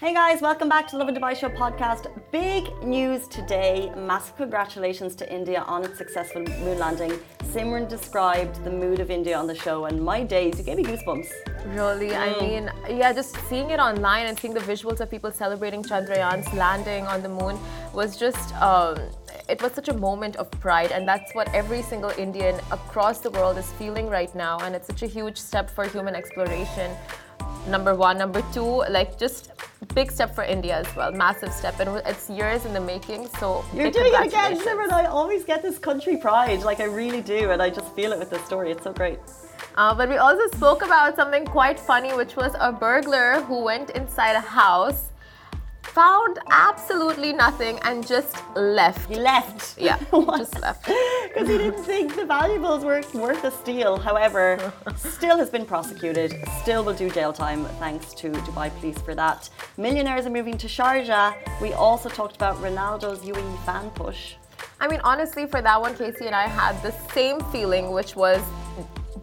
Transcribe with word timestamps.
Hey 0.00 0.14
guys, 0.14 0.40
welcome 0.40 0.70
back 0.70 0.86
to 0.88 0.92
the 0.92 0.98
Lovin 1.00 1.14
Dubai 1.14 1.36
Show 1.36 1.50
podcast. 1.50 2.06
Big 2.32 2.64
news 2.82 3.28
today. 3.28 3.92
Massive 3.94 4.34
congratulations 4.34 5.14
to 5.16 5.30
India 5.30 5.60
on 5.66 5.84
its 5.84 5.98
successful 5.98 6.40
moon 6.40 6.78
landing. 6.78 7.12
Simran 7.52 7.86
described 7.86 8.64
the 8.64 8.70
mood 8.70 8.98
of 9.00 9.10
India 9.10 9.36
on 9.36 9.46
the 9.46 9.54
show, 9.54 9.84
and 9.84 10.02
my 10.02 10.22
days, 10.22 10.56
you 10.56 10.64
gave 10.64 10.78
me 10.78 10.84
goosebumps. 10.84 11.28
Really, 11.76 12.16
I 12.16 12.28
Mm. 12.28 12.40
mean, 12.40 12.64
yeah, 13.00 13.12
just 13.12 13.36
seeing 13.50 13.68
it 13.68 13.78
online 13.78 14.24
and 14.28 14.38
seeing 14.40 14.54
the 14.54 14.66
visuals 14.72 15.00
of 15.00 15.10
people 15.10 15.30
celebrating 15.30 15.82
Chandrayaan's 15.82 16.50
landing 16.54 17.06
on 17.06 17.20
the 17.20 17.32
moon 17.40 17.58
was 17.92 18.16
just, 18.16 18.54
um, 18.70 18.96
it 19.50 19.60
was 19.60 19.72
such 19.80 19.90
a 19.96 19.98
moment 20.08 20.34
of 20.36 20.50
pride, 20.66 20.92
and 20.92 21.06
that's 21.06 21.30
what 21.34 21.46
every 21.60 21.82
single 21.82 22.12
Indian 22.26 22.54
across 22.78 23.18
the 23.26 23.32
world 23.38 23.58
is 23.58 23.68
feeling 23.80 24.06
right 24.18 24.34
now, 24.34 24.54
and 24.64 24.74
it's 24.74 24.86
such 24.86 25.02
a 25.02 25.10
huge 25.18 25.36
step 25.36 25.68
for 25.68 25.84
human 25.84 26.14
exploration. 26.14 26.90
Number 27.68 27.94
one, 27.94 28.18
number 28.18 28.42
two, 28.52 28.84
like 28.88 29.18
just 29.18 29.52
big 29.94 30.10
step 30.10 30.34
for 30.34 30.44
India 30.44 30.78
as 30.78 30.96
well, 30.96 31.12
massive 31.12 31.52
step, 31.52 31.78
and 31.80 32.02
it's 32.06 32.30
years 32.30 32.64
in 32.64 32.72
the 32.72 32.80
making. 32.80 33.28
So 33.38 33.64
You're 33.74 33.90
doing 33.90 34.12
it 34.14 34.26
again. 34.26 34.58
Simran. 34.58 34.92
I 34.92 35.06
always 35.06 35.44
get 35.44 35.62
this 35.62 35.78
country 35.78 36.16
pride, 36.16 36.62
like 36.62 36.80
I 36.80 36.84
really 36.84 37.20
do, 37.20 37.50
and 37.50 37.60
I 37.62 37.70
just 37.70 37.94
feel 37.94 38.12
it 38.12 38.18
with 38.18 38.30
this 38.30 38.44
story. 38.44 38.70
It's 38.70 38.84
so 38.84 38.92
great. 38.92 39.18
Uh, 39.76 39.94
but 39.94 40.08
we 40.08 40.16
also 40.16 40.46
spoke 40.56 40.82
about 40.82 41.16
something 41.16 41.44
quite 41.44 41.78
funny, 41.78 42.12
which 42.14 42.34
was 42.34 42.52
a 42.58 42.72
burglar 42.72 43.40
who 43.42 43.62
went 43.62 43.90
inside 43.90 44.34
a 44.36 44.40
house, 44.40 45.09
found 45.92 46.38
absolutely 46.50 47.32
nothing, 47.32 47.78
and 47.82 48.06
just 48.06 48.36
left. 48.54 49.08
He 49.08 49.16
left. 49.16 49.78
Yeah, 49.78 49.98
just 50.10 50.60
left. 50.60 50.86
Because 50.86 51.48
he 51.48 51.58
didn't 51.58 51.82
think 51.84 52.14
the 52.16 52.24
valuables 52.24 52.84
were 52.84 53.02
worth 53.14 53.44
a 53.44 53.50
steal. 53.50 53.96
However, 53.96 54.72
still 54.96 55.36
has 55.36 55.50
been 55.50 55.66
prosecuted, 55.66 56.34
still 56.60 56.84
will 56.84 56.94
do 56.94 57.10
jail 57.10 57.32
time 57.32 57.64
thanks 57.78 58.14
to 58.14 58.30
Dubai 58.30 58.70
police 58.78 58.98
for 58.98 59.14
that. 59.14 59.48
Millionaires 59.76 60.26
are 60.26 60.30
moving 60.30 60.56
to 60.58 60.66
Sharjah. 60.66 61.34
We 61.60 61.72
also 61.72 62.08
talked 62.08 62.36
about 62.36 62.56
Ronaldo's 62.56 63.20
UAE 63.20 63.64
fan 63.64 63.90
push. 63.90 64.34
I 64.80 64.88
mean, 64.88 65.00
honestly, 65.04 65.46
for 65.46 65.60
that 65.62 65.80
one, 65.80 65.94
Casey 65.96 66.26
and 66.26 66.34
I 66.34 66.46
had 66.46 66.80
the 66.82 66.92
same 67.12 67.40
feeling, 67.52 67.92
which 67.92 68.14
was 68.16 68.40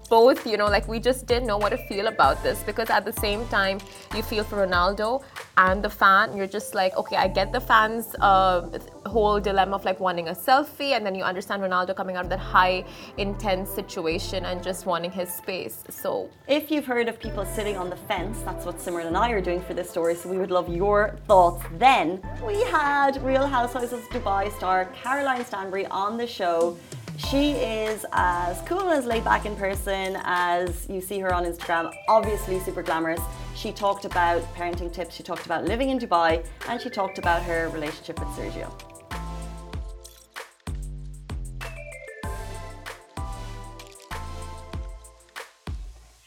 both, 0.10 0.46
you 0.46 0.58
know, 0.58 0.68
like 0.68 0.88
we 0.88 1.00
just 1.00 1.26
didn't 1.26 1.48
know 1.48 1.58
what 1.58 1.70
to 1.70 1.78
feel 1.78 2.08
about 2.08 2.42
this 2.44 2.64
because 2.64 2.90
at 2.90 3.06
the 3.06 3.14
same 3.14 3.48
time, 3.48 3.80
you 4.16 4.24
feel 4.24 4.44
for 4.44 4.66
Ronaldo 4.66 5.24
and 5.58 5.84
the 5.84 5.90
fan, 5.90 6.36
you're 6.36 6.48
just 6.48 6.76
like, 6.76 6.96
okay, 6.96 7.16
I 7.16 7.28
get 7.28 7.52
the 7.52 7.60
fans' 7.60 8.16
uh, 8.22 8.80
whole 9.06 9.40
dilemma 9.40 9.76
of 9.76 9.86
like 9.86 10.00
wanting 10.00 10.28
a 10.28 10.34
selfie, 10.34 10.92
and 10.96 11.06
then 11.06 11.16
you 11.16 11.24
understand 11.24 11.62
Ronaldo 11.64 11.96
coming 11.96 12.16
out 12.16 12.26
of 12.26 12.30
that 12.30 12.40
high, 12.40 12.86
intense 13.18 13.70
situation 13.70 14.46
and 14.46 14.62
just 14.62 14.86
wanting 14.86 15.12
his 15.12 15.34
space. 15.34 15.84
So, 15.90 16.30
If 16.48 16.70
you've 16.72 16.86
heard 16.86 17.08
of 17.10 17.20
people 17.20 17.46
sitting 17.46 17.78
on 17.78 17.90
the 17.90 17.96
fence, 17.96 18.40
that's 18.42 18.66
what 18.66 18.78
Simran 18.78 19.08
and 19.08 19.18
I 19.18 19.32
are 19.32 19.42
doing 19.42 19.62
for 19.62 19.74
this 19.74 19.90
story, 19.90 20.16
so 20.16 20.30
we 20.30 20.38
would 20.38 20.52
love 20.52 20.70
your 20.70 21.18
thoughts. 21.28 21.64
Then 21.78 22.22
we 22.46 22.62
had 22.66 23.22
Real 23.24 23.48
Housewives 23.48 23.94
of 23.94 24.02
Dubai 24.10 24.56
star 24.58 24.86
Caroline 25.02 25.44
Stanbury 25.46 25.86
on 25.88 26.18
the 26.18 26.28
show. 26.28 26.78
She 27.18 27.54
is 27.54 28.06
as 28.14 28.62
cool 28.62 28.92
as 28.92 29.06
laid 29.06 29.24
back 29.24 29.48
in 29.48 29.56
person 29.56 30.18
as 30.24 30.88
you 30.88 31.02
see 31.02 31.18
her 31.20 31.34
on 31.34 31.46
Instagram, 31.46 31.92
obviously 32.08 32.60
super 32.60 32.84
glamorous. 32.84 33.20
She 33.56 33.72
talked 33.72 34.06
about 34.06 34.44
parenting 34.54 34.94
tips, 34.94 35.16
she 35.16 35.24
talked 35.24 35.48
about 35.48 35.66
living 35.66 35.90
in 35.90 35.98
Dubai, 35.98 36.46
and 36.70 36.80
she 36.80 36.92
talked 36.92 37.18
about 37.18 37.42
her 37.42 37.70
relationship 37.70 38.20
with 38.20 38.30
Sergio. 38.30 38.72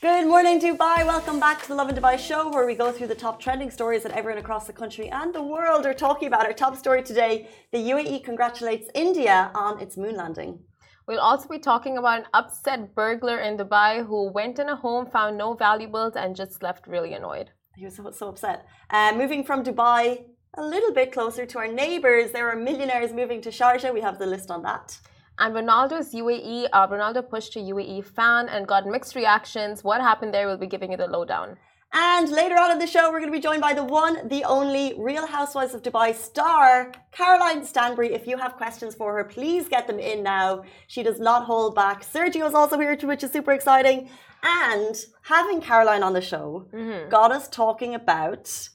Good 0.03 0.27
morning, 0.27 0.61
Dubai. 0.61 1.07
Welcome 1.07 1.39
back 1.39 1.63
to 1.63 1.69
the 1.69 1.77
Lovin 1.77 1.95
Dubai 1.95 2.19
show, 2.19 2.51
where 2.51 2.67
we 2.67 2.75
go 2.75 2.91
through 2.91 3.07
the 3.07 3.15
top 3.15 3.39
trending 3.39 3.71
stories 3.71 4.03
that 4.03 4.13
everyone 4.13 4.41
across 4.41 4.67
the 4.67 4.73
country 4.73 5.09
and 5.09 5.33
the 5.33 5.43
world 5.43 5.87
are 5.87 5.95
talking 5.95 6.27
about. 6.27 6.47
Our 6.47 6.53
top 6.53 6.77
story 6.77 7.05
today 7.05 7.49
the 7.71 7.79
UAE 7.79 8.25
congratulates 8.25 8.91
India 8.93 9.53
on 9.55 9.79
its 9.81 9.97
moon 9.97 10.17
landing. 10.17 10.59
We'll 11.07 11.21
also 11.21 11.49
be 11.49 11.59
talking 11.59 11.99
about 11.99 12.21
an 12.21 12.27
upset 12.35 12.95
burglar 12.95 13.39
in 13.39 13.57
Dubai 13.57 14.07
who 14.07 14.31
went 14.31 14.59
in 14.59 14.69
a 14.69 14.77
home, 14.77 15.07
found 15.07 15.37
no 15.37 15.55
valuables, 15.55 16.15
and 16.17 16.37
just 16.37 16.63
left 16.63 16.87
really 16.87 17.15
annoyed. 17.15 17.51
He 17.77 17.85
was 17.85 17.97
so, 17.97 18.11
so 18.11 18.29
upset. 18.29 18.67
Uh, 18.91 19.13
moving 19.17 19.43
from 19.43 19.65
Dubai 19.65 20.25
a 20.55 20.63
little 20.63 20.93
bit 20.93 21.13
closer 21.13 21.47
to 21.47 21.59
our 21.59 21.69
neighbours, 21.69 22.33
there 22.33 22.49
are 22.51 22.57
millionaires 22.57 23.13
moving 23.13 23.41
to 23.43 23.51
Sharjah. 23.51 23.95
We 23.95 24.01
have 24.01 24.19
the 24.19 24.27
list 24.27 24.51
on 24.51 24.63
that. 24.63 24.99
And 25.39 25.55
Ronaldo's 25.55 26.13
UAE, 26.13 26.69
uh, 26.73 26.87
Ronaldo 26.89 27.29
pushed 27.29 27.57
a 27.57 27.61
UAE 27.61 28.05
fan 28.05 28.49
and 28.49 28.67
got 28.67 28.87
mixed 28.87 29.15
reactions. 29.15 29.83
What 29.83 30.01
happened 30.01 30.35
there? 30.35 30.47
We'll 30.47 30.59
be 30.59 30.67
giving 30.67 30.91
you 30.91 30.99
the 30.99 31.07
lowdown. 31.07 31.57
And 31.93 32.31
later 32.31 32.55
on 32.55 32.71
in 32.71 32.79
the 32.79 32.87
show, 32.87 33.11
we're 33.11 33.19
going 33.19 33.33
to 33.33 33.37
be 33.37 33.43
joined 33.43 33.61
by 33.61 33.75
the 33.75 33.83
one, 33.83 34.29
the 34.29 34.45
only 34.45 34.95
Real 34.97 35.27
Housewives 35.27 35.75
of 35.75 35.83
Dubai 35.83 36.15
star, 36.15 36.93
Caroline 37.11 37.65
Stanbury. 37.65 38.15
If 38.15 38.29
you 38.29 38.37
have 38.39 38.57
questions 38.57 38.95
for 38.95 39.13
her, 39.15 39.25
please 39.25 39.69
get 39.69 39.89
them 39.89 39.99
in 39.99 40.23
now. 40.23 40.63
She 40.87 41.03
does 41.03 41.19
not 41.19 41.47
hold 41.47 41.75
back. 41.75 42.03
Sergio 42.05 42.47
is 42.47 42.55
also 42.55 42.79
here, 42.79 42.97
which 43.03 43.25
is 43.25 43.33
super 43.33 43.51
exciting. 43.51 44.09
And 44.43 44.95
having 45.23 45.61
Caroline 45.61 46.05
on 46.05 46.13
the 46.13 46.21
show 46.21 46.69
mm-hmm. 46.73 47.09
got 47.11 47.33
us 47.33 47.49
talking 47.49 47.97
about 47.97 48.71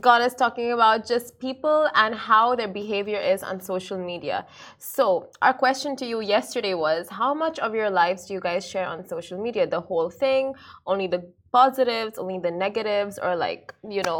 got 0.00 0.20
us 0.20 0.34
talking 0.34 0.72
about 0.72 1.06
just 1.06 1.38
people 1.38 1.88
and 1.94 2.12
how 2.12 2.56
their 2.56 2.66
behavior 2.66 3.20
is 3.20 3.44
on 3.44 3.60
social 3.60 3.96
media. 3.96 4.44
So, 4.78 5.30
our 5.40 5.54
question 5.54 5.94
to 5.96 6.06
you 6.06 6.20
yesterday 6.20 6.74
was 6.74 7.08
how 7.08 7.34
much 7.34 7.60
of 7.60 7.72
your 7.72 7.88
lives 7.88 8.26
do 8.26 8.34
you 8.34 8.40
guys 8.40 8.66
share 8.66 8.86
on 8.86 9.06
social 9.06 9.40
media? 9.40 9.64
The 9.66 9.80
whole 9.80 10.10
thing, 10.10 10.54
only 10.86 11.06
the 11.06 11.32
positives, 11.60 12.14
only 12.22 12.38
the 12.46 12.54
negatives, 12.66 13.14
or 13.24 13.32
like, 13.46 13.64
you 13.96 14.02
know, 14.08 14.18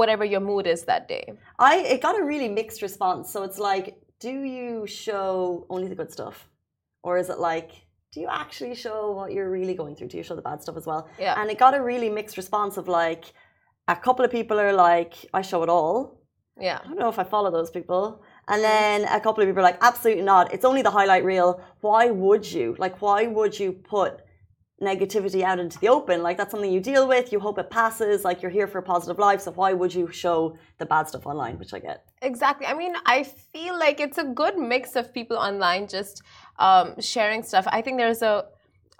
whatever 0.00 0.24
your 0.34 0.44
mood 0.50 0.66
is 0.74 0.80
that 0.90 1.02
day? 1.14 1.24
I 1.70 1.72
it 1.92 2.00
got 2.06 2.14
a 2.22 2.24
really 2.32 2.50
mixed 2.60 2.80
response. 2.88 3.24
So 3.34 3.38
it's 3.48 3.60
like, 3.70 3.86
do 4.26 4.34
you 4.56 4.86
show 5.04 5.66
only 5.74 5.88
the 5.92 5.98
good 6.00 6.12
stuff? 6.18 6.36
Or 7.06 7.12
is 7.22 7.28
it 7.34 7.40
like, 7.50 7.70
do 8.12 8.20
you 8.22 8.28
actually 8.42 8.74
show 8.84 8.98
what 9.18 9.28
you're 9.34 9.50
really 9.58 9.76
going 9.82 9.94
through? 9.96 10.10
Do 10.12 10.16
you 10.20 10.26
show 10.28 10.36
the 10.40 10.48
bad 10.50 10.58
stuff 10.64 10.76
as 10.82 10.86
well? 10.90 11.02
Yeah. 11.26 11.34
And 11.38 11.46
it 11.52 11.58
got 11.64 11.74
a 11.80 11.82
really 11.92 12.10
mixed 12.18 12.36
response 12.42 12.74
of 12.80 12.86
like, 13.02 13.24
a 13.94 13.96
couple 14.06 14.24
of 14.24 14.30
people 14.38 14.56
are 14.66 14.76
like, 14.90 15.14
I 15.38 15.42
show 15.50 15.60
it 15.66 15.70
all. 15.76 15.94
Yeah. 16.68 16.78
I 16.82 16.86
don't 16.86 16.98
know 17.04 17.12
if 17.16 17.18
I 17.24 17.26
follow 17.34 17.50
those 17.58 17.70
people. 17.78 18.22
And 18.48 18.62
mm-hmm. 18.62 18.72
then 18.72 18.96
a 19.18 19.20
couple 19.24 19.40
of 19.42 19.48
people 19.48 19.60
are 19.62 19.70
like, 19.70 19.82
absolutely 19.90 20.26
not. 20.32 20.44
It's 20.54 20.66
only 20.70 20.82
the 20.88 20.94
highlight 20.98 21.24
reel. 21.32 21.50
Why 21.80 22.04
would 22.10 22.44
you? 22.56 22.66
Like, 22.84 23.02
why 23.04 23.26
would 23.36 23.58
you 23.62 23.72
put 23.72 24.12
negativity 24.82 25.42
out 25.42 25.58
into 25.58 25.78
the 25.78 25.88
open? 25.88 26.22
Like, 26.22 26.36
that's 26.36 26.50
something 26.50 26.72
you 26.72 26.80
deal 26.80 27.06
with. 27.08 27.32
You 27.32 27.40
hope 27.40 27.58
it 27.58 27.70
passes. 27.70 28.24
Like, 28.24 28.42
you're 28.42 28.50
here 28.50 28.66
for 28.66 28.78
a 28.78 28.82
positive 28.82 29.18
life. 29.18 29.40
So 29.40 29.52
why 29.52 29.72
would 29.72 29.94
you 29.94 30.10
show 30.10 30.56
the 30.78 30.86
bad 30.86 31.08
stuff 31.08 31.26
online? 31.26 31.58
Which 31.58 31.72
I 31.74 31.78
get. 31.78 32.04
Exactly. 32.22 32.66
I 32.66 32.74
mean, 32.74 32.94
I 33.06 33.22
feel 33.22 33.78
like 33.78 34.00
it's 34.00 34.18
a 34.18 34.24
good 34.24 34.58
mix 34.58 34.96
of 34.96 35.12
people 35.12 35.36
online 35.36 35.86
just 35.88 36.22
um, 36.58 37.00
sharing 37.00 37.42
stuff. 37.42 37.66
I 37.68 37.82
think 37.82 37.98
there's 37.98 38.22
a 38.22 38.46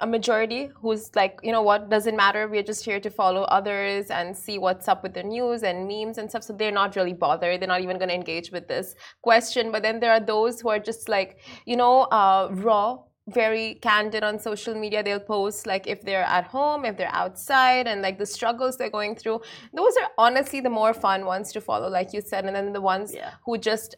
a 0.00 0.06
majority 0.06 0.70
who's 0.80 1.14
like, 1.14 1.38
you 1.42 1.52
know 1.52 1.62
what, 1.62 1.88
doesn't 1.88 2.16
matter. 2.16 2.48
We're 2.48 2.64
just 2.64 2.84
here 2.84 2.98
to 3.00 3.10
follow 3.10 3.42
others 3.42 4.10
and 4.10 4.36
see 4.36 4.58
what's 4.58 4.88
up 4.88 5.02
with 5.02 5.14
the 5.14 5.22
news 5.22 5.62
and 5.62 5.86
memes 5.86 6.18
and 6.18 6.28
stuff. 6.28 6.42
So 6.42 6.52
they're 6.52 6.72
not 6.72 6.96
really 6.96 7.12
bothered. 7.12 7.60
They're 7.60 7.68
not 7.68 7.80
even 7.80 7.98
going 7.98 8.08
to 8.08 8.14
engage 8.14 8.50
with 8.50 8.66
this 8.66 8.96
question. 9.22 9.70
But 9.70 9.82
then 9.82 10.00
there 10.00 10.10
are 10.10 10.20
those 10.20 10.60
who 10.60 10.68
are 10.68 10.80
just 10.80 11.08
like, 11.08 11.38
you 11.64 11.76
know, 11.76 12.02
uh, 12.02 12.48
raw, 12.50 12.98
very 13.28 13.74
candid 13.80 14.22
on 14.22 14.38
social 14.38 14.74
media. 14.74 15.02
They'll 15.02 15.20
post 15.20 15.66
like 15.66 15.86
if 15.86 16.02
they're 16.02 16.24
at 16.24 16.44
home, 16.44 16.84
if 16.84 16.96
they're 16.96 17.14
outside, 17.14 17.86
and 17.86 18.02
like 18.02 18.18
the 18.18 18.26
struggles 18.26 18.76
they're 18.76 18.90
going 18.90 19.16
through. 19.16 19.40
Those 19.72 19.94
are 20.02 20.10
honestly 20.18 20.60
the 20.60 20.70
more 20.70 20.92
fun 20.92 21.24
ones 21.24 21.52
to 21.52 21.60
follow, 21.60 21.88
like 21.88 22.12
you 22.12 22.20
said. 22.20 22.44
And 22.44 22.54
then 22.54 22.72
the 22.72 22.80
ones 22.80 23.14
Yeah. 23.14 23.32
who 23.44 23.58
just 23.58 23.96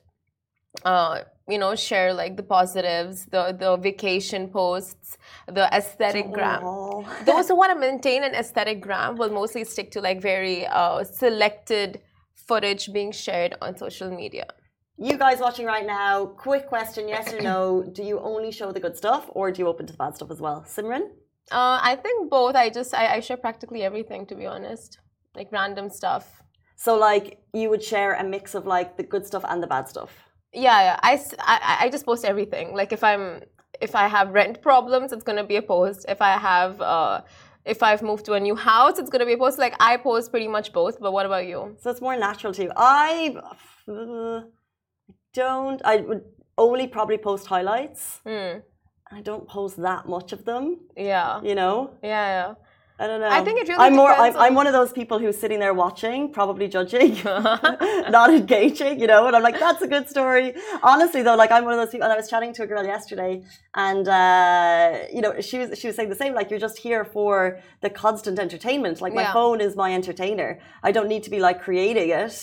uh, 0.85 1.21
you 1.49 1.59
know, 1.59 1.75
share 1.75 2.13
like 2.13 2.37
the 2.37 2.43
positives, 2.43 3.27
the 3.27 3.57
the 3.59 3.77
vacation 3.77 4.49
posts, 4.49 5.17
the 5.47 5.73
aesthetic 5.75 6.33
gram. 6.33 6.63
Those 7.25 7.49
who 7.49 7.57
want 7.57 7.73
to 7.73 7.79
maintain 7.79 8.25
an 8.25 8.35
aesthetic 8.35 8.81
gram 8.81 9.17
will 9.17 9.31
mostly 9.31 9.65
stick 9.65 9.91
to 9.93 10.01
like 10.01 10.21
very 10.21 10.67
uh, 10.67 11.05
selected 11.05 12.01
footage 12.35 12.93
being 12.93 13.13
shared 13.13 13.57
on 13.63 13.77
social 13.77 14.11
media. 14.11 14.47
You 14.99 15.19
guys 15.19 15.41
watching 15.41 15.67
right 15.67 15.87
now, 15.87 16.25
quick 16.25 16.67
question 16.67 17.07
yes 17.07 17.33
or 17.33 17.41
no. 17.41 17.83
Do 17.93 18.03
you 18.03 18.19
only 18.19 18.51
show 18.51 18.73
the 18.73 18.81
good 18.81 18.97
stuff 18.97 19.29
or 19.29 19.53
do 19.53 19.61
you 19.61 19.69
open 19.69 19.87
to 19.87 19.93
the 19.93 19.99
bad 19.99 20.17
stuff 20.17 20.31
as 20.31 20.41
well? 20.41 20.65
Simran? 20.67 21.11
Uh, 21.51 21.79
I 21.83 21.99
think 22.03 22.31
both. 22.31 22.55
I 22.57 22.71
just 22.71 22.95
I, 22.95 23.17
I 23.17 23.21
share 23.21 23.37
practically 23.37 23.83
everything 23.83 24.27
to 24.27 24.35
be 24.35 24.47
honest, 24.47 24.99
like 25.35 25.53
random 25.53 25.91
stuff. 25.91 26.43
So, 26.79 26.97
like, 26.97 27.41
you 27.55 27.71
would 27.71 27.83
share 27.83 28.15
a 28.15 28.25
mix 28.25 28.55
of 28.55 28.67
like 28.67 28.97
the 28.97 29.03
good 29.03 29.27
stuff 29.27 29.45
and 29.49 29.63
the 29.63 29.67
bad 29.67 29.89
stuff. 29.89 30.13
Yeah, 30.53 30.81
yeah. 30.83 31.01
I, 31.03 31.21
I, 31.41 31.77
I 31.85 31.89
just 31.89 32.05
post 32.05 32.25
everything. 32.25 32.75
Like 32.75 32.93
if 32.93 33.05
I'm 33.05 33.43
if 33.81 33.95
I 33.95 34.09
have 34.09 34.31
rent 34.31 34.63
problems, 34.63 35.13
it's 35.13 35.23
gonna 35.23 35.45
be 35.45 35.57
a 35.57 35.63
post. 35.63 36.07
If 36.09 36.23
I 36.23 36.39
have 36.39 36.81
uh, 36.81 37.21
if 37.65 37.83
I've 37.83 38.03
moved 38.03 38.25
to 38.27 38.33
a 38.33 38.41
new 38.41 38.57
house, 38.57 38.99
it's 38.99 39.11
gonna 39.11 39.27
be 39.27 39.35
a 39.35 39.39
post. 39.39 39.59
Like 39.59 39.75
I 39.79 39.99
post 39.99 40.31
pretty 40.31 40.49
much 40.49 40.73
both. 40.73 40.99
But 41.01 41.13
what 41.13 41.27
about 41.27 41.47
you? 41.47 41.77
So 41.81 41.91
it's 41.91 42.01
more 42.01 42.17
natural 42.17 42.55
to 42.55 42.63
you. 42.65 42.73
I 42.77 43.37
uh, 43.89 44.43
don't, 45.43 45.81
I 45.93 45.97
would 46.09 46.23
only 46.67 46.87
probably 46.97 47.19
post 47.29 47.45
highlights. 47.55 48.03
Hmm. 48.29 48.53
I 49.17 49.21
don't 49.29 49.47
post 49.57 49.75
that 49.89 50.03
much 50.15 50.31
of 50.37 50.41
them, 50.51 50.65
Yeah. 51.13 51.41
you 51.49 51.55
know? 51.61 51.77
Yeah, 52.13 52.27
yeah. 52.37 52.55
I 52.99 53.05
don't 53.09 53.21
know. 53.21 53.29
I 53.39 53.41
think 53.45 53.57
it 53.61 53.69
really 53.69 53.85
I'm 53.87 53.95
more. 54.03 54.11
I'm, 54.11 54.35
on- 54.35 54.43
I'm 54.45 54.55
one 54.61 54.67
of 54.71 54.73
those 54.81 54.91
people 55.01 55.19
who's 55.23 55.39
sitting 55.45 55.59
there 55.65 55.75
watching, 55.85 56.19
probably 56.39 56.67
judging, 56.77 57.11
not 58.19 58.29
engaging. 58.41 58.95
You 59.03 59.09
know, 59.13 59.21
and 59.27 59.35
I'm 59.37 59.43
like, 59.49 59.59
that's 59.67 59.83
a 59.89 59.91
good 59.95 60.07
story. 60.15 60.47
Honestly, 60.83 61.21
though, 61.27 61.37
like 61.43 61.51
I'm 61.57 61.65
one 61.69 61.75
of 61.77 61.81
those 61.83 61.91
people. 61.93 62.05
And 62.07 62.13
I 62.17 62.19
was 62.23 62.29
chatting 62.33 62.53
to 62.55 62.63
a 62.67 62.69
girl 62.73 62.85
yesterday, 62.95 63.33
and 63.89 64.05
uh, 64.09 64.99
you 65.17 65.21
know, 65.25 65.33
she 65.49 65.57
was 65.61 65.69
she 65.79 65.87
was 65.89 65.95
saying 65.99 66.09
the 66.15 66.21
same. 66.25 66.33
Like 66.39 66.47
you're 66.51 66.65
just 66.69 66.79
here 66.87 67.05
for 67.17 67.35
the 67.85 67.91
constant 67.91 68.37
entertainment. 68.47 68.97
Like 69.05 69.13
my 69.21 69.27
Yeah. 69.27 69.33
phone 69.39 69.59
is 69.67 69.73
my 69.85 69.91
entertainer. 70.01 70.51
I 70.83 70.91
don't 70.97 71.09
need 71.15 71.23
to 71.25 71.31
be 71.37 71.41
like 71.49 71.59
creating 71.67 72.09
it. 72.23 72.37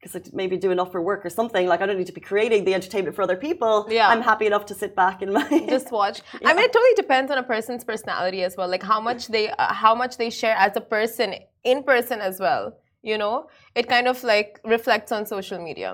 Because 0.00 0.14
I 0.14 0.20
maybe 0.32 0.56
do 0.56 0.70
enough 0.70 0.92
for 0.92 1.02
work 1.02 1.26
or 1.26 1.30
something. 1.30 1.66
Like 1.66 1.80
I 1.82 1.86
don't 1.86 1.98
need 1.98 2.06
to 2.06 2.12
be 2.12 2.20
creating 2.20 2.64
the 2.64 2.74
entertainment 2.74 3.16
for 3.16 3.22
other 3.22 3.36
people. 3.36 3.86
Yeah. 3.90 4.08
I'm 4.08 4.22
happy 4.22 4.46
enough 4.46 4.66
to 4.66 4.74
sit 4.74 4.94
back 4.94 5.22
in 5.22 5.32
my 5.32 5.48
just 5.68 5.90
watch 5.90 6.22
i 6.44 6.52
mean 6.54 6.64
it 6.64 6.72
totally 6.72 6.94
depends 6.96 7.30
on 7.30 7.38
a 7.38 7.42
person's 7.42 7.84
personality 7.84 8.42
as 8.42 8.56
well 8.56 8.68
like 8.68 8.82
how 8.82 9.00
much 9.00 9.28
they 9.28 9.48
uh, 9.50 9.72
how 9.72 9.94
much 9.94 10.16
they 10.16 10.30
share 10.30 10.56
as 10.56 10.76
a 10.76 10.80
person 10.80 11.34
in 11.64 11.82
person 11.82 12.20
as 12.20 12.38
well 12.40 12.76
you 13.02 13.16
know 13.18 13.48
it 13.74 13.88
kind 13.88 14.06
of 14.06 14.22
like 14.24 14.60
reflects 14.64 15.10
on 15.12 15.26
social 15.26 15.60
media 15.62 15.90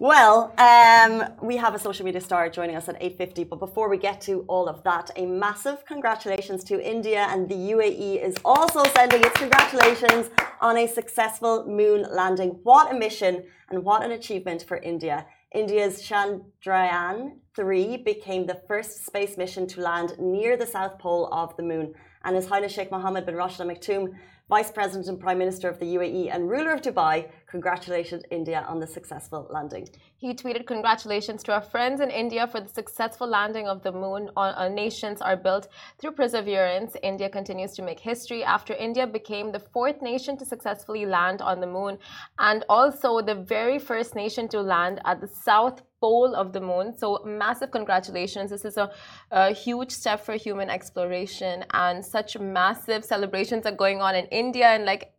Well, 0.00 0.54
um, 0.58 1.24
we 1.42 1.56
have 1.56 1.74
a 1.74 1.78
social 1.78 2.04
media 2.04 2.20
star 2.20 2.48
joining 2.48 2.76
us 2.76 2.88
at 2.88 3.00
8.50, 3.00 3.48
but 3.48 3.58
before 3.58 3.88
we 3.88 3.98
get 3.98 4.20
to 4.22 4.44
all 4.46 4.68
of 4.68 4.84
that, 4.84 5.10
a 5.16 5.26
massive 5.26 5.84
congratulations 5.84 6.62
to 6.64 6.80
India 6.80 7.26
and 7.30 7.48
the 7.48 7.56
UAE 7.56 8.22
is 8.24 8.36
also 8.44 8.84
sending 8.94 9.24
its 9.24 9.36
congratulations 9.36 10.30
on 10.60 10.76
a 10.76 10.86
successful 10.86 11.66
moon 11.66 12.06
landing. 12.12 12.60
What 12.62 12.94
a 12.94 12.96
mission 12.96 13.42
and 13.70 13.82
what 13.82 14.04
an 14.04 14.12
achievement 14.12 14.62
for 14.68 14.76
India. 14.76 15.26
India's 15.52 16.00
Chandrayaan 16.02 17.38
3 17.56 17.96
became 17.96 18.46
the 18.46 18.60
first 18.68 19.04
space 19.04 19.36
mission 19.36 19.66
to 19.66 19.80
land 19.80 20.16
near 20.20 20.56
the 20.56 20.66
south 20.66 20.98
pole 21.00 21.28
of 21.32 21.56
the 21.56 21.62
moon. 21.64 21.94
And 22.24 22.36
His 22.36 22.46
Highness 22.46 22.72
Sheikh 22.72 22.92
Mohammed 22.92 23.26
bin 23.26 23.34
Rashid 23.34 23.62
Al 23.62 23.66
Maktoum, 23.66 24.14
Vice 24.48 24.70
President 24.70 25.08
and 25.08 25.18
Prime 25.18 25.38
Minister 25.38 25.68
of 25.68 25.78
the 25.78 25.86
UAE 25.96 26.34
and 26.34 26.48
ruler 26.48 26.72
of 26.72 26.82
Dubai, 26.82 27.28
congratulated 27.48 28.26
India 28.30 28.64
on 28.68 28.78
the 28.78 28.86
successful 28.86 29.46
landing. 29.50 29.88
He 30.16 30.34
tweeted, 30.34 30.66
Congratulations 30.66 31.42
to 31.44 31.52
our 31.54 31.62
friends 31.62 32.00
in 32.00 32.10
India 32.10 32.46
for 32.46 32.60
the 32.60 32.68
successful 32.68 33.26
landing 33.26 33.66
of 33.66 33.82
the 33.82 33.92
moon. 33.92 34.30
On, 34.36 34.54
uh, 34.54 34.68
nations 34.68 35.20
are 35.22 35.36
built 35.36 35.68
through 35.98 36.12
perseverance. 36.12 36.96
India 37.02 37.28
continues 37.30 37.72
to 37.74 37.82
make 37.82 38.00
history 38.00 38.44
after 38.44 38.74
India 38.74 39.06
became 39.06 39.50
the 39.50 39.60
fourth 39.60 40.02
nation 40.02 40.36
to 40.36 40.44
successfully 40.44 41.06
land 41.06 41.40
on 41.40 41.60
the 41.60 41.66
moon 41.66 41.98
and 42.38 42.64
also 42.68 43.20
the 43.22 43.34
very 43.34 43.78
first 43.78 44.14
nation 44.14 44.46
to 44.48 44.60
land 44.60 45.00
at 45.06 45.20
the 45.20 45.28
south 45.28 45.82
pole 46.00 46.34
of 46.34 46.52
the 46.52 46.60
moon. 46.60 46.96
So, 46.96 47.22
massive 47.24 47.70
congratulations. 47.70 48.50
This 48.50 48.64
is 48.64 48.76
a, 48.76 48.90
a 49.30 49.52
huge 49.52 49.90
step 49.90 50.24
for 50.24 50.34
human 50.34 50.68
exploration, 50.70 51.64
and 51.72 52.04
such 52.04 52.38
massive 52.38 53.04
celebrations 53.04 53.66
are 53.66 53.72
going 53.72 54.00
on 54.00 54.14
in 54.14 54.26
India. 54.26 54.66
And, 54.66 54.84
like, 54.84 55.12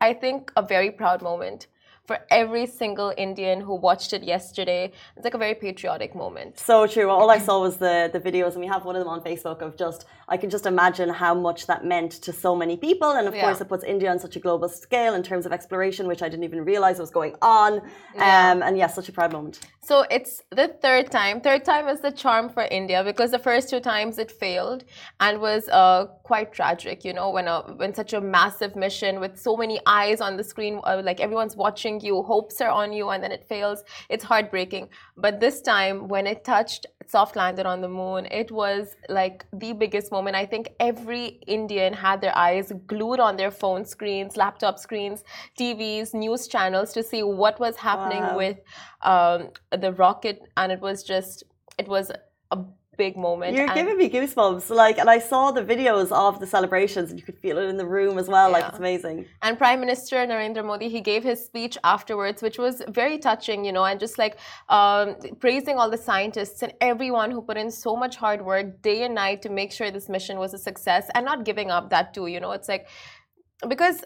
I 0.00 0.12
think 0.12 0.52
a 0.56 0.62
very 0.62 0.90
proud 0.90 1.22
moment 1.22 1.68
for 2.06 2.18
every 2.30 2.66
single 2.66 3.12
Indian 3.16 3.60
who 3.60 3.74
watched 3.74 4.12
it 4.12 4.22
yesterday. 4.22 4.92
It's 5.16 5.24
like 5.24 5.34
a 5.34 5.38
very 5.38 5.54
patriotic 5.54 6.14
moment. 6.14 6.58
So 6.58 6.86
true. 6.86 7.10
All 7.10 7.30
I 7.30 7.38
saw 7.38 7.60
was 7.60 7.76
the 7.76 8.10
the 8.12 8.20
videos, 8.20 8.52
and 8.52 8.60
we 8.60 8.66
have 8.66 8.84
one 8.84 8.96
of 8.96 9.00
them 9.00 9.08
on 9.08 9.20
Facebook 9.22 9.60
of 9.62 9.76
just 9.76 10.06
I 10.28 10.36
can 10.36 10.50
just 10.50 10.66
imagine 10.66 11.08
how 11.08 11.34
much 11.34 11.66
that 11.66 11.84
meant 11.84 12.12
to 12.26 12.32
so 12.32 12.56
many 12.56 12.76
people, 12.76 13.10
and 13.12 13.28
of 13.28 13.34
Yeah. 13.34 13.44
course 13.44 13.60
it 13.60 13.68
puts 13.68 13.84
India 13.84 14.10
on 14.10 14.18
such 14.18 14.36
a 14.36 14.40
global 14.40 14.68
scale 14.68 15.14
in 15.14 15.22
terms 15.22 15.46
of 15.46 15.52
exploration, 15.52 16.06
which 16.08 16.22
I 16.22 16.28
didn't 16.28 16.44
even 16.44 16.64
realize 16.64 16.98
was 16.98 17.10
going 17.10 17.34
on. 17.42 17.80
Yeah. 18.14 18.50
Um, 18.50 18.62
and 18.62 18.76
yes, 18.76 18.94
such 18.94 19.08
a 19.08 19.12
proud 19.12 19.32
moment. 19.32 19.60
So 19.82 20.04
it's 20.10 20.42
the 20.50 20.68
third 20.82 21.12
time. 21.12 21.40
Third 21.40 21.64
time 21.64 21.86
is 21.88 22.00
the 22.00 22.10
charm 22.10 22.48
for 22.48 22.64
India 22.64 23.04
because 23.04 23.30
the 23.30 23.38
first 23.38 23.70
two 23.70 23.78
times 23.78 24.18
it 24.18 24.32
failed 24.32 24.82
and 25.20 25.40
was 25.40 25.68
uh, 25.68 26.06
quite 26.24 26.52
tragic. 26.52 27.04
You 27.04 27.12
know, 27.12 27.30
when 27.30 27.46
a, 27.46 27.60
when 27.76 27.94
such 27.94 28.12
a 28.12 28.20
massive 28.20 28.74
mission 28.74 29.20
with 29.20 29.38
so 29.38 29.56
many 29.56 29.78
eyes 29.86 30.20
on 30.20 30.36
the 30.36 30.42
screen, 30.42 30.80
uh, 30.82 31.00
like 31.04 31.20
everyone's 31.20 31.56
watching 31.56 31.95
you, 32.02 32.22
hopes 32.22 32.60
are 32.60 32.70
on 32.70 32.92
you, 32.92 33.08
and 33.10 33.22
then 33.22 33.32
it 33.32 33.46
fails. 33.48 33.82
It's 34.08 34.24
heartbreaking. 34.24 34.88
But 35.16 35.40
this 35.40 35.60
time, 35.60 36.08
when 36.08 36.26
it 36.26 36.44
touched, 36.44 36.86
soft 37.06 37.36
landed 37.36 37.66
on 37.66 37.80
the 37.80 37.88
moon, 37.88 38.26
it 38.26 38.50
was 38.50 38.96
like 39.08 39.44
the 39.52 39.72
biggest 39.72 40.10
moment. 40.10 40.36
I 40.36 40.46
think 40.46 40.70
every 40.80 41.40
Indian 41.46 41.92
had 41.92 42.20
their 42.20 42.36
eyes 42.36 42.72
glued 42.86 43.20
on 43.20 43.36
their 43.36 43.50
phone 43.50 43.84
screens, 43.84 44.36
laptop 44.36 44.78
screens, 44.78 45.24
TVs, 45.58 46.14
news 46.14 46.48
channels 46.48 46.92
to 46.94 47.02
see 47.02 47.22
what 47.22 47.58
was 47.60 47.76
happening 47.76 48.22
Wow. 48.22 48.36
with 48.36 48.58
um, 49.02 49.50
the 49.70 49.92
rocket, 49.92 50.42
and 50.56 50.72
it 50.72 50.80
was 50.80 51.02
just, 51.02 51.44
it 51.78 51.88
was 51.88 52.10
a 52.50 52.58
big 52.96 53.16
moment. 53.16 53.56
You're 53.56 53.68
giving 53.68 53.96
me 53.96 54.08
goosebumps. 54.08 54.70
Like, 54.70 54.98
and 54.98 55.08
I 55.08 55.18
saw 55.18 55.50
the 55.50 55.62
videos 55.62 56.10
of 56.12 56.40
the 56.40 56.46
celebrations, 56.46 57.10
and 57.10 57.18
you 57.18 57.24
could 57.24 57.38
feel 57.38 57.58
it 57.58 57.68
in 57.68 57.76
the 57.76 57.86
room 57.86 58.18
as 58.18 58.28
well. 58.28 58.50
Like, 58.50 58.64
it's 58.68 58.78
amazing. 58.78 59.26
And 59.42 59.58
Prime 59.58 59.80
Minister 59.80 60.16
Narendra 60.26 60.64
Modi, 60.64 60.88
he 60.88 61.00
gave 61.00 61.22
his 61.22 61.44
speech 61.44 61.76
afterwards, 61.84 62.42
which 62.42 62.58
was 62.58 62.82
very 62.88 63.18
touching, 63.18 63.64
you 63.64 63.72
know, 63.72 63.84
and 63.84 63.98
just 63.98 64.18
like 64.18 64.38
um, 64.68 65.16
praising 65.40 65.76
all 65.78 65.90
the 65.90 65.98
scientists 65.98 66.62
and 66.62 66.72
everyone 66.80 67.30
who 67.30 67.42
put 67.42 67.56
in 67.56 67.70
so 67.70 67.96
much 67.96 68.16
hard 68.16 68.44
work 68.44 68.82
day 68.82 69.02
and 69.02 69.14
night 69.14 69.42
to 69.42 69.50
make 69.50 69.72
sure 69.72 69.90
this 69.90 70.08
mission 70.08 70.38
was 70.38 70.54
a 70.54 70.58
success 70.58 71.08
and 71.14 71.24
not 71.24 71.44
giving 71.44 71.70
up 71.70 71.90
that 71.90 72.14
too, 72.14 72.26
you 72.26 72.40
know. 72.40 72.52
It's 72.52 72.68
like, 72.68 72.88
because 73.68 74.04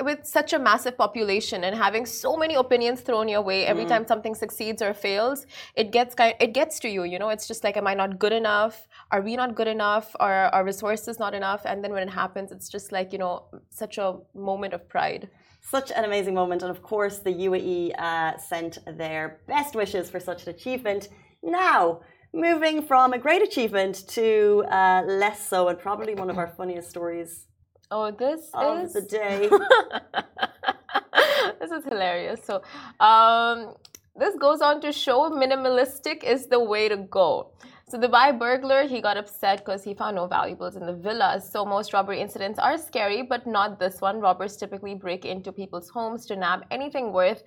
with 0.00 0.24
such 0.24 0.52
a 0.52 0.58
massive 0.58 0.96
population 0.96 1.64
and 1.64 1.74
having 1.74 2.06
so 2.06 2.36
many 2.36 2.54
opinions 2.54 3.00
thrown 3.00 3.28
your 3.28 3.42
way 3.42 3.66
every 3.66 3.84
time 3.84 4.06
something 4.06 4.32
succeeds 4.32 4.80
or 4.80 4.94
fails 4.94 5.44
it 5.74 5.90
gets 5.90 6.14
kind 6.14 6.34
it 6.38 6.52
gets 6.54 6.78
to 6.78 6.88
you 6.88 7.02
you 7.02 7.18
know? 7.18 7.30
It's 7.30 7.48
just 7.48 7.64
like 7.64 7.76
am 7.76 7.86
i 7.88 7.94
not 7.94 8.18
good 8.18 8.32
enough? 8.32 8.86
Are 9.10 9.20
we 9.20 9.34
not 9.34 9.56
good 9.56 9.66
enough? 9.66 10.14
Are 10.20 10.46
our 10.54 10.64
resources 10.64 11.18
not 11.18 11.34
enough? 11.34 11.62
And 11.64 11.82
then 11.82 11.92
when 11.92 12.06
it 12.06 12.10
happens 12.10 12.52
it's 12.52 12.68
just 12.68 12.92
like 12.92 13.12
you 13.12 13.18
know 13.18 13.46
such 13.70 13.98
a 13.98 14.18
moment 14.34 14.72
of 14.72 14.88
pride. 14.88 15.28
Such 15.62 15.90
an 15.92 16.04
amazing 16.04 16.34
moment. 16.34 16.62
And 16.62 16.70
of 16.70 16.82
course, 16.82 17.18
the 17.18 17.30
UAE 17.30 17.92
uh, 17.96 18.36
sent 18.36 18.78
their 18.84 19.40
best 19.46 19.76
wishes 19.76 20.10
for 20.10 20.18
such 20.18 20.42
an 20.44 20.50
achievement. 20.50 21.08
Now, 21.40 22.00
moving 22.32 22.82
from 22.82 23.12
a 23.12 23.18
great 23.18 23.42
achievement 23.42 24.08
to 24.08 24.64
uh, 24.68 25.02
less 25.06 25.48
so, 25.48 25.68
and 25.68 25.78
probably 25.78 26.14
one 26.14 26.30
of 26.30 26.36
our 26.36 26.48
funniest 26.56 26.90
stories 26.90 27.46
oh 27.92 28.10
this 28.10 28.50
of 28.54 28.84
is 28.84 28.92
the 28.94 29.02
day. 29.02 29.48
this 31.60 31.70
is 31.70 31.84
hilarious. 31.84 32.40
So, 32.44 32.62
um, 33.00 33.74
this 34.16 34.36
goes 34.36 34.60
on 34.60 34.80
to 34.80 34.92
show 34.92 35.30
minimalistic 35.30 36.24
is 36.24 36.46
the 36.46 36.60
way 36.60 36.88
to 36.88 36.96
go. 36.96 37.52
So, 37.88 37.98
the 37.98 38.08
Dubai 38.08 38.38
burglar 38.38 38.88
he 38.88 39.02
got 39.02 39.18
upset 39.18 39.58
because 39.58 39.84
he 39.84 39.92
found 39.92 40.16
no 40.16 40.26
valuables 40.26 40.76
in 40.76 40.86
the 40.86 40.94
villas. 40.94 41.50
So, 41.50 41.66
most 41.66 41.92
robbery 41.92 42.20
incidents 42.20 42.58
are 42.58 42.78
scary, 42.78 43.22
but 43.22 43.46
not 43.46 43.78
this 43.78 44.00
one. 44.00 44.20
Robbers 44.20 44.56
typically 44.56 44.94
break 44.94 45.26
into 45.26 45.52
people's 45.52 45.90
homes 45.90 46.24
to 46.26 46.36
nab 46.36 46.64
anything 46.70 47.12
worth. 47.12 47.42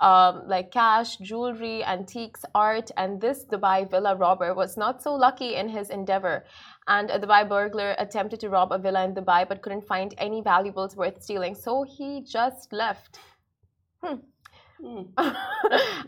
Um, 0.00 0.42
like 0.46 0.70
cash, 0.70 1.16
jewelry, 1.16 1.82
antiques, 1.84 2.44
art, 2.54 2.90
and 2.96 3.20
this 3.20 3.44
Dubai 3.44 3.90
villa 3.90 4.14
robber 4.14 4.54
was 4.54 4.76
not 4.76 5.02
so 5.02 5.12
lucky 5.12 5.56
in 5.56 5.68
his 5.68 5.90
endeavor. 5.90 6.44
And 6.86 7.10
a 7.10 7.18
Dubai 7.18 7.48
burglar 7.48 7.96
attempted 7.98 8.38
to 8.40 8.48
rob 8.48 8.70
a 8.70 8.78
villa 8.78 9.04
in 9.04 9.14
Dubai 9.14 9.48
but 9.48 9.60
couldn't 9.60 9.86
find 9.86 10.14
any 10.18 10.40
valuables 10.40 10.94
worth 10.94 11.20
stealing, 11.22 11.54
so 11.54 11.82
he 11.82 12.22
just 12.22 12.72
left. 12.72 13.18
Hmm. 14.02 14.16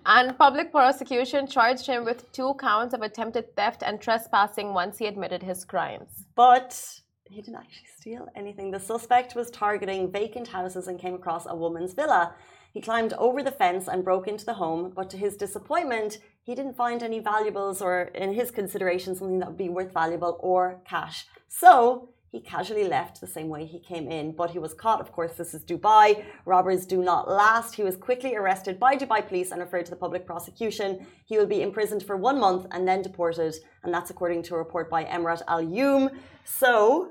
and 0.07 0.39
public 0.39 0.71
prosecution 0.71 1.49
charged 1.49 1.87
him 1.87 2.05
with 2.05 2.31
two 2.31 2.55
counts 2.61 2.95
of 2.95 3.03
attempted 3.03 3.57
theft 3.57 3.83
and 3.85 4.01
trespassing 4.01 4.73
once 4.73 4.99
he 4.99 5.07
admitted 5.07 5.43
his 5.43 5.65
crimes. 5.65 6.27
But 6.37 6.81
he 7.25 7.43
didn't 7.43 7.57
actually 7.57 7.89
steal 7.99 8.29
anything. 8.37 8.71
The 8.71 8.81
suspect 8.81 9.35
was 9.35 9.51
targeting 9.51 10.11
vacant 10.13 10.49
houses 10.49 10.87
and 10.89 10.99
came 10.99 11.15
across 11.15 11.47
a 11.47 11.55
woman's 11.55 11.95
villa. 11.95 12.35
He 12.73 12.81
climbed 12.81 13.13
over 13.15 13.43
the 13.43 13.51
fence 13.51 13.89
and 13.89 14.05
broke 14.05 14.29
into 14.29 14.45
the 14.45 14.55
home, 14.55 14.93
but 14.95 15.11
to 15.11 15.17
his 15.17 15.37
disappointment, 15.37 16.19
he 16.43 16.55
didn't 16.55 16.77
find 16.77 17.03
any 17.03 17.19
valuables 17.19 17.83
or, 17.83 18.03
in 18.15 18.33
his 18.33 18.51
consideration, 18.51 19.15
something 19.15 19.41
that 19.41 19.49
would 19.49 19.57
be 19.57 19.69
worth 19.69 19.93
valuable 19.93 20.39
or 20.41 20.81
cash. 20.85 21.27
So 21.49 22.11
he 22.31 22.41
casually 22.41 22.87
left 22.87 23.21
the 23.21 23.27
same 23.27 23.49
way 23.49 23.67
he 23.67 23.81
came 23.81 24.09
in, 24.09 24.31
but 24.31 24.51
he 24.51 24.61
was 24.61 24.73
caught. 24.73 25.01
Of 25.01 25.11
course, 25.11 25.33
this 25.33 25.53
is 25.53 25.65
Dubai. 25.65 26.25
Robbers 26.45 26.87
do 26.87 27.03
not 27.03 27.29
last. 27.29 27.75
He 27.75 27.83
was 27.83 27.97
quickly 27.97 28.37
arrested 28.37 28.79
by 28.79 28.95
Dubai 28.95 29.27
police 29.27 29.51
and 29.51 29.61
referred 29.61 29.87
to 29.87 29.91
the 29.91 29.97
public 29.97 30.25
prosecution. 30.25 31.07
He 31.25 31.37
will 31.37 31.47
be 31.47 31.63
imprisoned 31.63 32.05
for 32.05 32.17
one 32.17 32.39
month 32.39 32.67
and 32.71 32.87
then 32.87 33.03
deported, 33.03 33.57
and 33.83 33.93
that's 33.93 34.11
according 34.11 34.45
to 34.45 34.55
a 34.55 34.59
report 34.59 34.89
by 34.89 35.05
Emarat 35.05 35.43
Al 35.49 35.61
Youm. 35.61 36.11
So 36.45 37.11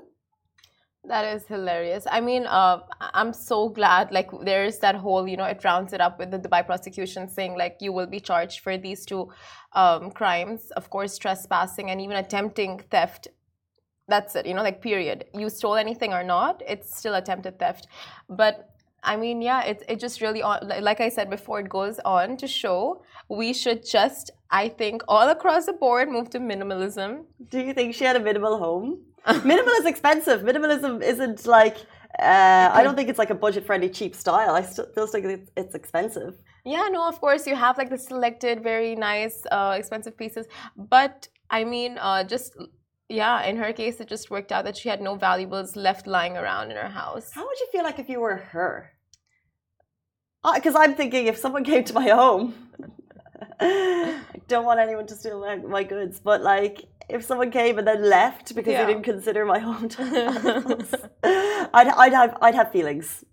That 1.04 1.24
is 1.34 1.46
hilarious. 1.46 2.06
I 2.10 2.20
mean, 2.20 2.46
uh, 2.46 2.80
I'm 3.00 3.32
so 3.32 3.70
glad. 3.70 4.12
Like, 4.12 4.30
there's 4.42 4.78
that 4.80 4.94
whole, 4.96 5.26
you 5.26 5.36
know, 5.36 5.44
it 5.44 5.64
rounds 5.64 5.94
it 5.94 6.00
up 6.00 6.18
with 6.18 6.30
the 6.30 6.38
Dubai 6.38 6.64
prosecution 6.64 7.26
saying 7.28 7.56
like 7.56 7.78
you 7.80 7.90
will 7.92 8.06
be 8.06 8.20
charged 8.20 8.60
for 8.60 8.76
these 8.76 9.06
two 9.06 9.30
um, 9.72 10.10
crimes. 10.10 10.70
Of 10.72 10.90
course, 10.90 11.16
trespassing 11.16 11.90
and 11.90 12.00
even 12.02 12.16
attempting 12.16 12.80
theft. 12.90 13.28
That's 14.08 14.36
it. 14.36 14.44
You 14.44 14.52
know, 14.54 14.62
like 14.62 14.82
period. 14.82 15.24
You 15.32 15.48
stole 15.48 15.76
anything 15.76 16.12
or 16.12 16.22
not, 16.22 16.62
it's 16.68 16.96
still 16.98 17.14
attempted 17.14 17.58
theft. 17.58 17.86
But 18.28 18.68
I 19.02 19.16
mean, 19.16 19.40
yeah, 19.40 19.62
it 19.64 19.82
it 19.88 20.00
just 20.00 20.20
really 20.20 20.42
on. 20.42 20.68
Like 20.82 21.00
I 21.00 21.08
said 21.08 21.30
before, 21.30 21.60
it 21.60 21.70
goes 21.70 21.98
on 22.04 22.36
to 22.38 22.46
show 22.46 23.02
we 23.28 23.54
should 23.54 23.86
just, 23.86 24.30
I 24.50 24.68
think, 24.68 25.02
all 25.08 25.28
across 25.30 25.64
the 25.66 25.72
board 25.72 26.10
move 26.10 26.28
to 26.30 26.40
minimalism. 26.40 27.24
Do 27.48 27.60
you 27.60 27.72
think 27.72 27.94
she 27.94 28.04
had 28.04 28.16
a 28.16 28.20
minimal 28.20 28.58
home? 28.58 28.98
Minimal 29.44 29.72
is 29.74 29.86
expensive. 29.86 30.42
Minimalism 30.42 31.02
isn't 31.02 31.46
like 31.46 31.78
Uh, 32.18 32.68
I 32.78 32.82
don't 32.82 32.96
think 32.96 33.08
it's 33.08 33.18
like 33.18 33.30
a 33.30 33.40
budget-friendly, 33.46 33.90
cheap 33.90 34.14
style. 34.16 34.54
I 34.60 34.62
still, 34.62 34.88
still 34.92 35.06
think 35.06 35.24
it's, 35.26 35.50
it's 35.56 35.74
expensive. 35.74 36.34
Yeah, 36.64 36.88
no, 36.90 37.08
of 37.08 37.20
course 37.20 37.46
you 37.46 37.54
have 37.54 37.78
like 37.78 37.88
the 37.88 37.98
selected, 37.98 38.62
very 38.62 38.94
nice, 38.96 39.36
uh, 39.50 39.76
expensive 39.78 40.16
pieces. 40.16 40.46
But 40.76 41.28
I 41.50 41.64
mean, 41.64 41.98
uh, 41.98 42.24
just 42.24 42.52
yeah, 43.08 43.42
in 43.44 43.56
her 43.56 43.72
case, 43.72 44.00
it 44.00 44.08
just 44.08 44.30
worked 44.30 44.52
out 44.52 44.64
that 44.64 44.76
she 44.76 44.88
had 44.88 45.00
no 45.00 45.14
valuables 45.16 45.76
left 45.76 46.06
lying 46.06 46.36
around 46.36 46.70
in 46.70 46.76
her 46.76 46.88
house. 46.88 47.30
How 47.32 47.44
would 47.46 47.58
you 47.58 47.68
feel 47.72 47.84
like 47.84 47.98
if 47.98 48.08
you 48.08 48.20
were 48.20 48.36
her? 48.36 48.92
Because 50.54 50.74
uh, 50.74 50.80
I'm 50.80 50.94
thinking 50.94 51.26
if 51.26 51.36
someone 51.36 51.64
came 51.70 51.84
to 51.84 51.94
my 51.94 52.08
home, 52.08 52.54
I 53.60 54.20
don't 54.48 54.64
want 54.64 54.80
anyone 54.80 55.06
to 55.06 55.14
steal 55.14 55.40
my, 55.40 55.56
my 55.56 55.84
goods, 55.84 56.20
but 56.20 56.42
like 56.42 56.84
if 57.12 57.24
someone 57.24 57.50
came 57.50 57.78
and 57.78 57.86
then 57.86 58.02
left 58.08 58.54
because 58.54 58.72
yeah. 58.72 58.84
they 58.84 58.92
didn't 58.92 59.04
consider 59.04 59.44
my 59.44 59.58
hometown, 59.58 61.08
I'd, 61.74 61.88
I'd 61.88 62.12
have 62.12 62.36
I'd 62.40 62.54
have 62.54 62.70
feelings. 62.72 63.24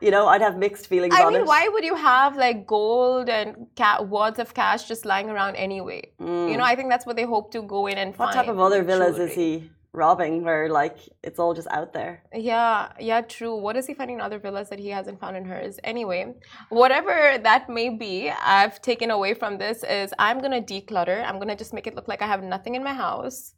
You 0.00 0.12
know, 0.12 0.28
I'd 0.28 0.40
have 0.42 0.56
mixed 0.56 0.86
feelings. 0.86 1.12
I 1.16 1.24
mean, 1.24 1.40
it. 1.40 1.46
why 1.46 1.68
would 1.68 1.84
you 1.84 1.96
have 1.96 2.36
like 2.36 2.66
gold 2.66 3.28
and 3.28 3.66
ca- 3.76 4.02
wads 4.02 4.38
of 4.38 4.54
cash 4.54 4.86
just 4.86 5.04
lying 5.04 5.28
around 5.28 5.56
anyway? 5.56 6.02
Mm. 6.20 6.50
You 6.52 6.56
know, 6.56 6.62
I 6.62 6.76
think 6.76 6.88
that's 6.88 7.04
what 7.04 7.16
they 7.16 7.24
hope 7.24 7.50
to 7.52 7.62
go 7.62 7.88
in 7.88 7.98
and 7.98 8.10
what 8.10 8.16
find. 8.16 8.36
What 8.36 8.42
type 8.42 8.48
of 8.48 8.60
other 8.60 8.84
villas 8.84 9.16
jewelry. 9.16 9.30
is 9.30 9.34
he 9.34 9.70
robbing 9.92 10.44
where 10.44 10.68
like 10.68 10.98
it's 11.22 11.38
all 11.38 11.54
just 11.54 11.68
out 11.68 11.92
there? 11.92 12.22
Yeah, 12.34 12.92
yeah, 13.00 13.20
true. 13.20 13.56
What 13.56 13.76
is 13.76 13.86
he 13.86 13.94
finding 13.94 14.16
in 14.16 14.20
other 14.20 14.38
villas 14.38 14.68
that 14.70 14.78
he 14.78 14.88
hasn't 14.88 15.20
found 15.20 15.36
in 15.36 15.44
hers? 15.44 15.78
Anyway, 15.84 16.34
whatever 16.68 17.38
that 17.42 17.68
may 17.68 17.88
be, 17.90 18.30
I've 18.30 18.80
taken 18.82 19.10
away 19.10 19.34
from 19.34 19.58
this 19.58 19.84
is 19.84 20.12
I'm 20.18 20.40
gonna 20.40 20.62
declutter. 20.62 21.24
I'm 21.24 21.38
gonna 21.38 21.56
just 21.56 21.72
make 21.72 21.86
it 21.86 21.94
look 21.94 22.08
like 22.08 22.22
I 22.22 22.26
have 22.26 22.42
nothing 22.42 22.74
in 22.74 22.84
my 22.84 22.94
house. 22.94 23.54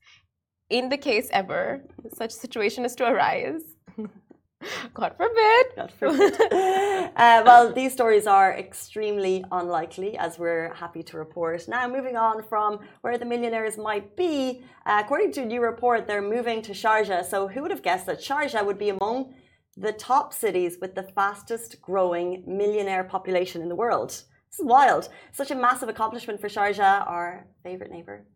In 0.69 0.89
the 0.89 0.97
case 0.97 1.29
ever 1.33 1.83
such 2.15 2.31
situation 2.31 2.85
is 2.85 2.95
to 2.97 3.09
arise. 3.09 3.63
God 4.95 5.15
forbid. 5.17 5.67
God 5.77 5.93
forbid. 5.99 6.35
uh, 7.17 7.43
well, 7.45 7.73
these 7.73 7.93
stories 7.93 8.27
are 8.27 8.53
extremely 8.57 9.45
unlikely, 9.51 10.19
as 10.19 10.39
we're 10.39 10.75
happy 10.75 11.03
to 11.05 11.17
report. 11.17 11.67
Now, 11.69 11.89
moving 11.89 12.17
on 12.17 12.43
from 12.43 12.81
where 13.01 13.17
the 13.17 13.25
millionaires 13.25 13.79
might 13.79 14.17
be, 14.17 14.63
uh, 14.87 15.01
according 15.03 15.33
to 15.33 15.43
a 15.43 15.47
new 15.47 15.63
report, 15.63 16.07
they're 16.07 16.23
moving 16.23 16.63
to 16.63 16.73
Sharjah. 16.73 17.25
So, 17.25 17.49
who 17.49 17.63
would 17.63 17.71
have 17.71 17.83
guessed 17.83 18.07
that 18.07 18.21
Sharjah 18.21 18.65
would 18.65 18.79
be 18.79 18.91
among 18.91 19.35
the 19.77 19.93
top 19.93 20.35
cities 20.35 20.77
with 20.81 20.95
the 20.95 21.05
fastest 21.05 21.81
growing 21.81 22.45
millionaire 22.47 23.05
population 23.05 23.63
in 23.63 23.69
the 23.69 23.77
world? 23.77 24.11
This 24.11 24.59
is 24.59 24.67
wild. 24.67 25.09
Such 25.33 25.51
a 25.51 25.55
massive 25.55 25.89
accomplishment 25.89 26.41
for 26.41 26.49
Sharjah, 26.49 27.09
our 27.09 27.47
favorite 27.63 27.91
neighbor, 27.91 28.27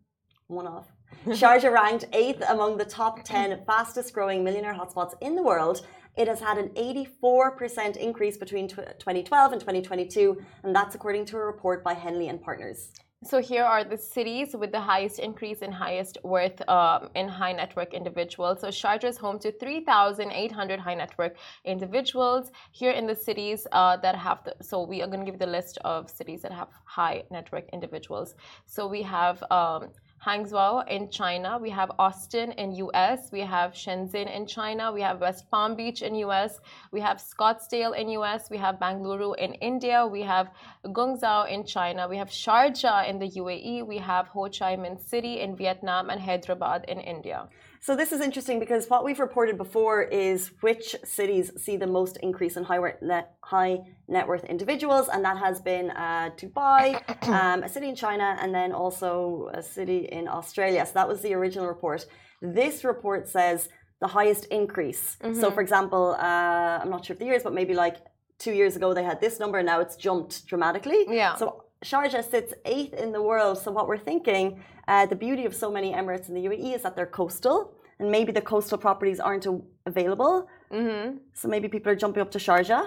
one 0.47 0.67
of. 0.67 0.87
Sharjah 1.27 1.73
ranked 1.73 2.05
eighth 2.13 2.43
among 2.49 2.77
the 2.77 2.85
top 2.85 3.23
10 3.25 3.65
fastest 3.67 4.13
growing 4.13 4.45
millionaire 4.45 4.75
hotspots 4.75 5.15
in 5.21 5.35
the 5.35 5.43
world 5.43 5.87
it 6.17 6.29
has 6.29 6.41
had 6.41 6.59
an 6.59 6.69
84% 6.71 7.97
increase 7.97 8.37
between 8.37 8.69
2012 8.69 9.53
and 9.53 9.61
2022, 9.61 10.41
and 10.63 10.75
that's 10.75 10.95
according 10.95 11.25
to 11.27 11.37
a 11.37 11.45
report 11.45 11.83
by 11.83 11.95
Henley 11.95 12.29
and 12.29 12.41
Partners. 12.41 12.93
So 13.25 13.41
here 13.41 13.65
are 13.65 13.85
the 13.85 13.97
cities 13.97 14.55
with 14.55 14.71
the 14.71 14.81
highest 14.81 15.19
increase 15.19 15.61
in 15.61 15.73
highest 15.73 16.19
worth 16.23 16.61
um, 16.69 17.09
in 17.15 17.27
high 17.27 17.53
net 17.53 17.75
worth 17.75 17.95
individuals. 17.95 18.61
So 18.61 18.69
Sharjah 18.69 19.05
is 19.05 19.17
home 19.17 19.39
to 19.39 19.51
3,800 19.51 20.79
high 20.79 20.95
net 20.95 21.17
worth 21.17 21.33
individuals. 21.65 22.53
Here 22.73 22.91
in 22.91 23.07
the 23.07 23.17
cities 23.17 23.67
uh, 23.73 23.97
that 23.97 24.15
have 24.15 24.45
the, 24.45 24.55
so 24.63 24.83
we 24.83 25.01
are 25.01 25.07
going 25.07 25.25
to 25.25 25.31
give 25.31 25.41
the 25.41 25.47
list 25.47 25.79
of 25.87 26.11
cities 26.11 26.43
that 26.43 26.53
have 26.53 26.69
high 26.85 27.25
net 27.31 27.51
worth 27.51 27.65
individuals. 27.73 28.35
So 28.67 28.87
we 28.87 29.01
have 29.03 29.43
um, 29.51 29.89
Hangzhou 30.25 30.89
in 30.89 31.11
China, 31.11 31.59
we 31.61 31.69
have 31.69 31.91
Austin 31.99 32.53
in 32.53 32.73
US, 32.87 33.31
we 33.31 33.41
have 33.41 33.73
Shenzhen 33.73 34.35
in 34.35 34.47
China, 34.47 34.91
we 34.91 35.03
have 35.03 35.21
West 35.21 35.51
Palm 35.51 35.77
Beach 35.77 36.01
in 36.01 36.15
US, 36.15 36.61
we 36.93 37.01
have 37.01 37.19
Scottsdale 37.19 37.95
in 37.95 38.09
US, 38.21 38.49
we 38.49 38.57
have 38.57 38.81
Bangalore 38.81 39.37
in 39.37 39.53
India, 39.55 40.07
we 40.07 40.23
have 40.23 40.49
Guangzhou 40.87 41.51
in 41.51 41.67
China, 41.67 42.09
we 42.09 42.17
have 42.17 42.31
Sharjah 42.31 43.07
in 43.07 43.19
the 43.19 43.29
UAE, 43.33 43.87
we 43.87 43.99
have 43.99 44.29
Ho 44.29 44.49
Chi 44.49 44.77
Minh 44.77 44.99
City 44.99 45.41
in 45.41 45.57
Vietnam 45.57 46.09
and 46.09 46.21
Hyderabad 46.21 46.87
in 46.89 47.01
India. 47.01 47.47
So 47.85 47.95
this 47.95 48.13
is 48.13 48.23
interesting 48.23 48.59
because 48.61 48.87
what 48.89 49.05
we've 49.05 49.21
reported 49.21 49.59
before 49.59 50.01
is 50.05 50.53
which 50.63 50.97
cities 51.05 51.53
see 51.63 51.77
the 51.77 51.87
most 51.87 52.17
increase 52.23 52.57
in 52.57 52.65
high 52.65 52.81
net, 53.03 53.35
high 53.43 53.81
net 54.09 54.27
worth 54.27 54.45
individuals, 54.45 55.11
and 55.13 55.23
that 55.27 55.37
has 55.37 55.61
been 55.61 55.91
uh, 55.91 56.31
Dubai, 56.35 56.85
um, 57.29 57.63
a 57.63 57.69
city 57.69 57.91
in 57.91 57.95
China, 57.95 58.39
and 58.41 58.55
then 58.55 58.73
also 58.73 59.51
a 59.53 59.63
city 59.63 60.09
in 60.11 60.29
Australia. 60.29 60.87
So 60.87 60.93
that 60.95 61.07
was 61.07 61.21
the 61.21 61.35
original 61.35 61.67
report. 61.67 62.07
This 62.41 62.85
report 62.85 63.29
says 63.29 63.69
the 64.01 64.09
highest 64.09 64.47
increase. 64.47 65.19
Mm-hmm. 65.23 65.39
So, 65.39 65.51
for 65.51 65.61
example, 65.61 66.17
uh, 66.19 66.81
I'm 66.81 66.89
not 66.89 67.05
sure 67.05 67.13
of 67.13 67.19
the 67.19 67.27
years, 67.27 67.43
but 67.43 67.53
maybe 67.53 67.75
like 67.75 67.99
two 68.39 68.53
years 68.53 68.77
ago 68.77 68.95
they 68.95 69.05
had 69.05 69.21
this 69.21 69.39
number, 69.39 69.59
and 69.59 69.67
now 69.67 69.81
it's 69.81 69.97
jumped 69.97 70.47
dramatically. 70.47 71.05
Yeah. 71.07 71.37
So 71.37 71.64
Sharjah 71.85 72.29
sits 72.29 72.55
eighth 72.65 72.95
in 72.95 73.13
the 73.13 73.23
world. 73.23 73.59
So 73.59 73.71
what 73.71 73.87
we're 73.89 74.05
thinking, 74.11 74.61
uh, 74.89 75.05
the 75.07 75.17
beauty 75.17 75.45
of 75.45 75.55
so 75.55 75.71
many 75.71 75.93
Emirates 75.93 76.29
in 76.29 76.35
the 76.35 76.45
UAE 76.49 76.75
is 76.77 76.83
that 76.83 76.97
they're 76.97 77.15
coastal, 77.21 77.75
and 77.99 78.11
maybe 78.11 78.33
the 78.33 78.41
coastal 78.41 78.79
properties 78.79 79.21
aren't 79.21 79.47
available. 79.85 80.49
Mm-hmm. 80.73 81.19
So 81.35 81.49
maybe 81.49 81.69
people 81.69 81.93
are 81.93 82.01
jumping 82.05 82.23
up 82.23 82.31
to 82.33 82.39
Sharjah. 82.39 82.87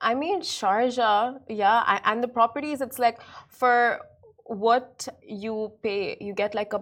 I 0.00 0.14
mean, 0.14 0.40
Sharjah, 0.40 1.40
yeah, 1.48 1.84
I, 1.86 2.00
and 2.04 2.22
the 2.24 2.28
properties. 2.28 2.80
It's 2.80 2.98
like 2.98 3.20
for 3.48 4.00
what 4.46 5.06
you 5.22 5.72
pay, 5.82 6.16
you 6.20 6.32
get 6.34 6.54
like 6.54 6.72
a 6.72 6.80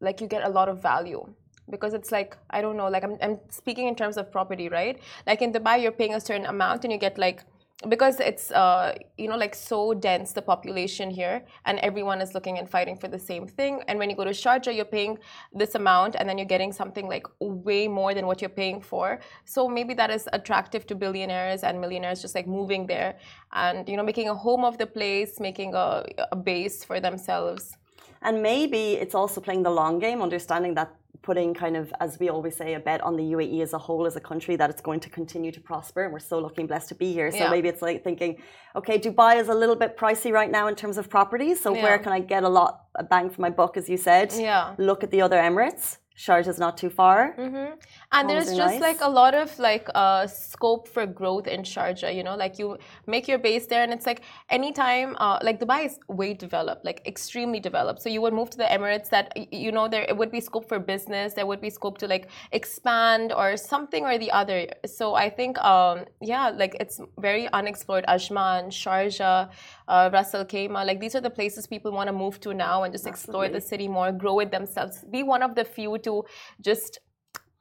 like 0.00 0.20
you 0.20 0.26
get 0.26 0.44
a 0.44 0.48
lot 0.48 0.68
of 0.68 0.80
value 0.80 1.22
because 1.68 1.94
it's 1.94 2.12
like 2.12 2.36
I 2.50 2.60
don't 2.60 2.76
know, 2.76 2.88
like 2.88 3.04
I'm 3.04 3.16
I'm 3.22 3.38
speaking 3.48 3.88
in 3.88 3.96
terms 3.96 4.16
of 4.18 4.30
property, 4.30 4.68
right? 4.68 5.00
Like 5.26 5.42
in 5.42 5.52
Dubai, 5.52 5.82
you're 5.82 5.98
paying 6.02 6.14
a 6.14 6.20
certain 6.20 6.46
amount 6.46 6.84
and 6.84 6.92
you 6.92 6.98
get 6.98 7.18
like 7.18 7.42
because 7.88 8.20
it's 8.20 8.50
uh, 8.50 8.94
you 9.16 9.28
know 9.28 9.36
like 9.36 9.54
so 9.54 9.94
dense 9.94 10.32
the 10.32 10.42
population 10.42 11.10
here 11.10 11.42
and 11.64 11.78
everyone 11.78 12.20
is 12.20 12.34
looking 12.34 12.58
and 12.58 12.68
fighting 12.68 12.96
for 12.96 13.08
the 13.08 13.18
same 13.18 13.46
thing. 13.46 13.82
And 13.88 13.98
when 13.98 14.10
you 14.10 14.16
go 14.16 14.24
to 14.24 14.30
sharjah 14.30 14.74
you're 14.74 14.84
paying 14.84 15.18
this 15.54 15.74
amount 15.74 16.14
and 16.16 16.28
then 16.28 16.36
you're 16.36 16.52
getting 16.56 16.72
something 16.72 17.08
like 17.08 17.26
way 17.40 17.88
more 17.88 18.12
than 18.12 18.26
what 18.26 18.42
you're 18.42 18.50
paying 18.50 18.82
for. 18.82 19.20
So 19.44 19.66
maybe 19.66 19.94
that 19.94 20.10
is 20.10 20.28
attractive 20.32 20.86
to 20.88 20.94
billionaires 20.94 21.62
and 21.62 21.80
millionaires 21.80 22.20
just 22.20 22.34
like 22.34 22.46
moving 22.46 22.86
there 22.86 23.18
and 23.52 23.88
you 23.88 23.96
know 23.96 24.04
making 24.04 24.28
a 24.28 24.34
home 24.34 24.64
of 24.64 24.76
the 24.76 24.86
place 24.86 25.40
making 25.40 25.74
a, 25.74 26.04
a 26.32 26.36
base 26.36 26.84
for 26.84 27.00
themselves. 27.00 27.76
And 28.22 28.42
maybe 28.42 28.92
it's 28.94 29.14
also 29.14 29.40
playing 29.40 29.62
the 29.62 29.70
long 29.70 29.98
game 29.98 30.20
understanding 30.20 30.74
that 30.74 30.94
putting 31.22 31.54
kind 31.54 31.76
of, 31.76 31.92
as 32.00 32.18
we 32.18 32.28
always 32.28 32.56
say, 32.56 32.74
a 32.74 32.80
bet 32.80 33.00
on 33.02 33.16
the 33.16 33.22
UAE 33.22 33.62
as 33.62 33.72
a 33.72 33.78
whole, 33.78 34.06
as 34.06 34.16
a 34.16 34.20
country, 34.20 34.56
that 34.56 34.70
it's 34.70 34.80
going 34.80 35.00
to 35.00 35.10
continue 35.10 35.52
to 35.52 35.60
prosper. 35.60 36.04
And 36.04 36.12
we're 36.12 36.18
so 36.18 36.38
lucky 36.38 36.62
and 36.62 36.68
blessed 36.68 36.88
to 36.88 36.94
be 36.94 37.12
here. 37.12 37.30
So 37.30 37.38
yeah. 37.38 37.50
maybe 37.50 37.68
it's 37.68 37.82
like 37.82 38.02
thinking, 38.02 38.42
okay, 38.74 38.98
Dubai 38.98 39.40
is 39.40 39.48
a 39.48 39.54
little 39.54 39.76
bit 39.76 39.96
pricey 39.96 40.32
right 40.32 40.50
now 40.50 40.66
in 40.68 40.74
terms 40.74 40.98
of 40.98 41.08
properties. 41.08 41.60
So 41.60 41.74
yeah. 41.74 41.82
where 41.82 41.98
can 41.98 42.12
I 42.12 42.20
get 42.20 42.42
a 42.42 42.48
lot, 42.48 42.84
a 42.94 43.04
bang 43.04 43.30
for 43.30 43.40
my 43.40 43.50
buck, 43.50 43.76
as 43.76 43.88
you 43.88 43.96
said? 43.96 44.32
Yeah. 44.34 44.74
Look 44.78 45.04
at 45.04 45.10
the 45.10 45.22
other 45.22 45.38
Emirates. 45.38 45.98
Sharjah 46.16 46.48
is 46.48 46.58
not 46.58 46.76
too 46.76 46.90
far. 46.90 47.34
Mm-hmm. 47.38 47.74
And 48.12 48.28
there's 48.28 48.54
just 48.54 48.74
nice. 48.74 48.80
like 48.80 48.98
a 49.00 49.08
lot 49.08 49.34
of 49.34 49.58
like 49.58 49.88
uh, 49.94 50.26
scope 50.26 50.86
for 50.86 51.06
growth 51.06 51.46
in 51.46 51.62
Sharjah. 51.62 52.14
You 52.14 52.22
know, 52.22 52.36
like 52.36 52.58
you 52.58 52.76
make 53.06 53.26
your 53.26 53.38
base 53.38 53.66
there, 53.66 53.82
and 53.82 53.92
it's 53.92 54.04
like 54.04 54.22
anytime, 54.50 55.16
uh, 55.18 55.38
like 55.42 55.60
Dubai 55.60 55.86
is 55.86 55.98
way 56.08 56.34
developed, 56.34 56.84
like 56.84 57.00
extremely 57.06 57.60
developed. 57.60 58.02
So 58.02 58.08
you 58.10 58.20
would 58.20 58.34
move 58.34 58.50
to 58.50 58.58
the 58.58 58.64
Emirates. 58.64 59.08
That 59.08 59.32
you 59.52 59.72
know 59.72 59.88
there 59.88 60.04
it 60.08 60.16
would 60.16 60.30
be 60.30 60.40
scope 60.40 60.68
for 60.68 60.78
business. 60.78 61.32
There 61.34 61.46
would 61.46 61.60
be 61.60 61.70
scope 61.70 61.96
to 61.98 62.06
like 62.06 62.28
expand 62.52 63.32
or 63.32 63.56
something 63.56 64.04
or 64.04 64.18
the 64.18 64.30
other. 64.30 64.66
So 64.86 65.14
I 65.14 65.30
think, 65.30 65.58
um, 65.58 66.04
yeah, 66.20 66.50
like 66.50 66.76
it's 66.80 67.00
very 67.18 67.48
unexplored. 67.52 68.04
Ajman, 68.08 68.68
Sharjah, 68.68 69.50
uh, 69.88 70.10
Ras 70.12 70.34
Al 70.34 70.44
Khaimah, 70.44 70.84
like 70.84 71.00
these 71.00 71.14
are 71.14 71.20
the 71.20 71.30
places 71.30 71.66
people 71.66 71.92
want 71.92 72.08
to 72.08 72.12
move 72.12 72.40
to 72.40 72.52
now 72.52 72.82
and 72.82 72.92
just 72.92 73.06
Absolutely. 73.06 73.46
explore 73.46 73.48
the 73.48 73.60
city 73.60 73.88
more, 73.88 74.12
grow 74.12 74.40
it 74.40 74.50
themselves, 74.50 75.04
be 75.10 75.22
one 75.22 75.42
of 75.42 75.54
the 75.54 75.64
few 75.64 75.96
to 76.00 76.24
just 76.60 77.00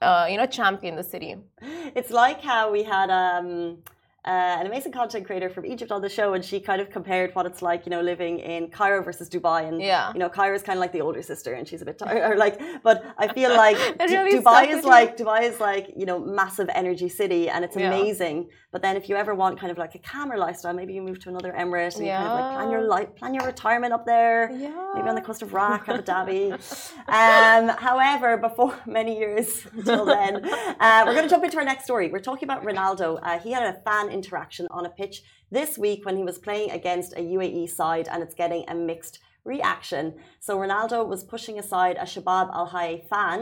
uh, 0.01 0.27
you 0.29 0.37
know 0.37 0.45
champion 0.45 0.95
the 0.95 1.03
city. 1.03 1.35
It's 1.95 2.11
like 2.11 2.41
how 2.41 2.71
we 2.71 2.83
had 2.83 3.09
um, 3.09 3.79
uh, 4.29 4.59
an 4.61 4.67
amazing 4.67 4.91
content 4.91 5.25
creator 5.25 5.49
from 5.49 5.65
Egypt 5.65 5.91
on 5.91 6.01
the 6.01 6.13
show, 6.17 6.27
and 6.35 6.45
she 6.49 6.57
kind 6.59 6.79
of 6.83 6.87
compared 6.97 7.33
what 7.35 7.45
it's 7.49 7.61
like, 7.69 7.81
you 7.85 7.89
know, 7.89 8.01
living 8.11 8.35
in 8.53 8.61
Cairo 8.77 9.01
versus 9.01 9.27
Dubai. 9.27 9.67
And 9.67 9.81
yeah. 9.81 10.13
you 10.13 10.19
know, 10.19 10.29
Cairo 10.29 10.55
is 10.59 10.61
kind 10.61 10.77
of 10.77 10.81
like 10.81 10.93
the 10.97 11.01
older 11.01 11.23
sister, 11.31 11.51
and 11.53 11.67
she's 11.67 11.81
a 11.81 11.87
bit 11.89 11.97
tired. 11.97 12.21
Or 12.27 12.37
like, 12.37 12.55
but 12.83 12.97
I 13.17 13.25
feel 13.37 13.51
like 13.65 13.77
really 13.99 14.35
Dubai 14.39 14.63
is 14.75 14.83
like 14.85 15.17
Dubai 15.17 15.41
is 15.51 15.59
like 15.59 15.85
you 16.01 16.05
know 16.05 16.19
massive 16.19 16.69
energy 16.81 17.09
city, 17.09 17.49
and 17.49 17.65
it's 17.65 17.75
yeah. 17.75 17.87
amazing. 17.87 18.49
But 18.71 18.83
then 18.83 18.95
if 18.95 19.09
you 19.09 19.15
ever 19.15 19.33
want 19.33 19.59
kind 19.59 19.71
of 19.71 19.79
like 19.79 19.95
a 19.95 19.99
calmer 19.99 20.37
lifestyle, 20.37 20.75
maybe 20.75 20.93
you 20.93 21.01
move 21.01 21.19
to 21.21 21.29
another 21.29 21.51
emirate 21.57 21.95
and 21.95 22.05
yeah. 22.05 22.21
you 22.21 22.27
kind 22.27 22.29
of 22.29 22.37
like 22.37 22.53
plan 22.53 22.71
your 22.71 22.83
life, 22.83 23.15
plan 23.15 23.33
your 23.33 23.45
retirement 23.45 23.93
up 23.93 24.05
there, 24.05 24.51
yeah. 24.51 24.91
maybe 24.93 25.09
on 25.09 25.15
the 25.15 25.21
coast 25.21 25.41
of 25.41 25.53
Rak, 25.53 25.89
Abu 25.89 26.03
Dhabi. 26.03 26.51
um, 27.07 27.75
however, 27.77 28.37
before 28.37 28.77
many 28.85 29.17
years 29.17 29.65
until 29.73 30.05
then, 30.05 30.47
uh, 30.79 31.03
we're 31.03 31.13
going 31.13 31.23
to 31.23 31.29
jump 31.29 31.43
into 31.43 31.57
our 31.57 31.65
next 31.65 31.85
story. 31.85 32.11
We're 32.11 32.19
talking 32.19 32.47
about 32.47 32.63
Ronaldo. 32.63 33.19
Uh, 33.23 33.39
he 33.39 33.51
had 33.51 33.63
a 33.63 33.79
fan 33.81 34.09
interaction 34.19 34.65
on 34.77 34.83
a 34.85 34.93
pitch 34.99 35.15
this 35.57 35.71
week 35.85 36.01
when 36.05 36.15
he 36.19 36.25
was 36.29 36.37
playing 36.47 36.69
against 36.79 37.11
a 37.13 37.23
UAE 37.35 37.65
side, 37.79 38.07
and 38.11 38.19
it's 38.23 38.37
getting 38.43 38.63
a 38.67 38.75
mixed 38.75 39.15
reaction. 39.45 40.03
So 40.39 40.51
Ronaldo 40.63 40.97
was 41.13 41.21
pushing 41.33 41.57
aside 41.63 41.95
a 41.97 42.07
Shabab 42.13 42.47
Al 42.59 42.67
Ahli 42.69 42.93
fan 43.11 43.39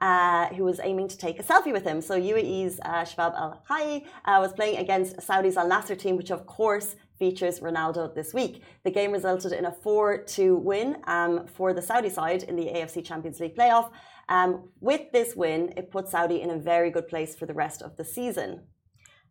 uh, 0.00 0.46
who 0.54 0.64
was 0.64 0.80
aiming 0.82 1.08
to 1.08 1.18
take 1.26 1.38
a 1.38 1.42
selfie 1.42 1.74
with 1.76 1.84
him. 1.84 2.00
So 2.00 2.14
UAE's 2.32 2.80
uh, 2.84 3.04
Shabab 3.10 3.32
Al 3.42 3.62
Ahli 3.68 4.06
uh, 4.24 4.38
was 4.44 4.52
playing 4.52 4.78
against 4.78 5.20
Saudi's 5.28 5.56
Al 5.56 5.68
Nassr 5.68 5.98
team, 5.98 6.16
which 6.16 6.30
of 6.30 6.46
course 6.46 6.96
features 7.18 7.60
Ronaldo 7.60 8.14
this 8.14 8.32
week. 8.32 8.62
The 8.86 8.90
game 8.90 9.12
resulted 9.12 9.52
in 9.52 9.66
a 9.66 9.72
4 9.72 10.24
2 10.24 10.56
win 10.56 10.96
um, 11.16 11.46
for 11.46 11.68
the 11.74 11.82
Saudi 11.82 12.08
side 12.08 12.42
in 12.44 12.56
the 12.56 12.68
AFC 12.76 13.04
Champions 13.04 13.38
League 13.40 13.56
playoff. 13.56 13.90
Um, 14.30 14.50
with 14.80 15.12
this 15.12 15.36
win, 15.36 15.74
it 15.76 15.90
puts 15.90 16.12
Saudi 16.12 16.40
in 16.40 16.50
a 16.50 16.58
very 16.72 16.90
good 16.90 17.08
place 17.08 17.34
for 17.38 17.46
the 17.46 17.54
rest 17.64 17.82
of 17.82 17.96
the 17.96 18.04
season. 18.04 18.62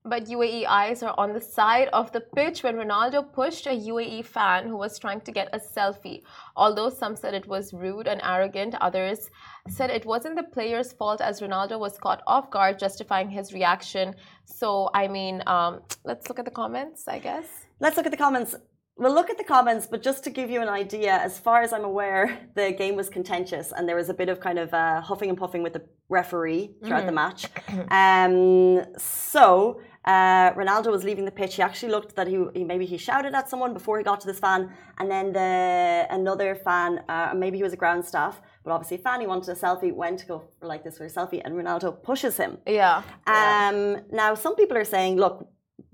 But 0.06 0.26
UAE 0.28 0.66
eyes 0.66 1.04
are 1.04 1.14
on 1.18 1.34
the 1.34 1.42
side 1.42 1.90
of 1.92 2.12
the 2.14 2.22
pitch 2.22 2.64
when 2.64 2.76
Ronaldo 2.78 3.32
pushed 3.34 3.68
a 3.68 3.72
UAE 3.92 4.24
fan 4.26 4.68
who 4.68 4.78
was 4.78 4.98
trying 4.98 5.22
to 5.22 5.32
get 5.32 5.50
a 5.54 5.60
selfie. 5.60 6.24
Although 6.56 6.90
some 6.90 7.16
said 7.18 7.34
it 7.34 7.48
was 7.48 7.74
rude 7.74 8.08
and 8.08 8.22
arrogant, 8.24 8.76
others 8.80 9.30
said 9.68 9.90
it 9.90 10.06
wasn't 10.06 10.38
the 10.38 10.44
player's 10.44 10.94
fault 10.94 11.20
as 11.22 11.42
Ronaldo 11.42 11.78
was 11.80 11.98
caught 11.98 12.22
off 12.28 12.50
guard, 12.50 12.80
justifying 12.80 13.30
his 13.30 13.52
reaction. 13.54 14.16
So, 14.46 14.90
I 14.94 15.08
mean, 15.10 15.44
um, 15.48 15.82
let's 16.06 16.30
look 16.30 16.40
at 16.40 16.46
the 16.46 16.52
comments, 16.52 17.08
I 17.08 17.20
guess. 17.20 17.46
Let's 17.82 17.98
look 17.98 18.06
at 18.06 18.12
the 18.12 18.18
comments. 18.18 18.56
We'll 19.02 19.14
look 19.14 19.30
at 19.30 19.38
the 19.38 19.46
comments, 19.46 19.88
but 19.88 20.02
just 20.04 20.26
to 20.26 20.30
give 20.30 20.50
you 20.50 20.62
an 20.62 20.68
idea, 20.68 21.14
as 21.14 21.40
far 21.40 21.62
as 21.62 21.72
I'm 21.72 21.86
aware, 21.86 22.38
the 22.56 22.72
game 22.74 22.96
was 22.98 23.08
contentious 23.10 23.72
and 23.72 23.88
there 23.88 23.96
was 23.96 24.10
a 24.10 24.14
bit 24.14 24.28
of 24.28 24.42
kind 24.42 24.60
of 24.60 24.74
uh, 24.74 25.00
huffing 25.00 25.30
and 25.30 25.38
puffing 25.38 25.64
with 25.64 25.72
the 25.74 25.84
referee 26.10 26.76
throughout 26.84 27.04
Mm. 27.04 27.06
the 27.06 27.12
match. 27.14 27.46
Um, 27.92 28.84
so 28.98 29.80
uh, 30.06 30.54
Ronaldo 30.54 30.92
was 30.92 31.04
leaving 31.04 31.26
the 31.26 31.32
pitch. 31.32 31.56
He 31.56 31.62
actually 31.62 31.92
looked 31.92 32.16
that 32.16 32.28
he, 32.28 32.46
he 32.54 32.64
maybe 32.64 32.86
he 32.86 32.98
shouted 32.98 33.36
at 33.36 33.50
someone 33.50 33.74
before 33.74 33.98
he 33.98 34.04
got 34.04 34.22
to 34.22 34.28
this 34.28 34.40
fan, 34.40 34.72
and 34.98 35.12
then 35.12 35.34
the 35.34 36.08
another 36.10 36.56
fan, 36.56 37.04
uh, 37.10 37.34
maybe 37.36 37.58
he 37.58 37.64
was 37.64 37.74
a 37.74 37.78
ground 37.78 38.06
staff, 38.06 38.42
but 38.64 38.72
obviously 38.72 38.98
a 38.98 39.00
fan. 39.00 39.20
He 39.20 39.28
wanted 39.28 39.50
a 39.50 39.56
selfie, 39.56 39.94
went 39.94 40.20
to 40.20 40.26
go 40.26 40.44
for 40.60 40.68
like 40.68 40.84
this 40.84 40.98
for 40.98 41.06
a 41.06 41.10
selfie, 41.10 41.42
and 41.44 41.54
Ronaldo 41.54 42.02
pushes 42.02 42.38
him. 42.38 42.58
Yeah. 42.66 43.04
yeah. 43.28 43.72
Um, 43.74 44.04
now, 44.12 44.36
some 44.36 44.56
people 44.56 44.78
are 44.78 44.86
saying, 44.86 45.18
look, 45.18 45.48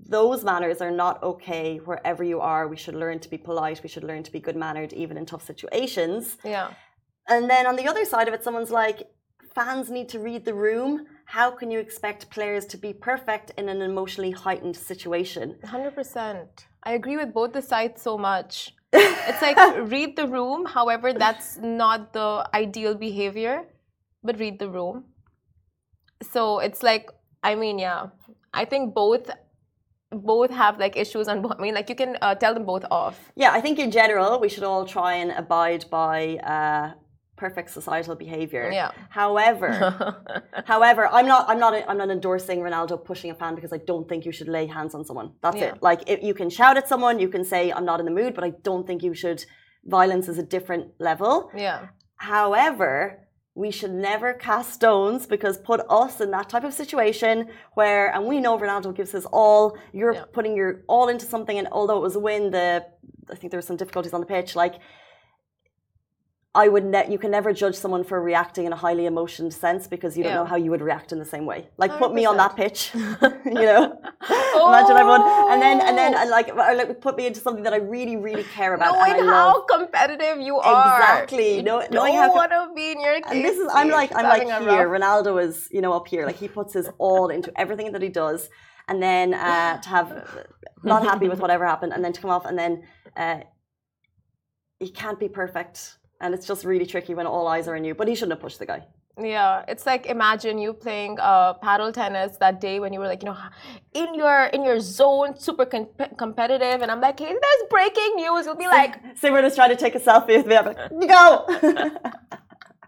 those 0.08 0.44
manners 0.44 0.80
are 0.80 0.90
not 0.90 1.22
okay 1.22 1.78
wherever 1.78 2.22
you 2.22 2.40
are. 2.40 2.68
We 2.68 2.76
should 2.76 2.94
learn 2.94 3.18
to 3.20 3.28
be 3.28 3.38
polite. 3.38 3.82
We 3.82 3.88
should 3.88 4.04
learn 4.04 4.22
to 4.22 4.32
be 4.32 4.40
good 4.40 4.56
mannered, 4.56 4.92
even 4.92 5.16
in 5.16 5.26
tough 5.26 5.44
situations. 5.44 6.36
Yeah. 6.44 6.70
And 7.28 7.50
then 7.50 7.66
on 7.66 7.76
the 7.76 7.88
other 7.88 8.04
side 8.04 8.28
of 8.28 8.34
it, 8.34 8.44
someone's 8.44 8.70
like, 8.70 9.08
fans 9.54 9.90
need 9.90 10.08
to 10.10 10.20
read 10.20 10.44
the 10.44 10.54
room. 10.54 11.06
How 11.26 11.50
can 11.50 11.70
you 11.70 11.80
expect 11.80 12.30
players 12.30 12.66
to 12.66 12.76
be 12.76 12.92
perfect 12.92 13.50
in 13.58 13.68
an 13.68 13.82
emotionally 13.82 14.30
heightened 14.30 14.76
situation? 14.76 15.56
100%. 15.64 16.46
I 16.84 16.92
agree 16.92 17.16
with 17.16 17.34
both 17.34 17.52
the 17.52 17.62
sides 17.62 18.00
so 18.00 18.16
much. 18.16 18.74
it's 18.92 19.42
like 19.42 19.58
read 19.90 20.14
the 20.16 20.28
room. 20.28 20.64
However, 20.66 21.12
that's 21.12 21.58
not 21.58 22.12
the 22.12 22.48
ideal 22.54 22.94
behavior, 22.94 23.64
but 24.22 24.38
read 24.38 24.60
the 24.60 24.70
room. 24.70 25.04
So 26.22 26.60
it's 26.60 26.82
like, 26.84 27.10
I 27.42 27.56
mean, 27.56 27.78
yeah, 27.80 28.06
I 28.54 28.64
think 28.64 28.94
both 28.94 29.28
both 30.10 30.50
have 30.50 30.78
like 30.78 30.96
issues 30.96 31.26
on 31.26 31.42
both. 31.42 31.56
I 31.58 31.62
mean, 31.62 31.74
like 31.74 31.88
you 31.88 31.96
can 31.96 32.16
uh, 32.22 32.36
tell 32.36 32.54
them 32.54 32.64
both 32.64 32.84
off. 32.90 33.32
Yeah, 33.34 33.50
I 33.52 33.60
think 33.60 33.78
in 33.80 33.90
general, 33.90 34.40
we 34.40 34.48
should 34.48 34.62
all 34.62 34.86
try 34.86 35.14
and 35.14 35.32
abide 35.32 35.86
by 35.90 36.36
uh, 36.36 36.92
perfect 37.36 37.70
societal 37.70 38.14
behavior. 38.14 38.70
Yeah. 38.72 38.90
However, 39.10 39.68
However, 40.64 41.06
I'm 41.16 41.26
not. 41.26 41.48
I'm 41.50 41.58
not. 41.58 41.72
I'm 41.88 41.98
not 41.98 42.10
endorsing 42.10 42.60
Ronaldo 42.60 43.02
pushing 43.10 43.30
a 43.30 43.34
fan 43.34 43.54
because 43.54 43.72
I 43.72 43.78
don't 43.90 44.08
think 44.08 44.24
you 44.24 44.32
should 44.32 44.48
lay 44.48 44.66
hands 44.66 44.94
on 44.94 45.04
someone. 45.04 45.32
That's 45.42 45.56
Yeah. 45.56 45.74
it. 45.74 45.82
Like, 45.82 46.00
if 46.14 46.22
you 46.22 46.34
can 46.34 46.48
shout 46.50 46.76
at 46.76 46.88
someone, 46.88 47.18
you 47.24 47.28
can 47.28 47.44
say, 47.44 47.70
"I'm 47.72 47.84
not 47.84 48.00
in 48.00 48.06
the 48.06 48.16
mood," 48.20 48.34
but 48.34 48.44
I 48.44 48.50
don't 48.68 48.86
think 48.86 49.02
you 49.02 49.14
should. 49.14 49.44
Violence 49.84 50.26
is 50.28 50.38
a 50.38 50.42
different 50.42 50.84
level. 50.98 51.50
yeah. 51.54 51.78
However, 52.16 52.94
we 53.54 53.70
should 53.70 53.92
never 54.10 54.28
cast 54.34 54.68
stones 54.74 55.26
because 55.26 55.56
put 55.58 55.80
us 56.02 56.20
in 56.20 56.30
that 56.36 56.48
type 56.48 56.64
of 56.64 56.74
situation 56.74 57.34
where, 57.74 58.04
and 58.14 58.26
we 58.26 58.36
know 58.44 58.58
Ronaldo 58.58 58.94
gives 58.94 59.12
his 59.12 59.26
all. 59.26 59.76
You're 59.92 60.14
Yeah. 60.14 60.24
putting 60.36 60.54
your 60.60 60.70
all 60.88 61.06
into 61.08 61.26
something, 61.34 61.56
and 61.60 61.68
although 61.72 61.96
it 62.00 62.02
was 62.08 62.16
a 62.16 62.20
win, 62.28 62.50
the 62.50 62.84
I 63.32 63.34
think 63.38 63.50
there 63.50 63.58
were 63.58 63.70
some 63.72 63.76
difficulties 63.82 64.14
on 64.16 64.20
the 64.20 64.26
pitch. 64.36 64.50
Like, 64.64 64.74
I 66.64 66.66
would 66.72 66.84
ne- 66.94 67.08
you 67.14 67.18
can 67.24 67.30
never 67.38 67.50
judge 67.62 67.76
someone 67.84 68.02
for 68.10 68.18
reacting 68.32 68.64
in 68.68 68.72
a 68.72 68.80
highly 68.86 69.04
emotional 69.12 69.50
sense 69.64 69.82
because 69.94 70.12
you 70.16 70.22
don't 70.24 70.32
Yeah. 70.32 70.40
know 70.40 70.48
how 70.52 70.58
you 70.64 70.70
would 70.72 70.84
react 70.90 71.08
in 71.14 71.18
the 71.24 71.30
same 71.34 71.44
way. 71.52 71.60
Like, 71.82 71.92
put 72.02 72.10
me 72.18 72.22
on 72.30 72.36
that 72.42 72.52
pitch, 72.60 72.80
you 73.60 73.66
know. 73.70 73.82
Imagine 74.70 74.96
everyone, 75.02 75.22
and 75.52 75.58
then 75.64 75.76
and 75.88 75.94
then 76.00 76.12
and 76.20 76.28
like, 76.36 76.48
or 76.48 76.74
like 76.80 76.90
put 77.06 77.14
me 77.20 77.24
into 77.30 77.40
something 77.46 77.64
that 77.66 77.74
I 77.78 77.80
really, 77.96 78.16
really 78.28 78.46
care 78.58 78.72
about. 78.76 78.94
Knowing 78.94 79.18
love. 79.26 79.34
how 79.34 79.52
competitive 79.76 80.36
you 80.48 80.54
are. 80.58 80.96
Exactly. 81.00 81.48
You 81.58 81.62
no, 81.70 81.74
don't 81.80 81.92
knowing 81.98 82.14
how 82.22 82.28
co- 82.28 82.38
want 82.40 82.52
to 82.58 82.62
be 82.74 82.86
in 82.94 83.00
your 83.06 83.14
case. 83.20 83.30
And 83.32 83.44
this 83.48 83.56
is 83.62 83.68
I'm 83.78 83.90
like 84.00 84.10
I'm 84.18 84.28
like 84.34 84.46
here. 84.68 84.88
rough- 84.88 84.94
Ronaldo 84.96 85.32
is 85.46 85.68
you 85.76 85.82
know 85.84 85.92
up 85.98 86.06
here. 86.14 86.24
Like 86.30 86.38
he 86.44 86.48
puts 86.58 86.72
his 86.78 86.88
all 86.98 87.26
into 87.36 87.50
everything 87.62 87.88
that 87.94 88.02
he 88.08 88.08
does, 88.24 88.40
and 88.88 88.96
then 89.08 89.26
uh, 89.34 89.72
to 89.84 89.88
have 89.96 90.08
not 90.92 91.00
happy 91.10 91.28
with 91.32 91.40
whatever 91.44 91.64
happened, 91.66 91.92
and 91.94 92.02
then 92.04 92.12
to 92.16 92.20
come 92.22 92.30
off, 92.36 92.44
and 92.50 92.56
then 92.62 92.72
uh, 93.16 93.40
he 94.80 94.88
can't 94.90 95.20
be 95.24 95.28
perfect, 95.28 95.98
and 96.20 96.34
it's 96.34 96.46
just 96.46 96.64
really 96.64 96.86
tricky 96.86 97.14
when 97.14 97.26
all 97.26 97.46
eyes 97.48 97.68
are 97.68 97.76
on 97.76 97.84
you. 97.84 97.94
But 97.94 98.08
he 98.08 98.14
shouldn't 98.14 98.32
have 98.32 98.40
pushed 98.40 98.58
the 98.58 98.66
guy. 98.66 98.82
Yeah, 99.18 99.64
it's 99.66 99.86
like 99.86 100.04
imagine 100.06 100.58
you 100.58 100.74
playing 100.74 101.18
uh, 101.20 101.54
paddle 101.54 101.90
tennis 101.90 102.36
that 102.36 102.60
day 102.60 102.80
when 102.80 102.92
you 102.92 103.00
were 103.00 103.06
like, 103.06 103.22
you 103.22 103.30
know, 103.30 103.36
in 103.94 104.14
your 104.14 104.44
in 104.52 104.62
your 104.62 104.78
zone, 104.78 105.38
super 105.38 105.64
com- 105.64 105.88
competitive, 106.18 106.82
and 106.82 106.90
I'm 106.90 107.00
like, 107.00 107.18
hey, 107.18 107.32
there's 107.32 107.62
breaking 107.70 108.12
news. 108.16 108.44
You'll 108.44 108.56
be 108.56 108.66
like, 108.66 109.02
Simran 109.16 109.44
is 109.44 109.54
trying 109.54 109.70
to 109.70 109.76
take 109.76 109.94
a 109.94 110.00
selfie 110.00 110.36
with 110.36 110.46
me. 110.46 110.56
I'm 110.56 110.66
like, 110.66 110.76
go. 111.08 111.46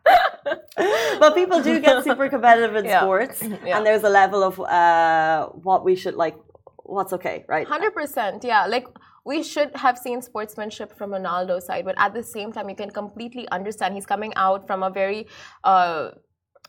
but 1.21 1.35
people 1.35 1.63
do 1.63 1.81
get 1.81 2.05
super 2.05 2.29
competitive 2.29 2.77
in 2.77 2.85
Yeah. 2.93 3.01
sports, 3.01 3.43
Yeah. 3.65 3.77
and 3.79 3.87
there's 3.87 4.03
a 4.05 4.09
level 4.11 4.43
of 4.43 4.61
uh, 4.61 5.47
what 5.49 5.85
we 5.85 5.97
should 5.97 6.15
like, 6.15 6.37
what's 6.85 7.13
okay, 7.15 7.45
right? 7.49 7.67
hundred 7.67 7.95
percent, 7.95 8.45
yeah, 8.45 8.67
like. 8.67 8.87
We 9.29 9.43
should 9.43 9.71
have 9.85 9.97
seen 9.99 10.23
sportsmanship 10.23 10.97
from 10.99 11.11
Ronaldo's 11.11 11.67
side, 11.67 11.85
but 11.85 11.97
at 11.99 12.15
the 12.15 12.23
same 12.23 12.51
time, 12.51 12.71
you 12.71 12.79
can 12.83 12.91
completely 12.91 13.47
understand 13.57 13.93
he's 13.93 14.07
coming 14.15 14.33
out 14.37 14.67
from 14.67 14.83
a 14.83 14.89
very 14.89 15.27
uh, 15.65 16.13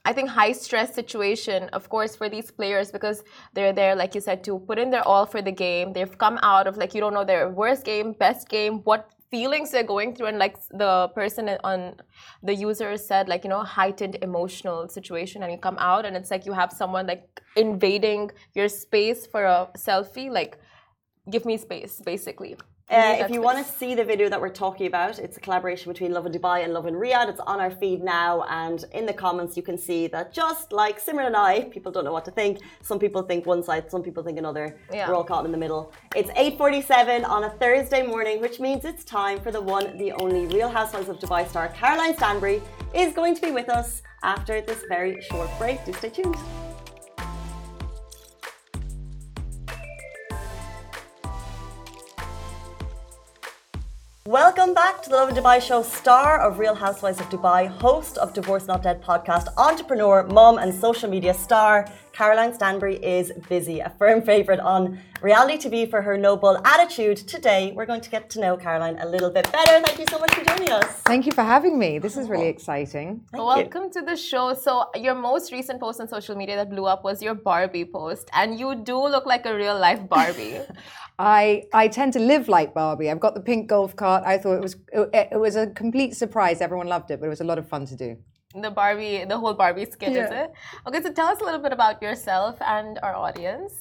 I 0.09 0.11
think 0.13 0.29
high 0.29 0.53
stress 0.53 0.93
situation, 0.93 1.69
of 1.77 1.87
course, 1.89 2.15
for 2.15 2.27
these 2.29 2.51
players 2.51 2.91
because 2.91 3.23
they're 3.53 3.73
there, 3.73 3.95
like 3.95 4.13
you 4.15 4.21
said, 4.21 4.43
to 4.45 4.59
put 4.59 4.77
in 4.77 4.89
their 4.89 5.07
all 5.07 5.25
for 5.25 5.41
the 5.41 5.51
game. 5.51 5.93
They've 5.93 6.17
come 6.17 6.37
out 6.41 6.67
of 6.67 6.75
like 6.77 6.93
you 6.93 7.01
don't 7.01 7.13
know 7.13 7.23
their 7.23 7.47
worst 7.49 7.85
game, 7.85 8.13
best 8.13 8.49
game, 8.49 8.79
what 8.89 9.09
feelings 9.31 9.71
they're 9.71 9.91
going 9.95 10.15
through, 10.15 10.27
and 10.27 10.39
like 10.39 10.57
the 10.83 11.09
person 11.15 11.49
on 11.63 11.95
the 12.43 12.55
user 12.55 12.97
said, 12.97 13.29
like 13.29 13.43
you 13.45 13.49
know, 13.49 13.63
heightened 13.63 14.17
emotional 14.21 14.89
situation, 14.89 15.43
and 15.43 15.51
you 15.51 15.57
come 15.57 15.77
out 15.79 16.05
and 16.05 16.17
it's 16.17 16.31
like 16.31 16.45
you 16.45 16.53
have 16.53 16.71
someone 16.73 17.07
like 17.07 17.41
invading 17.55 18.31
your 18.53 18.67
space 18.67 19.27
for 19.27 19.43
a 19.45 19.69
selfie, 19.77 20.29
like 20.29 20.57
give 21.29 21.45
me 21.45 21.57
space, 21.57 22.01
basically. 22.03 22.55
Uh, 22.91 23.17
if 23.19 23.29
you 23.29 23.39
want 23.39 23.63
to 23.63 23.71
see 23.71 23.93
the 23.93 24.03
video 24.03 24.29
that 24.29 24.41
we're 24.41 24.49
talking 24.49 24.87
about, 24.87 25.19
it's 25.19 25.37
a 25.37 25.39
collaboration 25.39 25.91
between 25.93 26.11
Lovin 26.11 26.31
Dubai 26.31 26.63
and 26.63 26.73
Lovin 26.73 26.95
Riyadh. 26.95 27.29
It's 27.29 27.39
on 27.41 27.59
our 27.59 27.69
feed 27.69 28.01
now, 28.01 28.43
and 28.49 28.83
in 28.93 29.05
the 29.05 29.13
comments 29.13 29.55
you 29.55 29.61
can 29.61 29.77
see 29.77 30.07
that 30.07 30.33
just 30.33 30.71
like 30.71 30.99
Simran 30.99 31.27
and 31.27 31.35
I, 31.35 31.65
people 31.65 31.91
don't 31.91 32.03
know 32.03 32.11
what 32.11 32.25
to 32.25 32.31
think. 32.31 32.61
Some 32.81 32.97
people 32.97 33.21
think 33.21 33.45
one 33.45 33.61
side, 33.61 33.91
some 33.91 34.01
people 34.01 34.23
think 34.23 34.39
another. 34.39 34.75
Yeah. 34.91 35.07
We're 35.07 35.13
all 35.13 35.23
caught 35.23 35.45
in 35.45 35.51
the 35.51 35.57
middle. 35.57 35.93
It's 36.15 36.31
8:47 36.31 37.25
on 37.25 37.43
a 37.43 37.51
Thursday 37.61 38.01
morning, 38.01 38.41
which 38.41 38.59
means 38.59 38.85
it's 38.85 39.03
time 39.03 39.39
for 39.39 39.51
the 39.51 39.61
one, 39.61 39.95
the 39.97 40.11
only 40.13 40.47
Real 40.47 40.69
Housewives 40.69 41.09
of 41.09 41.19
Dubai 41.19 41.47
star 41.47 41.67
Caroline 41.67 42.15
Stanbury 42.17 42.59
is 42.95 43.13
going 43.13 43.35
to 43.35 43.41
be 43.41 43.51
with 43.51 43.69
us 43.69 44.01
after 44.23 44.61
this 44.61 44.81
very 44.89 45.21
short 45.29 45.49
break. 45.59 45.85
Do 45.85 45.93
stay 45.93 46.09
tuned. 46.09 46.68
Welcome 54.29 54.75
back 54.75 55.01
to 55.01 55.09
the 55.09 55.15
Lovin 55.15 55.33
Dubai 55.33 55.59
show, 55.59 55.81
star 55.81 56.39
of 56.39 56.59
Real 56.59 56.75
Housewives 56.75 57.19
of 57.19 57.27
Dubai, 57.31 57.67
host 57.67 58.19
of 58.19 58.31
Divorce 58.31 58.67
Not 58.67 58.83
Dead 58.83 59.01
podcast, 59.01 59.47
entrepreneur, 59.57 60.21
mom, 60.27 60.59
and 60.59 60.71
social 60.71 61.09
media 61.09 61.33
star. 61.33 61.87
Caroline 62.13 62.53
Stanbury 62.53 62.97
is 62.97 63.31
busy, 63.49 63.79
a 63.79 63.89
firm 63.97 64.21
favourite 64.21 64.59
on 64.59 64.99
reality 65.23 65.57
TV 65.57 65.89
for 65.89 66.03
her 66.03 66.15
noble 66.15 66.61
attitude. 66.63 67.17
Today, 67.17 67.71
we're 67.75 67.87
going 67.87 68.01
to 68.01 68.09
get 68.11 68.29
to 68.29 68.39
know 68.39 68.55
Caroline 68.55 68.99
a 68.99 69.07
little 69.07 69.31
bit 69.31 69.51
better. 69.51 69.75
Thank 69.87 69.97
you 69.97 70.05
so 70.11 70.19
much 70.19 70.31
for 70.35 70.43
joining 70.45 70.69
us. 70.73 70.85
Thank 71.13 71.25
you 71.25 71.31
for 71.31 71.41
having 71.41 71.79
me. 71.79 71.97
This 71.97 72.15
is 72.15 72.29
really 72.29 72.49
oh. 72.51 72.55
exciting. 72.57 73.07
Thank 73.31 73.41
you. 73.41 73.47
Welcome 73.47 73.89
to 73.93 74.01
the 74.03 74.15
show. 74.15 74.53
So, 74.53 74.91
your 74.95 75.15
most 75.15 75.51
recent 75.51 75.79
post 75.79 75.99
on 76.01 76.07
social 76.07 76.35
media 76.35 76.55
that 76.57 76.69
blew 76.69 76.85
up 76.85 77.03
was 77.03 77.19
your 77.23 77.33
Barbie 77.33 77.85
post, 77.85 78.29
and 78.33 78.59
you 78.59 78.75
do 78.75 78.97
look 79.15 79.25
like 79.25 79.47
a 79.47 79.55
real 79.55 79.79
life 79.79 80.07
Barbie. 80.07 80.59
I 81.19 81.63
I 81.73 81.87
tend 81.89 82.13
to 82.13 82.19
live 82.19 82.47
like 82.47 82.73
Barbie. 82.73 83.11
I've 83.11 83.19
got 83.19 83.35
the 83.35 83.41
pink 83.41 83.67
golf 83.69 83.95
cart. 83.95 84.23
I 84.25 84.37
thought 84.39 84.55
it 84.55 84.61
was 84.61 84.75
it, 84.93 85.29
it 85.33 85.39
was 85.39 85.55
a 85.55 85.67
complete 85.67 86.15
surprise. 86.15 86.61
Everyone 86.61 86.87
loved 86.87 87.11
it, 87.11 87.19
but 87.19 87.27
it 87.27 87.29
was 87.29 87.41
a 87.41 87.45
lot 87.45 87.59
of 87.59 87.67
fun 87.67 87.85
to 87.87 87.95
do. 87.95 88.17
the 88.55 88.71
Barbie, 88.71 89.25
the 89.25 89.37
whole 89.37 89.53
Barbie 89.53 89.85
skit, 89.85 90.15
is 90.15 90.31
it? 90.31 90.51
Okay, 90.87 91.01
so 91.03 91.11
tell 91.13 91.27
us 91.27 91.41
a 91.41 91.45
little 91.45 91.59
bit 91.61 91.71
about 91.73 92.01
yourself 92.01 92.57
and 92.61 92.99
our 93.03 93.15
audience. 93.15 93.73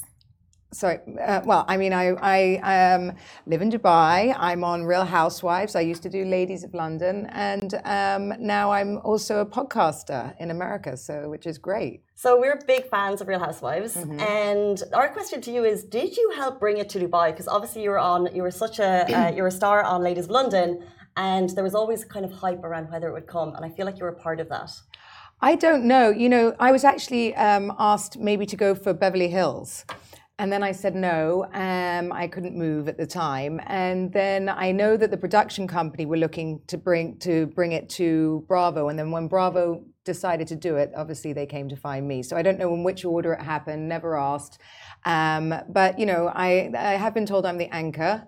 Sorry. 0.71 0.99
Uh, 1.19 1.41
well, 1.47 1.65
I 1.67 1.79
mean, 1.79 1.95
I, 1.95 2.09
I 2.37 2.95
um, 2.95 3.13
live 3.47 3.63
in 3.63 3.71
Dubai. 3.71 4.35
I'm 4.37 4.63
on 4.65 4.85
Real 4.85 5.05
Housewives. 5.05 5.75
I 5.75 5.81
used 5.81 6.03
to 6.03 6.11
do 6.11 6.27
Ladies 6.27 6.63
of 6.63 6.75
London, 6.75 7.27
and 7.33 7.73
um, 7.85 8.35
now 8.39 8.71
I'm 8.71 8.99
also 8.99 9.41
a 9.41 9.47
podcaster 9.47 10.35
in 10.39 10.51
America, 10.51 10.95
so 10.97 11.31
which 11.31 11.47
is 11.47 11.57
great. 11.57 12.03
So 12.15 12.39
we're 12.39 12.61
big 12.67 12.91
fans 12.91 13.23
of 13.23 13.29
Real 13.29 13.39
Housewives, 13.39 13.97
and 13.97 14.83
our 14.93 15.09
question 15.09 15.41
to 15.41 15.51
you 15.51 15.65
is: 15.65 15.85
Did 15.85 16.19
you 16.19 16.33
help 16.37 16.61
bring 16.61 16.77
it 16.77 16.91
to 16.91 16.99
Dubai? 16.99 17.31
Because 17.31 17.49
obviously 17.49 17.83
you 17.83 17.91
were 17.91 17.99
on, 17.99 18.29
you 18.35 18.43
were 18.43 18.51
such 18.51 18.79
a, 18.79 19.07
uh, 19.11 19.31
you're 19.35 19.47
a 19.47 19.51
star 19.51 19.83
on 19.83 20.03
Ladies 20.03 20.25
of 20.25 20.31
London, 20.31 20.85
and 21.17 21.49
there 21.51 21.65
was 21.65 21.75
always 21.75 22.05
kind 22.05 22.27
of 22.27 22.33
hype 22.33 22.63
around 22.63 22.91
whether 22.91 23.09
it 23.09 23.13
would 23.13 23.27
come, 23.27 23.55
and 23.55 23.65
I 23.65 23.71
feel 23.71 23.87
like 23.87 23.99
you 23.99 24.05
were 24.05 24.11
a 24.11 24.21
part 24.21 24.39
of 24.39 24.51
that. 24.51 24.71
I 25.41 25.55
don't 25.55 25.85
know. 25.85 26.11
You 26.11 26.29
know, 26.29 26.55
I 26.59 26.73
was 26.73 26.85
actually 26.85 27.35
um, 27.37 27.73
asked 27.79 28.19
maybe 28.19 28.45
to 28.47 28.57
go 28.57 28.75
for 28.75 28.93
Beverly 28.93 29.29
Hills. 29.29 29.85
And 30.41 30.53
then 30.53 30.63
I 30.63 30.71
said 30.71 30.95
no, 30.95 31.47
um, 31.53 32.13
I 32.13 32.29
couldn't 32.29 32.57
move 32.57 32.87
at 32.87 32.97
the 32.97 33.07
time. 33.07 33.61
And 33.67 34.13
then 34.13 34.49
I 34.49 34.71
know 34.71 34.97
that 34.97 35.11
the 35.11 35.17
production 35.17 35.67
company 35.67 36.07
were 36.07 36.17
looking 36.17 36.61
to 36.69 36.79
bring 36.79 37.19
to 37.19 37.47
bring 37.47 37.73
it 37.73 37.89
to 37.91 38.45
Bravo. 38.47 38.89
And 38.89 38.97
then 38.97 39.11
when 39.11 39.27
Bravo 39.27 39.85
decided 40.05 40.47
to 40.49 40.57
do 40.57 40.77
it, 40.77 40.93
obviously 40.97 41.33
they 41.33 41.45
came 41.45 41.69
to 41.69 41.77
find 41.77 42.07
me. 42.07 42.23
So 42.23 42.37
I 42.37 42.43
don't 42.43 42.59
know 42.59 42.73
in 42.73 42.85
which 42.85 43.05
order 43.05 43.33
it 43.33 43.43
happened. 43.43 43.89
Never 43.89 44.17
asked. 44.17 44.61
Um, 45.05 45.53
but 45.69 45.99
you 45.99 46.07
know, 46.07 46.31
I 46.33 46.71
I 46.73 46.93
have 46.93 47.15
been 47.15 47.27
told 47.27 47.45
I'm 47.45 47.59
the 47.59 47.73
anchor. 47.75 48.25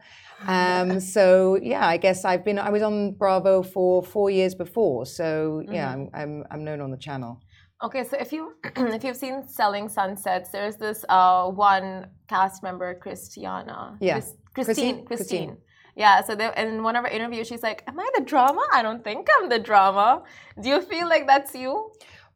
Um, 0.48 0.98
so 1.14 1.60
yeah, 1.62 1.86
I 1.86 1.96
guess 1.96 2.24
I've 2.24 2.44
been. 2.44 2.58
I 2.58 2.70
was 2.70 2.82
on 2.82 3.12
Bravo 3.12 3.62
for 3.62 4.02
four 4.02 4.30
years 4.30 4.56
before. 4.56 5.06
So 5.06 5.62
yeah, 5.70 5.92
I'm 5.92 6.10
I'm, 6.12 6.44
I'm 6.50 6.64
known 6.64 6.80
on 6.80 6.90
the 6.90 6.96
channel. 6.96 7.40
Okay, 7.82 8.04
so 8.04 8.16
if 8.18 8.32
you 8.32 8.54
if 8.76 9.04
you've 9.04 9.16
seen 9.16 9.46
Selling 9.48 9.88
Sunsets, 9.88 10.50
there's 10.50 10.76
this 10.76 11.04
uh, 11.08 11.48
one 11.48 12.08
cast 12.28 12.62
member, 12.62 12.94
Christiana. 12.94 13.96
Yeah. 14.00 14.14
Chris- 14.14 14.36
Christine. 14.54 15.04
Christine, 15.04 15.06
Christine. 15.06 15.56
Yeah. 15.96 16.22
So 16.22 16.34
they, 16.34 16.50
in 16.56 16.82
one 16.82 16.96
of 16.96 17.04
her 17.04 17.10
interviews, 17.10 17.48
she's 17.48 17.62
like, 17.62 17.82
"Am 17.86 17.98
I 17.98 18.08
the 18.16 18.24
drama? 18.24 18.62
I 18.72 18.82
don't 18.82 19.02
think 19.02 19.28
I'm 19.38 19.48
the 19.48 19.58
drama." 19.58 20.22
Do 20.60 20.68
you 20.68 20.82
feel 20.82 21.08
like 21.08 21.26
that's 21.26 21.54
you? 21.54 21.90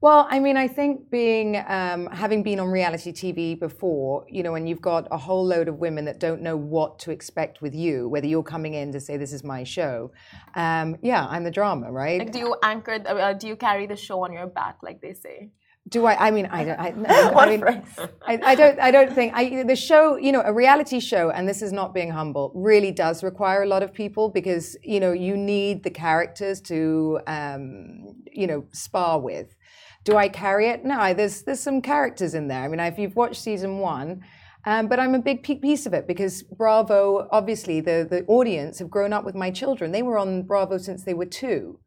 Well, 0.04 0.26
I 0.28 0.38
mean, 0.38 0.58
I 0.58 0.68
think 0.68 1.08
being 1.08 1.56
um, 1.66 2.08
having 2.08 2.42
been 2.42 2.60
on 2.60 2.68
reality 2.68 3.10
TV 3.10 3.58
before, 3.58 4.26
you 4.28 4.42
know, 4.42 4.54
and 4.54 4.68
you've 4.68 4.82
got 4.82 5.08
a 5.10 5.16
whole 5.16 5.46
load 5.46 5.66
of 5.66 5.78
women 5.78 6.04
that 6.04 6.20
don't 6.20 6.42
know 6.42 6.58
what 6.58 6.98
to 7.04 7.10
expect 7.10 7.62
with 7.62 7.74
you, 7.74 8.06
whether 8.10 8.26
you're 8.26 8.42
coming 8.42 8.74
in 8.74 8.92
to 8.92 9.00
say 9.00 9.16
this 9.16 9.32
is 9.32 9.42
my 9.42 9.64
show. 9.64 10.12
Um, 10.56 10.98
yeah, 11.00 11.26
I'm 11.26 11.42
the 11.42 11.50
drama, 11.50 11.90
right? 11.90 12.18
Like, 12.18 12.32
do 12.32 12.38
you 12.38 12.54
anchor? 12.62 12.98
the- 12.98 13.16
Uh, 13.16 13.32
do 13.32 13.48
you 13.48 13.56
carry 13.56 13.86
the 13.86 13.96
show 13.96 14.22
on 14.24 14.30
your 14.34 14.46
back, 14.46 14.76
like 14.82 15.00
they 15.00 15.14
say? 15.14 15.52
Do 15.88 16.04
I? 16.04 16.26
I 16.26 16.30
mean, 16.30 16.46
I 16.58 16.64
don't. 16.64 16.80
I, 16.80 16.88
I 17.42 17.46
mean. 17.50 17.64
I, 18.30 18.34
I 18.52 18.54
don't. 18.54 18.78
I 18.80 18.90
don't 18.90 19.12
think 19.14 19.32
I, 19.34 19.62
the 19.62 19.76
show. 19.76 20.16
You 20.16 20.32
know, 20.32 20.42
a 20.44 20.52
reality 20.52 21.00
show, 21.00 21.30
and 21.30 21.48
this 21.48 21.62
is 21.62 21.72
not 21.72 21.94
being 21.94 22.10
humble, 22.10 22.52
really 22.54 22.92
does 22.92 23.22
require 23.22 23.62
a 23.62 23.66
lot 23.66 23.82
of 23.82 23.92
people 23.94 24.28
because 24.28 24.76
you 24.82 25.00
know 25.00 25.12
you 25.12 25.34
need 25.36 25.82
the 25.82 25.90
characters 25.90 26.60
to, 26.62 27.20
um, 27.26 28.16
you 28.30 28.46
know, 28.46 28.64
spar 28.72 29.18
with. 29.18 29.54
Do 30.04 30.16
I 30.16 30.28
carry 30.28 30.68
it? 30.68 30.84
No. 30.84 31.14
There's 31.14 31.42
there's 31.42 31.60
some 31.60 31.80
characters 31.82 32.34
in 32.34 32.48
there. 32.48 32.62
I 32.62 32.68
mean, 32.68 32.80
if 32.80 32.98
you've 32.98 33.16
watched 33.16 33.40
season 33.40 33.78
one. 33.78 34.22
Um, 34.66 34.88
but 34.88 34.98
I'm 34.98 35.14
a 35.14 35.18
big 35.18 35.42
piece 35.42 35.84
of 35.84 35.92
it 35.92 36.06
because 36.06 36.42
Bravo, 36.42 37.28
obviously, 37.30 37.82
the, 37.82 38.06
the 38.08 38.24
audience 38.24 38.78
have 38.78 38.88
grown 38.88 39.12
up 39.12 39.22
with 39.22 39.34
my 39.34 39.50
children. 39.50 39.92
They 39.92 40.02
were 40.02 40.16
on 40.16 40.42
Bravo 40.42 40.78
since 40.78 41.04
they 41.04 41.12
were 41.12 41.26
two. 41.26 41.80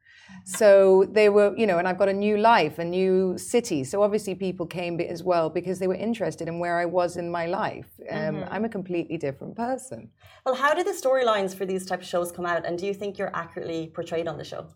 So 0.45 1.05
they 1.11 1.29
were, 1.29 1.53
you 1.57 1.67
know, 1.67 1.77
and 1.77 1.87
I've 1.87 1.97
got 1.97 2.09
a 2.09 2.13
new 2.13 2.37
life, 2.37 2.79
a 2.79 2.85
new 2.85 3.37
city. 3.37 3.83
So 3.83 4.01
obviously 4.01 4.35
people 4.35 4.65
came 4.65 4.99
as 4.99 5.23
well 5.23 5.49
because 5.49 5.79
they 5.79 5.87
were 5.87 5.95
interested 5.95 6.47
in 6.47 6.59
where 6.59 6.77
I 6.77 6.85
was 6.85 7.17
in 7.17 7.29
my 7.31 7.45
life. 7.45 7.87
Um, 8.09 8.45
I'm 8.49 8.65
a 8.65 8.69
completely 8.69 9.17
different 9.17 9.55
person. 9.55 10.09
Well, 10.45 10.55
how 10.55 10.73
do 10.73 10.83
the 10.83 10.91
storylines 10.91 11.55
for 11.55 11.65
these 11.65 11.85
type 11.85 12.01
of 12.01 12.07
shows 12.07 12.31
come 12.31 12.45
out, 12.45 12.65
and 12.65 12.77
do 12.77 12.85
you 12.85 12.93
think 12.93 13.17
you're 13.17 13.35
accurately 13.35 13.91
portrayed 13.93 14.27
on 14.27 14.37
the 14.37 14.43
show? 14.43 14.67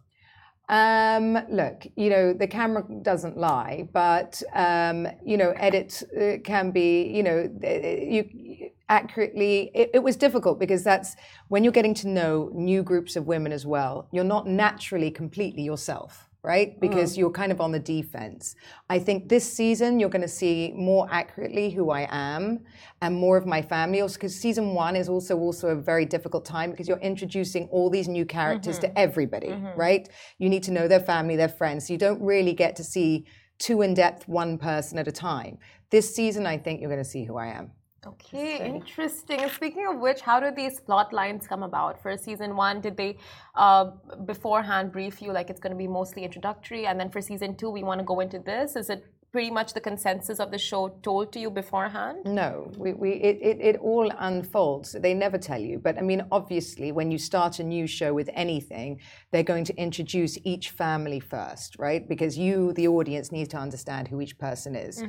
Um, 0.71 1.37
look, 1.49 1.85
you 1.97 2.09
know, 2.09 2.31
the 2.31 2.47
camera 2.47 2.85
doesn't 3.01 3.37
lie, 3.37 3.89
but, 3.91 4.41
um, 4.53 5.05
you 5.23 5.35
know, 5.35 5.51
edit 5.57 6.01
uh, 6.17 6.37
can 6.45 6.71
be, 6.71 7.03
you 7.09 7.23
know, 7.23 7.51
uh, 7.61 7.67
you 7.67 8.71
accurately, 8.87 9.69
it, 9.73 9.91
it 9.93 9.99
was 9.99 10.15
difficult 10.15 10.59
because 10.59 10.81
that's 10.81 11.17
when 11.49 11.65
you're 11.65 11.73
getting 11.73 11.93
to 11.95 12.07
know 12.07 12.49
new 12.53 12.83
groups 12.83 13.17
of 13.17 13.27
women 13.27 13.51
as 13.51 13.65
well, 13.65 14.07
you're 14.13 14.23
not 14.23 14.47
naturally 14.47 15.11
completely 15.11 15.61
yourself. 15.61 16.29
Right? 16.43 16.75
Mm. 16.75 16.79
Because 16.79 17.17
you're 17.17 17.31
kind 17.31 17.51
of 17.51 17.61
on 17.61 17.71
the 17.71 17.79
defense. 17.79 18.55
I 18.89 18.97
think 18.97 19.29
this 19.29 19.51
season 19.51 19.99
you're 19.99 20.09
going 20.09 20.23
to 20.23 20.27
see 20.27 20.73
more 20.75 21.07
accurately 21.11 21.69
who 21.69 21.91
I 21.91 22.07
am 22.09 22.61
and 23.01 23.15
more 23.15 23.37
of 23.37 23.45
my 23.45 23.61
family. 23.61 24.01
Also, 24.01 24.15
because 24.15 24.35
season 24.35 24.73
one 24.73 24.95
is 24.95 25.07
also 25.07 25.37
also 25.37 25.67
a 25.67 25.75
very 25.75 26.05
difficult 26.05 26.43
time 26.43 26.71
because 26.71 26.87
you're 26.87 26.97
introducing 26.97 27.67
all 27.67 27.89
these 27.89 28.07
new 28.07 28.25
characters 28.25 28.79
to 28.79 28.87
mm-hmm. 28.87 28.97
everybody, 28.97 29.49
mm-hmm. 29.49 29.79
right? 29.79 30.09
You 30.39 30.49
need 30.49 30.63
to 30.63 30.71
know 30.71 30.87
their 30.87 30.99
family, 30.99 31.35
their 31.35 31.49
friends. 31.49 31.87
So 31.87 31.93
you 31.93 31.99
don't 31.99 32.21
really 32.21 32.53
get 32.53 32.75
to 32.77 32.83
see 32.83 33.25
too 33.59 33.83
in 33.83 33.93
depth 33.93 34.27
one 34.27 34.57
person 34.57 34.97
at 34.97 35.07
a 35.07 35.11
time. 35.11 35.59
This 35.91 36.15
season, 36.15 36.47
I 36.47 36.57
think 36.57 36.81
you're 36.81 36.89
going 36.89 37.03
to 37.03 37.09
see 37.09 37.25
who 37.25 37.37
I 37.37 37.47
am. 37.47 37.71
Okay, 38.05 38.65
interesting. 38.65 39.41
And 39.41 39.51
Speaking 39.51 39.85
of 39.85 39.99
which, 39.99 40.21
how 40.21 40.39
did 40.39 40.55
these 40.55 40.79
plot 40.79 41.13
lines 41.13 41.45
come 41.45 41.61
about? 41.61 42.01
For 42.01 42.17
season 42.17 42.55
one, 42.55 42.81
did 42.81 42.97
they 42.97 43.17
uh, 43.53 43.91
beforehand 44.25 44.91
brief 44.91 45.21
you 45.21 45.31
like 45.31 45.51
it's 45.51 45.59
going 45.59 45.71
to 45.71 45.77
be 45.77 45.87
mostly 45.87 46.23
introductory, 46.23 46.87
and 46.87 46.99
then 46.99 47.11
for 47.11 47.21
season 47.21 47.55
two, 47.55 47.69
we 47.69 47.83
want 47.83 47.99
to 47.99 48.03
go 48.03 48.19
into 48.19 48.39
this? 48.39 48.75
Is 48.75 48.89
it 48.89 49.05
pretty 49.31 49.49
much 49.49 49.73
the 49.73 49.79
consensus 49.79 50.39
of 50.39 50.51
the 50.51 50.57
show 50.57 50.89
told 51.03 51.31
to 51.31 51.39
you 51.39 51.49
beforehand? 51.49 52.19
No, 52.25 52.71
we, 52.77 52.93
we 52.93 53.11
it, 53.11 53.37
it, 53.41 53.61
it 53.61 53.77
all 53.77 54.11
unfolds. 54.19 54.91
They 54.91 55.13
never 55.13 55.37
tell 55.37 55.59
you. 55.59 55.79
But 55.79 55.97
I 55.97 56.01
mean, 56.01 56.25
obviously, 56.31 56.91
when 56.91 57.11
you 57.11 57.17
start 57.17 57.59
a 57.59 57.63
new 57.63 57.87
show 57.87 58.13
with 58.13 58.29
anything, 58.33 58.99
they're 59.31 59.43
going 59.43 59.63
to 59.65 59.75
introduce 59.77 60.37
each 60.43 60.71
family 60.71 61.19
first, 61.19 61.77
right? 61.79 62.07
Because 62.07 62.37
you, 62.37 62.73
the 62.73 62.87
audience, 62.87 63.31
need 63.31 63.49
to 63.51 63.57
understand 63.57 64.07
who 64.09 64.19
each 64.19 64.37
person 64.37 64.75
is. 64.75 65.01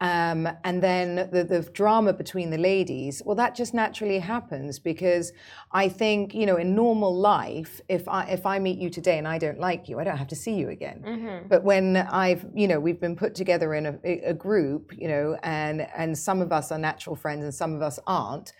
Um, 0.00 0.48
and 0.64 0.82
then 0.82 1.28
the, 1.30 1.44
the 1.44 1.62
drama 1.72 2.12
between 2.12 2.50
the 2.50 2.58
ladies, 2.58 3.22
well, 3.24 3.36
that 3.36 3.54
just 3.54 3.72
naturally 3.72 4.18
happens 4.18 4.78
because 4.78 5.32
I 5.72 5.88
think, 5.88 6.34
you 6.34 6.46
know, 6.46 6.56
in 6.56 6.74
normal 6.74 7.14
life, 7.14 7.80
if 7.88 8.08
I, 8.08 8.24
if 8.24 8.46
I 8.46 8.58
meet 8.58 8.78
you 8.78 8.90
today 8.90 9.18
and 9.18 9.28
I 9.28 9.38
don't 9.38 9.60
like 9.60 9.88
you, 9.88 10.00
I 10.00 10.04
don't 10.04 10.16
have 10.16 10.28
to 10.28 10.36
see 10.36 10.54
you 10.54 10.70
again. 10.70 11.44
But 11.48 11.62
when 11.62 11.96
I've, 11.96 12.44
you 12.54 12.66
know, 12.66 12.80
we've 12.80 13.00
been 13.00 13.14
put 13.14 13.34
together 13.34 13.59
in 13.74 13.86
a, 13.86 13.98
a 14.32 14.34
group, 14.34 14.92
you 14.96 15.08
know, 15.08 15.36
and, 15.42 15.86
and 15.96 16.16
some 16.16 16.40
of 16.40 16.50
us 16.52 16.70
are 16.72 16.78
natural 16.78 17.16
friends 17.16 17.44
and 17.44 17.54
some 17.54 17.74
of 17.74 17.82
us 17.82 17.98
aren't, 18.06 18.52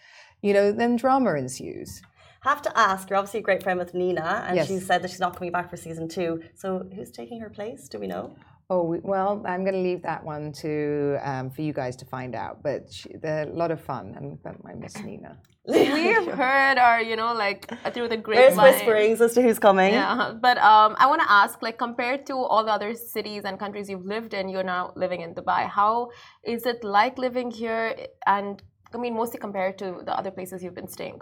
you 0.42 0.52
know, 0.52 0.72
then 0.72 0.96
drama 0.96 1.34
ensues. 1.34 2.02
Have 2.42 2.62
to 2.62 2.78
ask. 2.78 3.10
You're 3.10 3.18
obviously 3.18 3.40
a 3.40 3.42
great 3.42 3.62
friend 3.62 3.78
with 3.78 3.92
Nina, 3.92 4.44
and 4.46 4.56
Yes. 4.56 4.68
she 4.68 4.78
said 4.78 5.02
that 5.02 5.10
she's 5.10 5.20
not 5.20 5.36
coming 5.36 5.52
back 5.52 5.68
for 5.68 5.76
season 5.76 6.08
two. 6.08 6.42
So 6.54 6.88
who's 6.94 7.10
taking 7.10 7.38
her 7.40 7.50
place? 7.50 7.86
Do 7.88 7.98
we 7.98 8.06
know? 8.06 8.34
Oh 8.70 8.82
we- 8.84 9.00
well, 9.02 9.42
I'm 9.46 9.62
going 9.62 9.74
to 9.74 9.80
leave 9.90 10.02
that 10.02 10.24
one 10.24 10.52
to 10.62 11.18
um, 11.22 11.50
for 11.50 11.60
you 11.60 11.72
guys 11.74 11.96
to 11.96 12.04
find 12.06 12.34
out. 12.34 12.62
But 12.62 12.90
she, 12.90 13.10
they're 13.20 13.48
a 13.48 13.52
lot 13.52 13.70
of 13.70 13.80
fun, 13.80 14.14
and 14.16 14.42
but 14.42 14.54
I 14.64 14.74
miss 14.74 14.96
Nina. 15.02 15.36
We've 15.96 16.32
heard, 16.42 16.78
or 16.78 17.00
you 17.00 17.16
know, 17.16 17.32
like 17.34 17.60
through 17.94 18.08
the 18.08 18.16
There's 18.16 18.56
whisperings 18.56 19.20
as 19.20 19.34
to 19.34 19.42
who's 19.42 19.58
coming. 19.58 19.92
Yeah, 19.94 20.32
but 20.46 20.58
um, 20.58 20.96
I 20.98 21.06
want 21.06 21.20
to 21.22 21.30
ask, 21.30 21.62
like, 21.62 21.78
compared 21.78 22.26
to 22.26 22.34
all 22.34 22.64
the 22.64 22.72
other 22.72 22.94
cities 22.94 23.42
and 23.44 23.58
countries 23.58 23.88
you've 23.90 24.04
lived 24.04 24.32
in, 24.34 24.48
you're 24.48 24.70
now 24.76 24.92
living 24.96 25.20
in 25.20 25.34
Dubai. 25.34 25.62
How 25.68 26.10
is 26.44 26.66
it 26.66 26.84
like 26.84 27.18
living 27.18 27.50
here? 27.50 27.96
And 28.26 28.62
I 28.94 28.98
mean, 28.98 29.14
mostly 29.14 29.38
compared 29.38 29.78
to 29.78 30.02
the 30.04 30.16
other 30.18 30.30
places 30.30 30.62
you've 30.62 30.74
been 30.74 30.88
staying. 30.88 31.20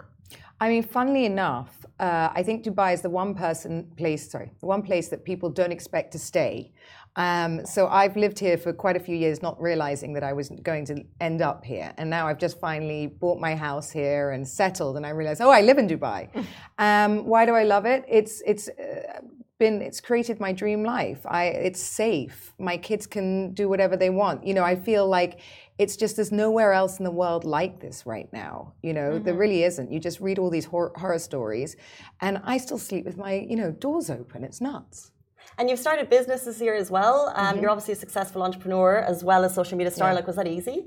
I 0.61 0.69
mean, 0.69 0.83
funnily 0.83 1.25
enough, 1.25 1.85
uh, 1.99 2.29
I 2.33 2.43
think 2.43 2.65
Dubai 2.65 2.93
is 2.93 3.01
the 3.01 3.09
one 3.09 3.33
person 3.33 3.89
place, 3.95 4.29
sorry, 4.29 4.51
the 4.59 4.65
one 4.65 4.81
place 4.81 5.07
that 5.09 5.23
people 5.23 5.49
don't 5.49 5.71
expect 5.71 6.11
to 6.13 6.19
stay. 6.19 6.71
Um, 7.15 7.65
so 7.65 7.87
I've 7.87 8.15
lived 8.15 8.39
here 8.39 8.57
for 8.57 8.71
quite 8.71 8.95
a 8.95 8.99
few 8.99 9.15
years, 9.15 9.41
not 9.41 9.59
realizing 9.61 10.13
that 10.13 10.23
I 10.23 10.33
was 10.33 10.49
going 10.49 10.85
to 10.85 11.03
end 11.19 11.41
up 11.41 11.65
here. 11.65 11.93
And 11.97 12.09
now 12.09 12.27
I've 12.27 12.37
just 12.37 12.59
finally 12.59 13.07
bought 13.07 13.39
my 13.39 13.55
house 13.55 13.89
here 13.89 14.31
and 14.31 14.47
settled, 14.47 14.97
and 14.97 15.05
I 15.05 15.09
realized, 15.09 15.41
oh, 15.41 15.49
I 15.49 15.61
live 15.61 15.77
in 15.77 15.87
Dubai. 15.87 16.29
um, 16.77 17.25
why 17.25 17.45
do 17.45 17.53
I 17.55 17.63
love 17.63 17.85
it? 17.85 18.05
It's 18.07 18.41
it's. 18.45 18.69
Uh, 18.69 19.21
been 19.59 19.81
it's 19.81 20.01
created 20.01 20.39
my 20.39 20.51
dream 20.51 20.83
life 20.83 21.19
i 21.25 21.45
it's 21.45 21.81
safe 21.81 22.53
my 22.57 22.77
kids 22.77 23.05
can 23.05 23.53
do 23.53 23.67
whatever 23.69 23.95
they 23.97 24.09
want 24.09 24.45
you 24.45 24.53
know 24.53 24.63
i 24.63 24.75
feel 24.75 25.07
like 25.07 25.39
it's 25.77 25.95
just 25.95 26.15
there's 26.15 26.31
nowhere 26.31 26.71
else 26.73 26.97
in 26.97 27.03
the 27.03 27.11
world 27.11 27.43
like 27.43 27.79
this 27.79 28.05
right 28.05 28.31
now 28.33 28.73
you 28.81 28.93
know 28.93 29.19
there 29.19 29.35
really 29.35 29.63
isn't 29.63 29.91
you 29.91 29.99
just 29.99 30.19
read 30.19 30.39
all 30.39 30.49
these 30.49 30.65
horror, 30.65 30.91
horror 30.95 31.19
stories 31.19 31.75
and 32.21 32.41
i 32.43 32.57
still 32.57 32.77
sleep 32.77 33.05
with 33.05 33.17
my 33.17 33.33
you 33.33 33.55
know 33.55 33.71
doors 33.71 34.09
open 34.09 34.43
it's 34.43 34.61
nuts 34.61 35.11
And 35.59 35.69
you've 35.69 35.79
started 35.87 36.09
businesses 36.09 36.57
here 36.57 36.75
as 36.83 36.89
well. 36.89 37.17
Um, 37.35 37.59
You're 37.59 37.69
obviously 37.69 37.95
a 37.99 38.01
successful 38.05 38.41
entrepreneur 38.47 38.89
as 39.13 39.23
well 39.29 39.43
as 39.43 39.53
social 39.53 39.77
media 39.77 39.91
star. 39.91 40.13
Like, 40.13 40.27
was 40.31 40.37
that 40.37 40.47
easy? 40.47 40.77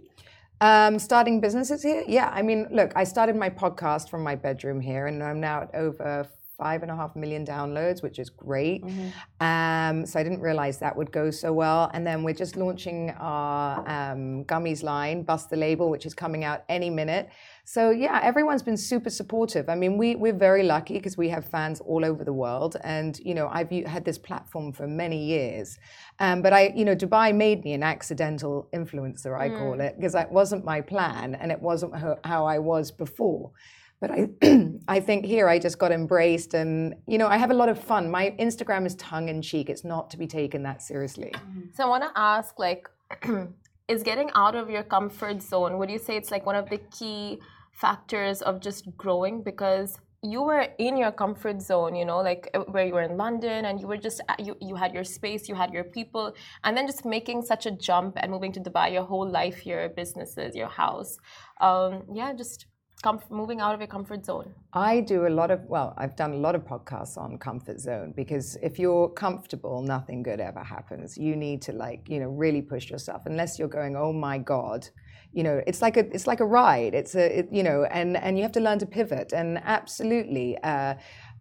Um, 0.62 0.98
starting 0.98 1.40
businesses 1.40 1.82
here? 1.82 2.02
Yeah. 2.06 2.30
I 2.32 2.40
mean, 2.48 2.61
look, 2.78 2.90
I 2.96 3.04
started 3.04 3.37
my 3.37 3.50
podcast 3.50 4.08
from 4.08 4.22
my 4.22 4.35
bedroom 4.46 4.80
here, 4.80 5.04
and 5.11 5.22
I'm 5.22 5.40
now 5.40 5.56
at 5.64 5.74
over 5.74 6.26
five 6.62 6.81
and 6.85 6.90
a 6.94 6.96
half 7.01 7.12
million 7.22 7.42
downloads, 7.55 7.98
which 8.07 8.18
is 8.25 8.29
great. 8.31 8.81
Mm-hmm. 8.85 9.09
Um, 9.48 9.96
so 10.07 10.14
I 10.20 10.22
didn't 10.27 10.42
realize 10.51 10.79
that 10.87 10.94
would 10.98 11.12
go 11.20 11.27
so 11.42 11.53
well. 11.62 11.90
And 11.94 12.03
then 12.09 12.18
we're 12.25 12.40
just 12.44 12.55
launching 12.64 12.98
our 13.18 13.81
um, 13.96 14.44
gummies 14.51 14.83
line, 14.92 15.18
Bust 15.31 15.51
the 15.51 15.61
Label, 15.66 15.87
which 15.94 16.07
is 16.07 16.14
coming 16.25 16.42
out 16.44 16.59
any 16.68 16.90
minute. 17.01 17.25
So 17.64 17.83
yeah, 17.90 18.20
everyone's 18.31 18.64
been 18.70 18.77
super 18.92 19.11
supportive. 19.11 19.68
I 19.68 19.77
mean, 19.83 19.92
we 19.96 20.09
we're 20.16 20.40
very 20.51 20.64
lucky 20.75 20.94
because 20.94 21.16
we 21.16 21.29
have 21.29 21.44
fans 21.57 21.81
all 21.81 22.05
over 22.11 22.22
the 22.31 22.37
world, 22.44 22.77
and 22.83 23.12
you 23.29 23.35
know, 23.38 23.46
I've 23.57 23.70
had 23.94 24.05
this 24.05 24.18
platform 24.18 24.72
for 24.72 24.87
many 24.87 25.20
years. 25.35 25.79
Um, 26.18 26.42
but 26.44 26.53
I, 26.53 26.72
you 26.79 26.85
know, 26.85 26.96
Dubai 27.05 27.29
made 27.46 27.64
me 27.66 27.72
an 27.72 27.85
accidental 27.94 28.68
influencer, 28.75 29.33
I 29.44 29.48
call 29.61 29.81
it, 29.87 29.92
because 29.96 30.14
that 30.20 30.31
wasn't 30.40 30.64
my 30.64 30.81
plan, 30.81 31.27
and 31.40 31.48
it 31.55 31.61
wasn't 31.70 31.94
ho- 32.03 32.20
how 32.25 32.46
I 32.46 32.59
was 32.59 32.90
before. 32.90 33.53
But 34.02 34.10
I, 34.10 34.20
I 34.96 34.98
think 34.98 35.24
here 35.24 35.48
I 35.48 35.60
just 35.60 35.78
got 35.78 35.92
embraced, 35.92 36.54
and 36.54 36.96
you 37.06 37.18
know, 37.18 37.28
I 37.28 37.36
have 37.36 37.52
a 37.52 37.58
lot 37.62 37.68
of 37.68 37.78
fun. 37.78 38.10
My 38.10 38.34
Instagram 38.46 38.84
is 38.84 38.96
tongue 38.96 39.28
in 39.28 39.40
cheek; 39.40 39.70
it's 39.70 39.84
not 39.84 40.10
to 40.10 40.16
be 40.18 40.26
taken 40.26 40.64
that 40.64 40.82
seriously. 40.82 41.32
So 41.74 41.84
I 41.84 41.88
want 41.94 42.02
to 42.08 42.12
ask, 42.16 42.58
like, 42.58 42.88
is 43.94 44.02
getting 44.02 44.30
out 44.34 44.56
of 44.56 44.68
your 44.68 44.82
comfort 44.82 45.40
zone? 45.40 45.78
Would 45.78 45.88
you 45.88 46.00
say 46.06 46.16
it's 46.16 46.32
like 46.32 46.44
one 46.44 46.56
of 46.56 46.68
the 46.68 46.80
key 46.98 47.38
factors 47.70 48.42
of 48.42 48.60
just 48.60 48.82
growing? 48.96 49.40
Because 49.44 49.96
you 50.20 50.42
were 50.42 50.66
in 50.78 50.96
your 50.96 51.12
comfort 51.12 51.62
zone, 51.62 51.94
you 51.94 52.04
know, 52.04 52.20
like 52.30 52.50
uh, 52.54 52.60
where 52.74 52.84
you 52.84 52.94
were 52.94 53.02
in 53.02 53.16
London, 53.16 53.66
and 53.66 53.80
you 53.80 53.86
were 53.86 54.02
just 54.08 54.20
uh, 54.28 54.34
you 54.46 54.56
you 54.60 54.74
had 54.74 54.92
your 54.92 55.04
space, 55.04 55.48
you 55.48 55.54
had 55.54 55.72
your 55.72 55.84
people, 55.84 56.34
and 56.64 56.76
then 56.76 56.88
just 56.88 57.04
making 57.04 57.42
such 57.42 57.66
a 57.66 57.70
jump 57.70 58.18
and 58.20 58.32
moving 58.32 58.50
to 58.50 58.60
Dubai, 58.60 58.92
your 58.92 59.04
whole 59.04 59.28
life, 59.40 59.64
your 59.64 59.88
businesses, 59.90 60.56
your 60.56 60.72
house, 60.82 61.18
um, 61.60 62.02
yeah, 62.12 62.32
just 62.32 62.66
comf- 63.02 63.30
moving 63.30 63.60
out 63.60 63.74
of 63.74 63.80
your 63.80 63.88
comfort 63.88 64.24
zone. 64.24 64.54
I 64.72 65.00
do 65.00 65.26
a 65.26 65.32
lot 65.40 65.50
of, 65.50 65.60
well, 65.66 65.94
I've 65.96 66.16
done 66.16 66.32
a 66.32 66.36
lot 66.36 66.54
of 66.54 66.62
podcasts 66.62 67.18
on 67.18 67.38
comfort 67.38 67.80
zone 67.80 68.12
because 68.16 68.56
if 68.62 68.78
you're 68.78 69.08
comfortable, 69.08 69.82
nothing 69.82 70.22
good 70.22 70.40
ever 70.40 70.62
happens. 70.62 71.18
You 71.18 71.36
need 71.36 71.62
to 71.62 71.72
like, 71.72 72.08
you 72.08 72.20
know, 72.20 72.28
really 72.28 72.62
push 72.62 72.90
yourself 72.90 73.22
unless 73.26 73.58
you're 73.58 73.68
going, 73.68 73.96
oh 73.96 74.12
my 74.12 74.38
God. 74.38 74.88
You 75.32 75.42
know, 75.42 75.62
it's 75.66 75.80
like 75.80 75.96
a 75.96 76.04
it's 76.14 76.26
like 76.26 76.40
a 76.40 76.44
ride. 76.44 76.94
It's 76.94 77.14
a 77.14 77.38
it, 77.38 77.48
you 77.50 77.62
know, 77.62 77.84
and 77.84 78.18
and 78.18 78.36
you 78.36 78.42
have 78.42 78.52
to 78.52 78.60
learn 78.60 78.78
to 78.80 78.86
pivot. 78.86 79.32
And 79.32 79.58
absolutely, 79.64 80.58
uh, 80.62 80.94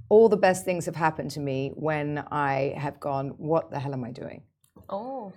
all 0.08 0.30
the 0.30 0.38
best 0.38 0.64
things 0.64 0.86
have 0.86 0.96
happened 0.96 1.32
to 1.32 1.42
me 1.42 1.72
when 1.76 2.24
I 2.32 2.74
have 2.78 3.02
gone. 3.02 3.34
What 3.38 3.70
the 3.70 3.80
hell 3.80 3.92
am 3.92 4.06
I 4.06 4.12
doing? 4.12 4.44
Oh. 4.90 5.34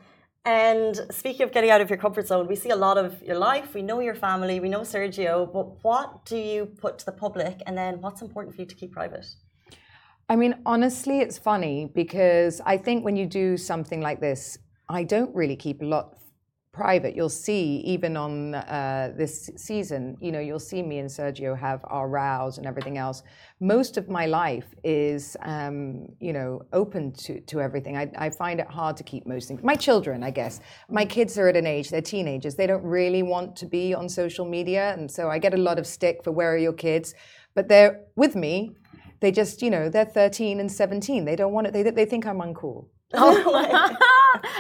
And 0.46 1.00
speaking 1.11 1.42
of 1.42 1.52
getting 1.52 1.70
out 1.70 1.80
of 1.80 1.88
your 1.88 1.98
comfort 1.98 2.26
zone, 2.26 2.46
we 2.46 2.57
see 2.57 2.68
a 2.68 2.76
lot 2.76 2.98
of 2.98 3.22
your 3.22 3.38
life. 3.38 3.72
We 3.74 3.80
know 3.80 4.00
your 4.00 4.14
family. 4.14 4.61
We 4.61 4.68
know 4.68 4.80
Sergio. 4.80 5.50
But 5.50 5.83
what 5.83 6.26
do 6.26 6.37
you 6.37 6.66
put 6.66 6.98
to 6.98 7.07
the 7.07 7.12
public, 7.12 7.62
and 7.66 7.76
then 7.78 8.00
what's 8.02 8.20
important 8.20 8.54
for 8.54 8.61
you 8.61 8.66
to 8.66 8.74
keep 8.74 8.92
private? 8.92 9.26
I 10.28 10.37
mean, 10.37 10.57
honestly, 10.66 11.20
it's 11.20 11.38
funny 11.38 11.90
because 11.94 12.61
I 12.64 12.76
think 12.76 13.04
when 13.04 13.16
you 13.16 13.26
do 13.26 13.57
something 13.57 14.00
like 14.00 14.20
this, 14.20 14.59
I 14.88 15.04
don't 15.04 15.35
really 15.35 15.57
keep 15.57 15.80
a 15.80 15.85
lot 15.85 16.18
private. 16.74 17.14
You'll 17.14 17.28
see, 17.28 17.76
even 17.87 18.16
on 18.16 18.56
uh, 18.56 19.12
this 19.16 19.48
season, 19.56 20.16
you 20.20 20.32
know, 20.32 20.40
you'll 20.40 20.58
see 20.58 20.82
me 20.82 20.98
and 20.98 21.08
Sergio 21.08 21.56
have 21.56 21.80
our 21.84 22.08
rows 22.08 22.58
and 22.58 22.66
everything 22.66 22.98
else. 22.98 23.22
Most 23.60 23.96
of 23.96 24.08
my 24.08 24.26
life 24.26 24.66
is, 24.82 25.37
um, 25.42 26.06
you 26.20 26.32
know, 26.32 26.62
open 26.72 27.12
to, 27.12 27.40
to 27.42 27.60
everything. 27.60 27.96
I, 27.96 28.10
I 28.18 28.28
find 28.28 28.58
it 28.58 28.66
hard 28.66 28.96
to 28.96 29.04
keep 29.04 29.24
most 29.24 29.46
things. 29.46 29.62
My 29.62 29.76
children, 29.76 30.24
I 30.24 30.30
guess. 30.30 30.60
My 30.90 31.04
kids 31.04 31.38
are 31.38 31.48
at 31.48 31.56
an 31.56 31.66
age, 31.66 31.90
they're 31.90 32.02
teenagers. 32.02 32.56
They 32.56 32.66
don't 32.66 32.84
really 32.84 33.22
want 33.22 33.54
to 33.56 33.66
be 33.66 33.94
on 33.94 34.08
social 34.08 34.44
media. 34.44 34.94
And 34.94 35.10
so 35.10 35.30
I 35.30 35.38
get 35.38 35.54
a 35.54 35.62
lot 35.68 35.78
of 35.78 35.87
stick 35.87 36.24
for 36.24 36.32
where 36.32 36.52
are 36.52 36.58
your 36.58 36.72
kids? 36.72 37.14
But 37.54 37.68
they're 37.68 38.00
with 38.16 38.34
me. 38.34 38.72
They 39.20 39.30
just, 39.30 39.62
you 39.62 39.70
know, 39.70 39.88
they're 39.88 40.04
13 40.04 40.58
and 40.58 40.70
17. 40.70 41.24
They 41.24 41.37
don't 41.37 41.52
want 41.52 41.68
it. 41.68 41.72
They, 41.72 41.82
they 41.84 42.04
think 42.04 42.26
I'm 42.26 42.40
uncool. 42.40 42.88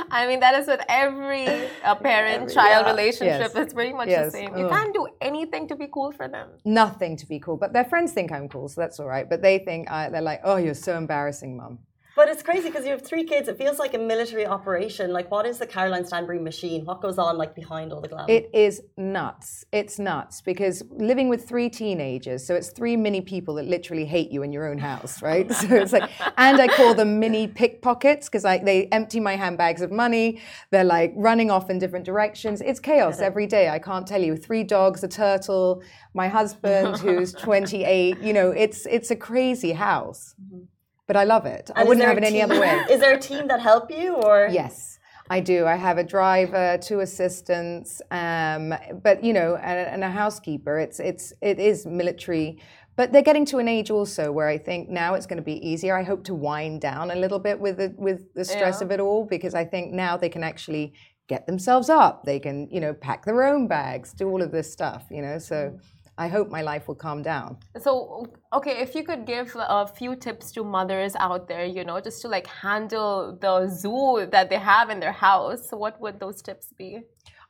I 0.10 0.26
mean, 0.28 0.40
that 0.40 0.54
is 0.54 0.66
with 0.66 0.80
every 0.88 1.46
uh, 1.84 1.94
parent-child 1.96 2.86
yeah. 2.86 2.90
relationship. 2.90 3.50
Yes. 3.54 3.56
It's 3.56 3.74
pretty 3.74 3.92
much 3.92 4.08
Yes. 4.08 4.26
the 4.26 4.30
same. 4.38 4.56
You 4.56 4.66
Ugh. 4.66 4.70
can't 4.70 4.94
do 4.94 5.06
anything 5.20 5.68
to 5.68 5.76
be 5.76 5.88
cool 5.92 6.12
for 6.12 6.28
them. 6.28 6.48
Nothing 6.64 7.16
to 7.16 7.26
be 7.26 7.38
cool. 7.40 7.56
But 7.56 7.72
their 7.72 7.84
friends 7.84 8.12
think 8.12 8.32
I'm 8.32 8.48
cool, 8.48 8.68
so 8.68 8.80
that's 8.80 9.00
all 9.00 9.06
right. 9.06 9.28
But 9.28 9.42
they 9.42 9.58
think, 9.58 9.90
I, 9.90 10.08
they're 10.10 10.22
like, 10.22 10.40
oh, 10.44 10.56
you're 10.56 10.74
so 10.74 10.96
embarrassing, 10.96 11.56
mum. 11.56 11.78
But 12.16 12.28
it's 12.28 12.44
crazy 12.44 12.68
because 12.68 12.84
you 12.84 12.92
have 12.92 13.02
three 13.02 13.24
kids. 13.24 13.48
It 13.48 13.58
feels 13.58 13.80
like 13.80 13.92
a 13.94 13.98
military 13.98 14.46
operation. 14.46 15.12
Like, 15.12 15.32
what 15.32 15.46
is 15.46 15.58
the 15.58 15.66
Caroline 15.66 16.04
Stanbury 16.04 16.38
machine? 16.38 16.84
What 16.84 17.02
goes 17.02 17.18
on 17.18 17.36
like 17.36 17.56
behind 17.56 17.92
all 17.92 18.00
the 18.00 18.08
glam? 18.08 18.26
It 18.28 18.50
is 18.54 18.82
nuts. 18.96 19.64
It's 19.72 19.98
nuts 19.98 20.40
because 20.40 20.84
living 20.92 21.28
with 21.28 21.48
three 21.48 21.68
teenagers, 21.68 22.46
so 22.46 22.54
it's 22.54 22.70
three 22.70 22.96
mini 22.96 23.20
people 23.20 23.54
that 23.56 23.66
literally 23.66 24.04
hate 24.04 24.30
you 24.30 24.44
in 24.44 24.52
your 24.52 24.68
own 24.68 24.78
house, 24.78 25.22
right? 25.22 25.50
So 25.64 25.76
it's 25.76 25.92
like, 25.92 26.10
and 26.36 26.60
I 26.60 26.68
call 26.68 26.94
them 26.94 27.20
mini 27.20 27.46
pickpockets 27.48 28.28
because 28.28 28.44
I 28.44 28.58
they 28.58 28.86
empty 28.88 29.18
my 29.20 29.36
handbags 29.36 29.80
of 29.82 29.90
money. 29.90 30.40
They're 30.70 30.84
like 30.84 31.12
running 31.16 31.50
off 31.50 31.70
in 31.70 31.78
different 31.78 32.04
directions. 32.04 32.60
It's 32.60 32.80
chaos 32.80 33.20
every 33.20 33.46
day. 33.46 33.68
I 33.68 33.78
can't 33.78 34.06
tell 34.06 34.20
you. 34.20 34.36
Three 34.36 34.62
dogs, 34.62 35.02
a 35.04 35.08
turtle, 35.08 35.82
my 36.12 36.28
husband 36.28 36.96
who's 37.04 37.32
28. 37.32 38.18
You 38.20 38.32
know, 38.32 38.50
it's 38.50 38.84
it's 38.86 39.10
a 39.10 39.16
crazy 39.16 39.72
house, 39.72 40.34
mm-hmm. 40.42 40.64
But 41.06 41.16
I 41.16 41.24
love 41.24 41.46
it. 41.46 41.70
I 41.74 41.80
And 41.80 41.86
is 41.86 41.88
wouldn't 41.88 42.06
have 42.06 42.18
it 42.18 42.24
any 42.24 42.42
other 42.42 42.60
way. 42.60 42.84
Is 42.90 43.00
there 43.00 43.14
a 43.14 43.20
team 43.20 43.48
that 43.48 43.60
help 43.60 43.90
you, 43.90 44.14
or 44.14 44.48
Yes, 44.50 44.98
I 45.30 45.40
do. 45.40 45.66
I 45.66 45.76
have 45.76 45.98
a 45.98 46.04
driver, 46.04 46.78
two 46.78 47.00
assistants, 47.00 48.00
um, 48.10 48.74
but 49.02 49.22
you 49.24 49.32
know, 49.32 49.56
and, 49.56 49.78
and 49.94 50.04
a 50.04 50.10
housekeeper. 50.10 50.78
It's 50.78 51.00
it's 51.00 51.32
it 51.40 51.58
is 51.58 51.86
military, 51.86 52.58
but 52.96 53.12
they're 53.12 53.22
getting 53.22 53.46
to 53.46 53.58
an 53.58 53.68
age 53.68 53.90
also 53.90 54.32
where 54.32 54.48
I 54.48 54.58
think 54.58 54.88
now 54.88 55.14
it's 55.14 55.26
going 55.26 55.38
to 55.38 55.42
be 55.54 55.58
easier. 55.66 55.96
I 55.96 56.02
hope 56.02 56.24
to 56.24 56.34
wind 56.34 56.80
down 56.80 57.10
a 57.10 57.16
little 57.16 57.38
bit 57.38 57.58
with 57.58 57.76
the 57.78 57.94
with 57.96 58.32
the 58.34 58.44
stress 58.44 58.80
Yeah. 58.80 58.86
of 58.86 58.90
it 58.92 59.00
all 59.00 59.24
because 59.24 59.54
I 59.54 59.64
think 59.64 59.92
now 59.92 60.16
they 60.16 60.28
can 60.28 60.44
actually 60.44 60.92
get 61.26 61.46
themselves 61.46 61.88
up. 61.88 62.24
They 62.24 62.38
can 62.38 62.68
you 62.70 62.80
know 62.80 62.92
pack 62.92 63.24
their 63.24 63.44
own 63.44 63.66
bags, 63.66 64.12
do 64.12 64.28
all 64.28 64.42
of 64.42 64.50
this 64.52 64.70
stuff. 64.72 65.04
You 65.10 65.22
know, 65.22 65.38
so. 65.38 65.78
I 66.16 66.28
hope 66.28 66.48
my 66.48 66.62
life 66.62 66.86
will 66.86 66.94
calm 66.94 67.22
down. 67.22 67.58
So, 67.80 68.26
okay, 68.52 68.80
if 68.80 68.94
you 68.94 69.02
could 69.02 69.26
give 69.26 69.56
a 69.56 69.86
few 69.86 70.14
tips 70.14 70.52
to 70.52 70.62
mothers 70.62 71.16
out 71.16 71.48
there, 71.48 71.64
you 71.64 71.84
know, 71.84 72.00
just 72.00 72.22
to 72.22 72.28
like 72.28 72.46
handle 72.46 73.36
the 73.40 73.68
zoo 73.68 74.26
that 74.30 74.48
they 74.48 74.58
have 74.58 74.90
in 74.90 75.00
their 75.00 75.12
house, 75.12 75.70
what 75.70 76.00
would 76.00 76.20
those 76.20 76.40
tips 76.40 76.72
be? 76.78 77.00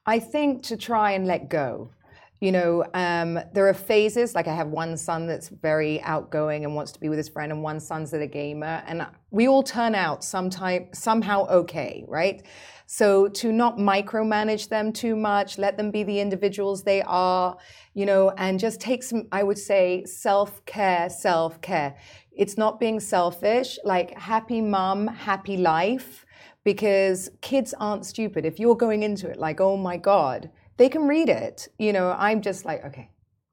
I 0.06 0.18
think 0.18 0.62
to 0.64 0.76
try 0.76 1.12
and 1.12 1.26
let 1.26 1.48
go. 1.48 1.90
You 2.44 2.52
know, 2.52 2.84
um, 2.92 3.40
there 3.54 3.66
are 3.68 3.72
phases. 3.72 4.34
Like 4.34 4.48
I 4.48 4.54
have 4.54 4.68
one 4.68 4.98
son 4.98 5.26
that's 5.26 5.48
very 5.48 6.02
outgoing 6.02 6.66
and 6.66 6.74
wants 6.74 6.92
to 6.92 7.00
be 7.00 7.08
with 7.08 7.16
his 7.16 7.30
friend, 7.30 7.50
and 7.50 7.62
one 7.62 7.80
son's 7.80 8.10
that 8.10 8.20
a 8.20 8.26
gamer, 8.26 8.82
and 8.86 9.06
we 9.30 9.48
all 9.48 9.62
turn 9.62 9.94
out 9.94 10.22
sometime 10.22 10.88
somehow 10.92 11.46
okay, 11.46 12.04
right? 12.06 12.44
So 12.84 13.28
to 13.28 13.50
not 13.50 13.78
micromanage 13.78 14.68
them 14.68 14.92
too 14.92 15.16
much, 15.16 15.56
let 15.56 15.78
them 15.78 15.90
be 15.90 16.02
the 16.02 16.20
individuals 16.20 16.82
they 16.82 17.00
are, 17.06 17.56
you 17.94 18.04
know, 18.04 18.28
and 18.36 18.60
just 18.60 18.78
take 18.78 19.02
some. 19.02 19.22
I 19.32 19.42
would 19.42 19.56
say 19.56 20.04
self 20.04 20.62
care, 20.66 21.08
self 21.08 21.62
care. 21.62 21.96
It's 22.30 22.58
not 22.58 22.78
being 22.78 23.00
selfish. 23.00 23.78
Like 23.86 24.18
happy 24.18 24.60
mum, 24.60 25.06
happy 25.06 25.56
life 25.56 26.26
because 26.62 27.30
kids 27.40 27.72
aren't 27.80 28.04
stupid. 28.04 28.44
If 28.44 28.60
you're 28.60 28.76
going 28.76 29.02
into 29.02 29.30
it 29.30 29.38
like, 29.38 29.62
oh 29.62 29.78
my 29.78 29.96
God, 29.96 30.50
they 30.76 30.88
can 30.88 31.06
read 31.08 31.28
it. 31.28 31.68
You 31.78 31.92
know, 31.92 32.14
I'm 32.18 32.40
just 32.42 32.64
like, 32.64 32.84
okay. 32.84 33.10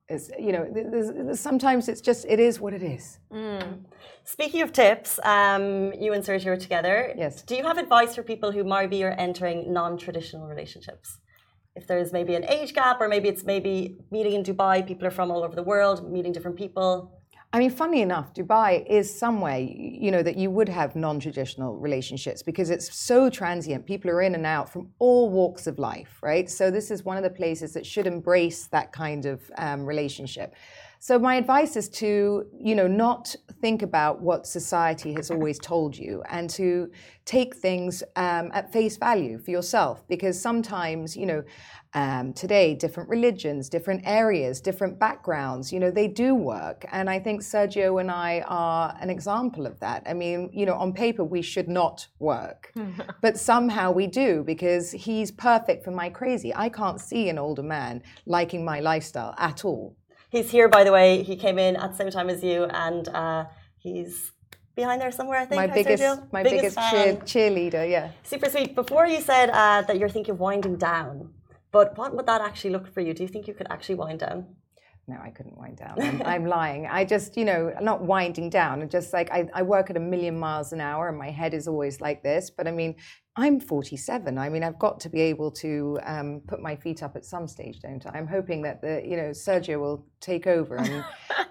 It's, 0.09 0.29
you 0.37 0.51
know, 0.51 1.33
sometimes 1.33 1.87
it's 1.87 2.01
just, 2.01 2.25
it 2.25 2.37
is 2.37 2.59
what 2.59 2.73
it 2.73 2.83
is. 2.83 3.17
Speaking 4.25 4.61
of 4.61 4.73
tips, 4.73 5.19
um, 5.23 5.93
you 5.93 6.11
and 6.11 6.21
Sergio 6.21 6.47
are 6.47 6.57
together. 6.57 7.13
Yes. 7.17 7.43
Do 7.43 7.55
you 7.55 7.63
have 7.63 7.77
advice 7.77 8.15
for 8.15 8.23
people 8.23 8.51
who 8.51 8.65
maybe 8.65 9.03
are 9.05 9.11
entering 9.11 9.71
non-traditional 9.71 10.47
relationships? 10.47 11.17
If 11.77 11.87
there's 11.87 12.11
maybe 12.11 12.35
an 12.35 12.43
age 12.43 12.73
gap, 12.73 12.99
or 12.99 13.07
maybe 13.07 13.29
it's 13.29 13.45
maybe 13.45 13.99
meeting 14.11 14.33
in 14.33 14.43
Dubai, 14.43 14.85
people 14.85 15.07
are 15.07 15.11
from 15.11 15.31
all 15.31 15.45
over 15.45 15.55
the 15.55 15.63
world, 15.63 16.11
meeting 16.11 16.33
different 16.33 16.57
people. 16.57 17.20
I 17.53 17.59
mean, 17.59 17.69
funny 17.69 18.01
enough, 18.01 18.33
Dubai 18.33 18.85
is 18.87 19.13
somewhere, 19.13 19.59
you 19.59 20.09
know, 20.09 20.23
that 20.23 20.37
you 20.37 20.49
would 20.49 20.69
have 20.69 20.95
non 20.95 21.19
traditional 21.19 21.75
relationships 21.75 22.41
because 22.41 22.69
it's 22.69 22.95
so 22.95 23.29
transient. 23.29 23.85
People 23.85 24.09
are 24.09 24.21
in 24.21 24.35
and 24.35 24.45
out 24.45 24.69
from 24.71 24.89
all 24.99 25.29
walks 25.29 25.67
of 25.67 25.77
life, 25.77 26.17
right? 26.21 26.49
So, 26.49 26.71
this 26.71 26.91
is 26.91 27.03
one 27.03 27.17
of 27.17 27.23
the 27.23 27.29
places 27.29 27.73
that 27.73 27.85
should 27.85 28.07
embrace 28.07 28.67
that 28.67 28.93
kind 28.93 29.25
of 29.25 29.51
um, 29.57 29.85
relationship. 29.85 30.55
So, 31.03 31.17
my 31.17 31.33
advice 31.33 31.75
is 31.77 31.89
to, 32.01 32.45
you 32.59 32.75
know, 32.75 32.85
not 32.85 33.35
think 33.59 33.81
about 33.81 34.21
what 34.21 34.45
society 34.45 35.13
has 35.13 35.31
always 35.31 35.57
told 35.57 35.97
you 35.97 36.21
and 36.29 36.47
to 36.51 36.91
take 37.25 37.55
things 37.55 38.03
um, 38.15 38.51
at 38.53 38.71
face 38.71 38.97
value 38.97 39.39
for 39.39 39.49
yourself 39.49 40.07
because 40.07 40.39
sometimes, 40.39 41.17
you 41.17 41.25
know, 41.25 41.43
um, 41.95 42.33
today, 42.33 42.75
different 42.75 43.09
religions, 43.09 43.67
different 43.67 44.03
areas, 44.05 44.61
different 44.61 44.99
backgrounds, 44.99 45.73
you 45.73 45.79
know, 45.79 45.89
they 45.89 46.07
do 46.07 46.35
work. 46.35 46.85
And 46.91 47.09
I 47.09 47.19
think 47.19 47.41
Sergio 47.41 47.99
and 47.99 48.11
I 48.11 48.45
are 48.47 48.95
an 49.01 49.09
example 49.09 49.65
of 49.65 49.79
that. 49.79 50.03
I 50.05 50.13
mean, 50.13 50.51
you 50.53 50.67
know, 50.67 50.75
on 50.75 50.93
paper, 50.93 51.23
we 51.23 51.41
should 51.41 51.67
not 51.67 52.07
work, 52.19 52.71
but 53.21 53.39
somehow 53.39 53.91
we 53.91 54.05
do 54.05 54.43
because 54.43 54.91
he's 54.91 55.31
perfect 55.31 55.83
for 55.83 55.89
my 55.89 56.11
crazy. 56.11 56.53
I 56.53 56.69
can't 56.69 57.01
see 57.01 57.27
an 57.27 57.39
older 57.39 57.63
man 57.63 58.03
liking 58.27 58.63
my 58.63 58.81
lifestyle 58.81 59.33
at 59.39 59.65
all. 59.65 59.97
He's 60.31 60.49
here, 60.49 60.67
by 60.67 60.83
the 60.83 60.91
way. 60.91 61.23
He 61.23 61.35
came 61.35 61.59
in 61.59 61.75
at 61.75 61.91
the 61.91 61.97
same 61.97 62.09
time 62.09 62.29
as 62.29 62.41
you, 62.43 62.63
and 62.65 63.07
uh, 63.09 63.45
He's 63.81 64.31
behind 64.75 65.01
there 65.01 65.11
somewhere, 65.11 65.39
I 65.39 65.45
think. 65.45 65.59
My 65.59 65.67
Hi, 65.67 65.73
biggest, 65.73 66.03
Sergio. 66.03 66.31
my 66.31 66.43
biggest, 66.43 66.77
cheer, 66.89 67.15
cheerleader. 67.31 67.89
Yeah. 67.89 68.11
Super 68.23 68.47
sweet. 68.47 68.75
Before 68.75 69.07
you 69.07 69.19
said 69.19 69.49
uh, 69.49 69.81
that 69.87 69.97
you're 69.97 70.09
thinking 70.09 70.33
of 70.33 70.39
winding 70.39 70.77
down, 70.77 71.33
but 71.71 71.97
what 71.97 72.15
would 72.15 72.27
that 72.27 72.41
actually 72.41 72.69
look 72.69 72.93
for 72.93 73.01
you? 73.01 73.13
Do 73.15 73.23
you 73.23 73.29
think 73.29 73.47
you 73.47 73.55
could 73.55 73.67
actually 73.71 73.95
wind 73.95 74.19
down? 74.19 74.45
No, 75.07 75.17
I 75.21 75.29
couldn't 75.29 75.57
wind 75.57 75.77
down. 75.77 76.01
I'm, 76.01 76.21
I'm 76.25 76.45
lying. 76.45 76.87
I 76.87 77.03
just, 77.05 77.35
you 77.35 77.45
know, 77.45 77.73
not 77.81 78.01
winding 78.01 78.49
down. 78.49 78.81
I'm 78.81 78.89
Just 78.89 79.13
like 79.13 79.31
I, 79.31 79.49
I 79.53 79.61
work 79.61 79.89
at 79.89 79.97
a 79.97 79.99
million 79.99 80.37
miles 80.37 80.73
an 80.73 80.81
hour 80.81 81.09
and 81.09 81.17
my 81.17 81.31
head 81.31 81.53
is 81.53 81.67
always 81.67 81.99
like 82.01 82.23
this. 82.23 82.49
But 82.49 82.67
I 82.67 82.71
mean, 82.71 82.95
I'm 83.35 83.59
47. 83.59 84.37
I 84.37 84.49
mean, 84.49 84.63
I've 84.63 84.79
got 84.79 84.99
to 85.01 85.09
be 85.09 85.21
able 85.21 85.51
to 85.51 85.99
um, 86.03 86.41
put 86.47 86.61
my 86.61 86.75
feet 86.75 87.01
up 87.01 87.15
at 87.15 87.25
some 87.25 87.47
stage, 87.47 87.79
don't 87.79 88.05
I? 88.05 88.17
I'm 88.17 88.27
hoping 88.27 88.61
that 88.63 88.81
the, 88.81 89.01
you 89.05 89.17
know, 89.17 89.29
Sergio 89.31 89.79
will 89.79 90.05
take 90.19 90.47
over 90.47 90.75
and, 90.77 91.03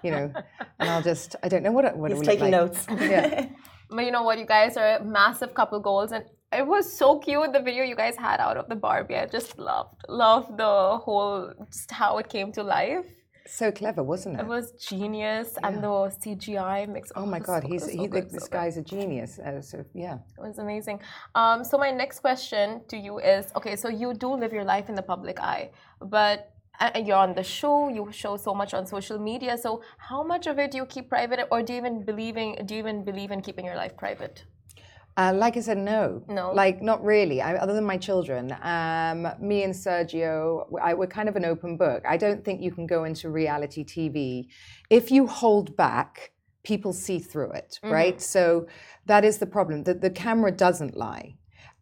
you 0.03 0.11
know, 0.11 0.31
and 0.79 0.89
I'll 0.89 1.01
just, 1.01 1.35
I 1.43 1.47
don't 1.49 1.63
know 1.63 1.71
what 1.71 1.85
it, 1.85 1.95
what 1.97 2.11
it 2.11 2.17
He's 2.17 2.25
look 2.25 2.39
taking 2.39 2.51
like. 2.51 2.51
notes. 2.51 2.85
Yeah. 2.89 3.47
But 3.93 4.05
you 4.05 4.11
know 4.11 4.23
what? 4.23 4.39
You 4.39 4.45
guys 4.45 4.77
are 4.77 4.95
a 4.95 5.03
massive 5.03 5.53
couple 5.53 5.77
goals, 5.81 6.13
and 6.13 6.23
it 6.53 6.65
was 6.65 6.91
so 6.91 7.19
cute 7.19 7.51
the 7.51 7.59
video 7.59 7.83
you 7.83 7.97
guys 7.97 8.15
had 8.15 8.39
out 8.39 8.55
of 8.55 8.69
the 8.69 8.75
Barbie. 8.75 9.17
I 9.17 9.25
just 9.25 9.59
loved, 9.59 9.95
loved 10.07 10.57
the 10.57 10.97
whole 11.03 11.51
just 11.69 11.91
how 11.91 12.17
it 12.17 12.29
came 12.29 12.53
to 12.53 12.63
life. 12.63 13.05
So 13.45 13.71
clever, 13.71 14.03
wasn't 14.03 14.37
it? 14.37 14.41
It 14.41 14.47
was 14.47 14.71
genius, 14.73 15.57
and 15.63 15.83
the 15.83 15.87
CGI 15.87 16.87
mix. 16.87 17.11
Oh 17.15 17.25
my 17.25 17.39
God, 17.39 17.63
so- 17.63 17.69
he's 17.69 17.85
so 17.85 17.89
he, 17.89 18.07
good, 18.07 18.29
this 18.29 18.43
so 18.43 18.47
good. 18.47 18.57
guy's 18.57 18.77
a 18.77 18.81
genius. 18.81 19.39
Uh, 19.39 19.61
so 19.61 19.83
yeah. 19.93 20.17
It 20.37 20.41
was 20.41 20.59
amazing. 20.59 20.99
Um, 21.35 21.63
so 21.63 21.77
my 21.77 21.91
next 21.91 22.19
question 22.19 22.81
to 22.87 22.97
you 22.97 23.19
is: 23.19 23.45
Okay, 23.55 23.75
so 23.75 23.89
you 23.89 24.13
do 24.13 24.33
live 24.33 24.53
your 24.53 24.63
life 24.63 24.89
in 24.89 24.95
the 24.95 25.01
public 25.01 25.39
eye, 25.39 25.71
but 25.99 26.53
uh, 26.79 26.91
you're 27.03 27.17
on 27.17 27.33
the 27.33 27.43
show. 27.43 27.89
You 27.89 28.11
show 28.11 28.37
so 28.37 28.53
much 28.53 28.73
on 28.73 28.85
social 28.85 29.19
media. 29.19 29.57
So 29.57 29.81
how 29.97 30.23
much 30.23 30.47
of 30.47 30.59
it 30.59 30.71
do 30.71 30.77
you 30.77 30.85
keep 30.85 31.09
private, 31.09 31.47
or 31.51 31.61
do 31.63 31.73
you 31.73 31.79
even 31.79 32.03
believing? 32.03 32.57
Do 32.65 32.75
you 32.75 32.79
even 32.79 33.03
believe 33.03 33.31
in 33.31 33.41
keeping 33.41 33.65
your 33.65 33.75
life 33.75 33.97
private? 33.97 34.45
Uh, 35.21 35.33
like 35.33 35.55
I 35.55 35.59
said, 35.61 35.77
no. 35.77 36.23
No. 36.27 36.51
Like, 36.51 36.81
not 36.81 37.03
really. 37.03 37.41
I, 37.41 37.55
other 37.55 37.73
than 37.73 37.83
my 37.83 37.97
children, 37.97 38.55
um, 38.63 39.27
me 39.39 39.63
and 39.63 39.73
Sergio, 39.73 40.65
I, 40.81 40.93
we're 40.95 41.13
kind 41.19 41.29
of 41.29 41.35
an 41.35 41.45
open 41.45 41.77
book. 41.77 42.01
I 42.07 42.17
don't 42.17 42.43
think 42.43 42.61
you 42.61 42.71
can 42.71 42.87
go 42.87 43.03
into 43.03 43.29
reality 43.29 43.83
TV. 43.83 44.47
If 44.89 45.11
you 45.11 45.27
hold 45.27 45.77
back, 45.77 46.31
people 46.63 46.93
see 46.93 47.19
through 47.19 47.51
it, 47.51 47.79
right? 47.83 48.19
So 48.21 48.67
that 49.05 49.23
is 49.23 49.37
the 49.37 49.45
problem. 49.45 49.83
The, 49.83 49.93
the 49.93 50.09
camera 50.09 50.51
doesn't 50.51 50.95
lie. 50.97 51.35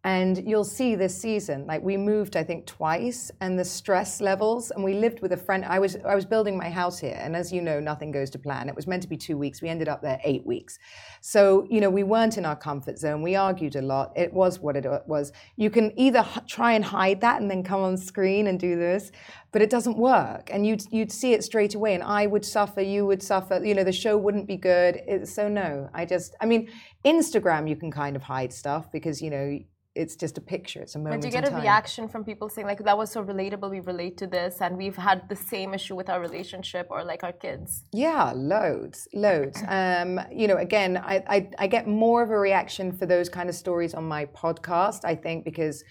And 0.05 0.47
you'll 0.47 0.63
see 0.63 0.95
this 0.95 1.19
season, 1.19 1.67
like 1.67 1.81
we 1.83 1.97
moved, 1.97 2.37
I 2.37 2.43
think, 2.43 2.65
twice, 2.65 3.31
and 3.41 3.59
the 3.59 3.65
stress 3.65 4.21
levels. 4.21 4.71
And 4.71 4.81
we 4.81 4.93
lived 4.93 5.21
with 5.21 5.33
a 5.33 5.37
friend. 5.37 5.65
I 5.65 5.79
was 5.79 5.97
I 6.07 6.15
was 6.15 6.23
building 6.23 6.57
my 6.57 6.69
house 6.69 6.97
here, 6.99 7.19
and 7.19 7.35
as 7.35 7.51
you 7.51 7.61
know, 7.61 7.81
nothing 7.81 8.09
goes 8.09 8.29
to 8.29 8.39
plan. 8.39 8.69
It 8.69 8.75
was 8.75 8.87
meant 8.87 9.01
to 9.03 9.09
be 9.09 9.17
two 9.17 9.37
weeks. 9.37 9.61
We 9.61 9.67
ended 9.67 9.89
up 9.89 10.01
there 10.01 10.21
eight 10.23 10.45
weeks. 10.45 10.79
So 11.19 11.67
you 11.69 11.81
know, 11.81 11.89
we 11.89 12.03
weren't 12.03 12.37
in 12.37 12.45
our 12.45 12.55
comfort 12.55 12.97
zone. 12.97 13.21
We 13.21 13.35
argued 13.35 13.75
a 13.75 13.81
lot. 13.81 14.13
It 14.15 14.31
was 14.31 14.61
what 14.61 14.77
it 14.77 14.85
was. 15.05 15.33
You 15.57 15.69
can 15.69 15.91
either 15.99 16.25
try 16.47 16.73
and 16.73 16.85
hide 16.85 17.19
that 17.19 17.41
and 17.41 17.51
then 17.51 17.61
come 17.61 17.81
on 17.81 17.97
screen 17.97 18.47
and 18.47 18.57
do 18.57 18.77
this, 18.77 19.11
but 19.51 19.61
it 19.61 19.69
doesn't 19.69 19.97
work. 19.97 20.49
And 20.49 20.65
you'd 20.65 20.83
you'd 20.91 21.11
see 21.11 21.33
it 21.33 21.43
straight 21.43 21.75
away. 21.75 21.93
And 21.93 22.03
I 22.03 22.25
would 22.25 22.45
suffer. 22.45 22.79
You 22.79 23.05
would 23.05 23.21
suffer. 23.21 23.61
You 23.61 23.75
know, 23.75 23.83
the 23.83 23.91
show 23.91 24.15
wouldn't 24.15 24.47
be 24.47 24.55
good. 24.55 25.01
It, 25.05 25.27
so 25.27 25.49
no, 25.49 25.89
I 25.93 26.05
just. 26.05 26.37
I 26.39 26.45
mean, 26.45 26.69
Instagram 27.03 27.67
you 27.67 27.75
can 27.75 27.91
kind 27.91 28.15
of 28.15 28.23
hide 28.23 28.53
stuff 28.53 28.89
because 28.93 29.21
you 29.21 29.29
know 29.29 29.59
it's 29.95 30.15
just 30.15 30.37
a 30.37 30.41
picture. 30.41 30.81
It's 30.81 30.95
a 30.95 30.99
moment. 30.99 31.15
But 31.15 31.21
do 31.21 31.27
you 31.27 31.31
get 31.31 31.47
a 31.47 31.51
time. 31.51 31.61
reaction 31.61 32.07
from 32.07 32.23
people 32.23 32.47
saying 32.49 32.67
like 32.67 32.83
that 32.83 32.97
was 32.97 33.11
so 33.11 33.23
relatable? 33.23 33.69
We 33.69 33.79
relate 33.79 34.17
to 34.17 34.27
this, 34.27 34.61
and 34.61 34.77
we've 34.77 34.95
had 34.95 35.27
the 35.29 35.35
same 35.35 35.73
issue 35.73 35.95
with 35.95 36.09
our 36.09 36.21
relationship 36.21 36.87
or 36.89 37.03
like 37.03 37.23
our 37.23 37.33
kids. 37.33 37.85
Yeah, 37.91 38.31
loads, 38.35 39.07
loads. 39.13 39.61
Um, 39.79 40.19
you 40.31 40.47
know, 40.47 40.57
again, 40.57 40.97
I, 40.97 41.23
I 41.27 41.49
I 41.59 41.67
get 41.67 41.87
more 41.87 42.21
of 42.21 42.31
a 42.31 42.37
reaction 42.37 42.91
for 42.91 43.05
those 43.05 43.29
kind 43.29 43.49
of 43.49 43.55
stories 43.55 43.93
on 43.93 44.03
my 44.03 44.25
podcast. 44.25 45.05
I 45.05 45.15
think 45.15 45.45
because, 45.45 45.83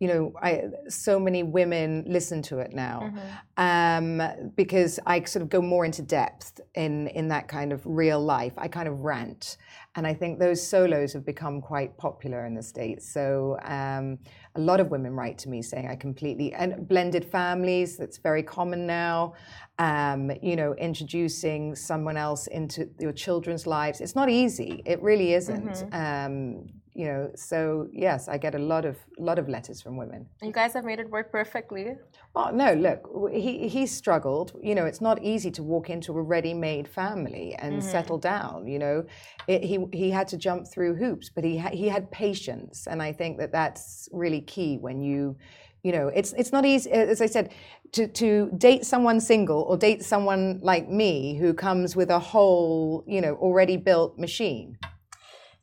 you 0.00 0.08
know, 0.08 0.32
I 0.42 0.64
so 0.88 1.20
many 1.20 1.42
women 1.42 2.04
listen 2.06 2.42
to 2.42 2.58
it 2.58 2.72
now, 2.72 3.12
um, 3.56 4.22
because 4.56 4.98
I 5.06 5.22
sort 5.24 5.42
of 5.42 5.48
go 5.48 5.60
more 5.62 5.84
into 5.84 6.02
depth 6.02 6.60
in 6.74 7.08
in 7.08 7.28
that 7.28 7.46
kind 7.46 7.72
of 7.72 7.82
real 7.84 8.20
life. 8.20 8.54
I 8.56 8.68
kind 8.68 8.88
of 8.88 9.00
rant, 9.00 9.58
and 9.96 10.06
I 10.06 10.14
think 10.14 10.38
those 10.38 10.64
solos 10.64 11.12
have 11.14 11.24
become 11.24 11.60
quite 11.60 11.96
popular 11.96 12.46
in 12.46 12.54
the 12.54 12.62
states. 12.62 13.08
So 13.08 13.58
um, 13.64 14.18
a 14.54 14.60
lot 14.60 14.78
of 14.78 14.90
women 14.90 15.14
write 15.14 15.38
to 15.38 15.48
me 15.48 15.62
saying 15.62 15.88
I 15.88 15.96
completely 15.96 16.52
and 16.52 16.86
blended 16.86 17.24
families. 17.24 17.96
That's 17.96 18.18
very 18.18 18.42
common 18.42 18.86
now 18.86 19.34
um, 19.78 20.30
you 20.42 20.56
know, 20.56 20.74
introducing 20.74 21.74
someone 21.74 22.16
else 22.16 22.46
into 22.46 22.88
your 22.98 23.12
children's 23.12 23.66
lives. 23.66 24.00
It's 24.00 24.14
not 24.14 24.30
easy. 24.30 24.82
It 24.86 25.02
really 25.02 25.34
isn't. 25.34 25.84
Um, 25.92 26.68
you 26.96 27.04
know, 27.04 27.30
so 27.34 27.88
yes, 27.92 28.26
I 28.26 28.38
get 28.38 28.54
a 28.54 28.58
lot 28.58 28.86
of 28.86 28.96
lot 29.18 29.38
of 29.38 29.50
letters 29.50 29.82
from 29.82 29.98
women. 29.98 30.26
You 30.42 30.50
guys 30.50 30.72
have 30.72 30.84
made 30.84 30.98
it 30.98 31.10
work 31.10 31.30
perfectly. 31.30 31.94
Oh 32.34 32.50
no, 32.50 32.72
look, 32.72 33.30
he 33.30 33.68
he 33.68 33.86
struggled. 33.86 34.58
You 34.62 34.74
know, 34.74 34.86
it's 34.86 35.02
not 35.02 35.22
easy 35.22 35.50
to 35.52 35.62
walk 35.62 35.90
into 35.90 36.16
a 36.16 36.22
ready-made 36.22 36.88
family 36.88 37.54
and 37.58 37.74
mm-hmm. 37.74 37.90
settle 37.90 38.16
down. 38.16 38.66
You 38.66 38.78
know, 38.78 39.04
it, 39.46 39.62
he 39.62 39.84
he 39.92 40.10
had 40.10 40.26
to 40.28 40.38
jump 40.38 40.66
through 40.66 40.94
hoops, 40.94 41.28
but 41.28 41.44
he 41.44 41.58
ha- 41.58 41.76
he 41.82 41.88
had 41.88 42.10
patience, 42.10 42.86
and 42.86 43.02
I 43.02 43.12
think 43.12 43.36
that 43.40 43.52
that's 43.52 44.08
really 44.10 44.40
key 44.40 44.78
when 44.78 45.02
you. 45.02 45.36
You 45.82 45.92
know, 45.92 46.08
it's 46.08 46.32
it's 46.32 46.50
not 46.50 46.64
easy. 46.64 46.90
As 46.90 47.20
I 47.20 47.26
said, 47.26 47.52
to 47.92 48.08
to 48.08 48.50
date 48.56 48.84
someone 48.84 49.20
single 49.20 49.62
or 49.68 49.76
date 49.76 50.02
someone 50.02 50.58
like 50.60 50.88
me 50.88 51.36
who 51.36 51.54
comes 51.54 51.94
with 51.94 52.10
a 52.10 52.18
whole, 52.18 53.04
you 53.06 53.20
know, 53.20 53.34
already 53.36 53.76
built 53.76 54.18
machine. 54.18 54.78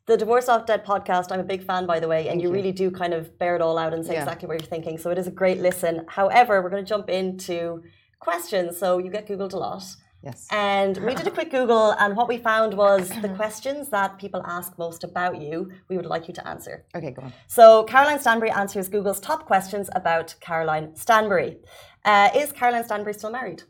The 0.06 0.18
Divorced 0.18 0.48
Not 0.48 0.66
Dead 0.66 0.84
podcast, 0.84 1.32
I'm 1.32 1.40
a 1.40 1.44
big 1.44 1.64
fan, 1.64 1.86
by 1.86 1.98
the 1.98 2.08
way, 2.08 2.28
and 2.28 2.40
you, 2.42 2.48
you. 2.48 2.54
really 2.54 2.72
do 2.72 2.90
kind 2.90 3.14
of 3.14 3.38
bear 3.38 3.56
it 3.56 3.62
all 3.62 3.78
out 3.78 3.94
and 3.94 4.04
say 4.04 4.12
Yeah. 4.14 4.20
exactly 4.20 4.46
what 4.46 4.60
you're 4.60 4.68
thinking. 4.68 4.98
So 4.98 5.10
it 5.10 5.16
is 5.18 5.26
a 5.26 5.30
great 5.30 5.60
listen. 5.60 6.04
However, 6.08 6.60
we're 6.62 6.68
going 6.68 6.84
to 6.84 6.88
jump 6.88 7.08
into 7.08 7.82
questions. 8.20 8.76
So 8.78 8.98
you 8.98 9.10
get 9.10 9.26
Googled 9.26 9.54
a 9.54 9.56
lot. 9.56 9.82
Yes. 10.22 10.46
And 10.50 10.96
we 10.98 11.14
did 11.14 11.26
a 11.26 11.30
quick 11.30 11.50
Google, 11.50 11.90
and 11.98 12.16
what 12.16 12.28
we 12.28 12.38
found 12.38 12.74
was 12.74 13.10
the 13.20 13.28
questions 13.30 13.90
that 13.90 14.18
people 14.18 14.42
ask 14.46 14.78
most 14.78 15.04
about 15.04 15.40
you, 15.40 15.70
we 15.90 15.96
would 15.98 16.06
like 16.06 16.28
you 16.28 16.34
to 16.34 16.46
answer. 16.48 16.84
Okay, 16.94 17.10
go 17.10 17.22
on. 17.22 17.32
So 17.46 17.84
Caroline 17.84 18.18
Stanbury 18.20 18.50
answers 18.50 18.88
Google's 18.88 19.20
top 19.20 19.44
questions 19.46 19.90
about 19.94 20.34
Caroline 20.40 20.96
Stanbury. 20.96 21.58
Uh, 22.06 22.30
is 22.34 22.52
Caroline 22.52 22.84
Stanbury 22.84 23.12
still 23.14 23.30
married? 23.30 23.64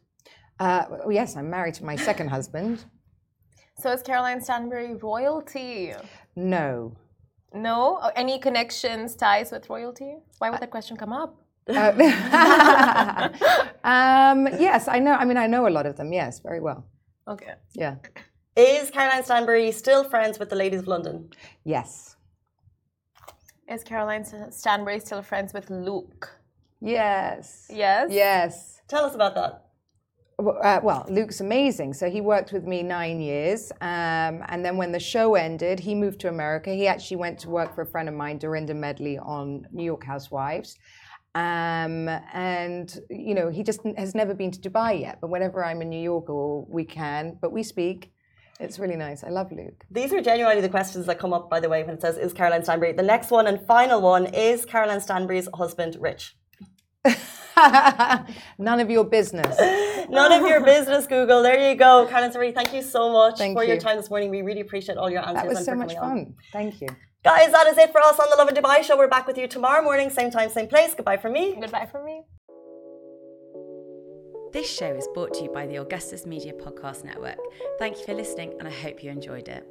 Uh, 0.61 0.85
well, 0.91 1.13
yes, 1.13 1.37
I'm 1.37 1.51
married 1.51 1.75
to 1.75 1.85
my 1.85 1.97
second 1.97 2.29
husband. 2.29 2.85
So 3.77 3.91
is 3.91 4.03
Caroline 4.03 4.41
Stanbury 4.41 4.95
royalty? 4.95 5.93
No. 6.37 6.97
No? 7.53 7.99
Oh, 8.03 8.11
Any 8.17 8.39
connections, 8.39 9.15
ties 9.15 9.51
with 9.53 9.69
royalty? 9.71 10.17
Why 10.39 10.51
would 10.51 10.61
that 10.61 10.71
question 10.71 10.97
come 10.97 11.13
up? 11.13 11.37
Uh, 11.67 11.93
um, 13.85 14.49
yes, 14.61 14.87
I 14.89 14.99
know. 14.99 15.13
I 15.13 15.25
mean, 15.25 15.37
I 15.39 15.47
know 15.47 15.67
a 15.67 15.71
lot 15.71 15.87
of 15.87 15.97
them. 15.97 16.13
Yes, 16.13 16.41
very 16.41 16.61
well. 16.61 16.85
Okay. 17.27 17.55
Yeah. 17.73 17.97
Is 18.57 18.91
Caroline 18.91 19.25
Stanbury 19.25 19.73
still 19.73 20.05
friends 20.05 20.39
with 20.39 20.51
the 20.51 20.57
ladies 20.57 20.81
of 20.81 20.89
London? 20.89 21.31
Yes. 21.65 22.17
Is 23.69 23.83
Caroline 23.83 24.25
Stanbury 24.53 25.01
still 25.01 25.23
friends 25.23 25.55
with 25.55 25.71
Luke? 25.71 26.39
Yes. 26.81 27.67
Yes. 27.73 28.11
Yes. 28.13 28.81
Tell 28.89 29.05
us 29.05 29.15
about 29.15 29.35
that. 29.37 29.65
Uh, 30.39 30.81
well, 30.83 31.07
Luke's 31.09 31.41
amazing. 31.41 31.95
So 31.95 32.11
he 32.11 32.21
worked 32.21 32.53
with 32.53 32.65
me 32.65 32.83
nine 32.83 33.21
years. 33.21 33.71
Um, 33.81 34.43
and 34.49 34.65
then 34.65 34.77
when 34.77 34.93
the 34.93 35.01
show 35.01 35.35
ended, 35.35 35.79
he 35.81 35.95
moved 35.95 36.21
to 36.21 36.29
America. 36.29 36.71
He 36.71 36.87
actually 36.87 37.19
went 37.19 37.39
to 37.41 37.51
work 37.51 37.75
for 37.75 37.83
a 37.83 37.87
friend 37.87 38.09
of 38.09 38.15
mine, 38.15 38.39
Dorinda 38.39 38.75
Medley, 38.75 39.19
on 39.19 39.67
New 39.73 39.85
York 39.85 40.05
Housewives. 40.05 40.77
Um, 41.35 42.09
and, 42.33 42.97
you 43.11 43.35
know, 43.35 43.49
he 43.49 43.63
just 43.63 43.81
has 43.97 44.15
never 44.15 44.35
been 44.35 44.51
to 44.53 44.59
Dubai 44.59 45.01
yet. 45.01 45.21
But 45.21 45.31
whenever 45.31 45.65
I'm 45.65 45.83
in 45.83 45.91
New 45.91 46.03
York 46.03 46.29
or 46.29 46.65
we 46.69 46.85
can, 46.85 47.39
but 47.41 47.53
we 47.53 47.63
speak, 47.63 48.13
it's 48.61 48.79
really 48.79 48.97
nice. 48.97 49.25
I 49.25 49.31
love 49.31 49.51
Luke. 49.51 49.85
These 49.91 50.13
are 50.13 50.21
genuinely 50.21 50.63
the 50.63 50.69
questions 50.69 51.07
that 51.07 51.19
come 51.19 51.33
up, 51.33 51.51
by 51.51 51.59
the 51.59 51.69
way, 51.69 51.83
when 51.83 51.95
it 51.95 52.01
says, 52.01 52.17
Is 52.17 52.33
Caroline 52.33 52.63
Stanbury? 52.63 52.93
The 52.93 53.03
next 53.03 53.31
one 53.31 53.47
and 53.47 53.65
final 53.67 54.01
one 54.01 54.27
is 54.27 54.65
Caroline 54.65 55.01
Stanbury's 55.01 55.49
husband 55.55 55.97
rich? 56.01 56.37
None 58.59 58.81
of 58.81 58.91
your 58.91 59.05
business. 59.05 59.59
None 60.09 60.33
of 60.33 60.47
your 60.47 60.65
business, 60.65 61.07
Google. 61.07 61.43
There 61.43 61.71
you 61.71 61.77
go. 61.77 62.07
Caroline 62.09 62.31
Stanbury, 62.31 62.53
thank 62.53 62.75
you 62.75 62.83
so 62.83 63.13
much 63.13 63.39
Thank 63.39 63.57
for 63.57 63.65
your 63.65 63.79
time 63.79 63.97
this 63.97 64.11
morning. 64.11 64.31
We 64.31 64.43
really 64.43 64.61
appreciate 64.61 64.99
all 64.99 65.11
your 65.11 65.27
answers. 65.27 65.43
That 65.43 65.49
was 65.49 65.65
so 65.65 65.75
much 65.75 65.95
coming 65.95 66.19
on. 66.19 66.25
fun. 66.27 66.35
Thank 66.53 66.81
you. 66.81 66.89
Guys, 67.23 67.53
that 67.53 67.67
is 67.69 67.79
it 67.79 67.91
for 67.91 68.03
us 68.03 68.19
on 68.19 68.29
the 68.31 68.37
Lovin 68.37 68.55
Dubai 68.55 68.83
show. 68.83 68.99
We're 68.99 69.09
back 69.09 69.27
with 69.27 69.39
you 69.39 69.49
tomorrow 69.49 69.83
morning, 69.83 70.11
same 70.11 70.31
time, 70.31 70.51
same 70.51 70.69
place. 70.69 70.95
Goodbye 70.95 71.17
from 71.17 71.33
me. 71.33 71.57
Goodbye 71.59 71.89
from 71.91 72.05
me. 72.05 72.23
This 74.53 74.71
show 74.71 74.95
is 74.95 75.09
brought 75.15 75.35
to 75.35 75.45
you 75.45 75.51
by 75.51 75.67
the 75.67 75.77
Augustus 75.77 76.27
Media 76.27 76.53
Podcast 76.53 77.03
Network. 77.03 77.39
Thank 77.79 77.99
you 77.99 78.05
for 78.05 78.15
listening, 78.15 78.55
and 78.59 78.69
I 78.69 78.71
hope 78.71 79.03
you 79.03 79.11
enjoyed 79.11 79.49
it. 79.49 79.67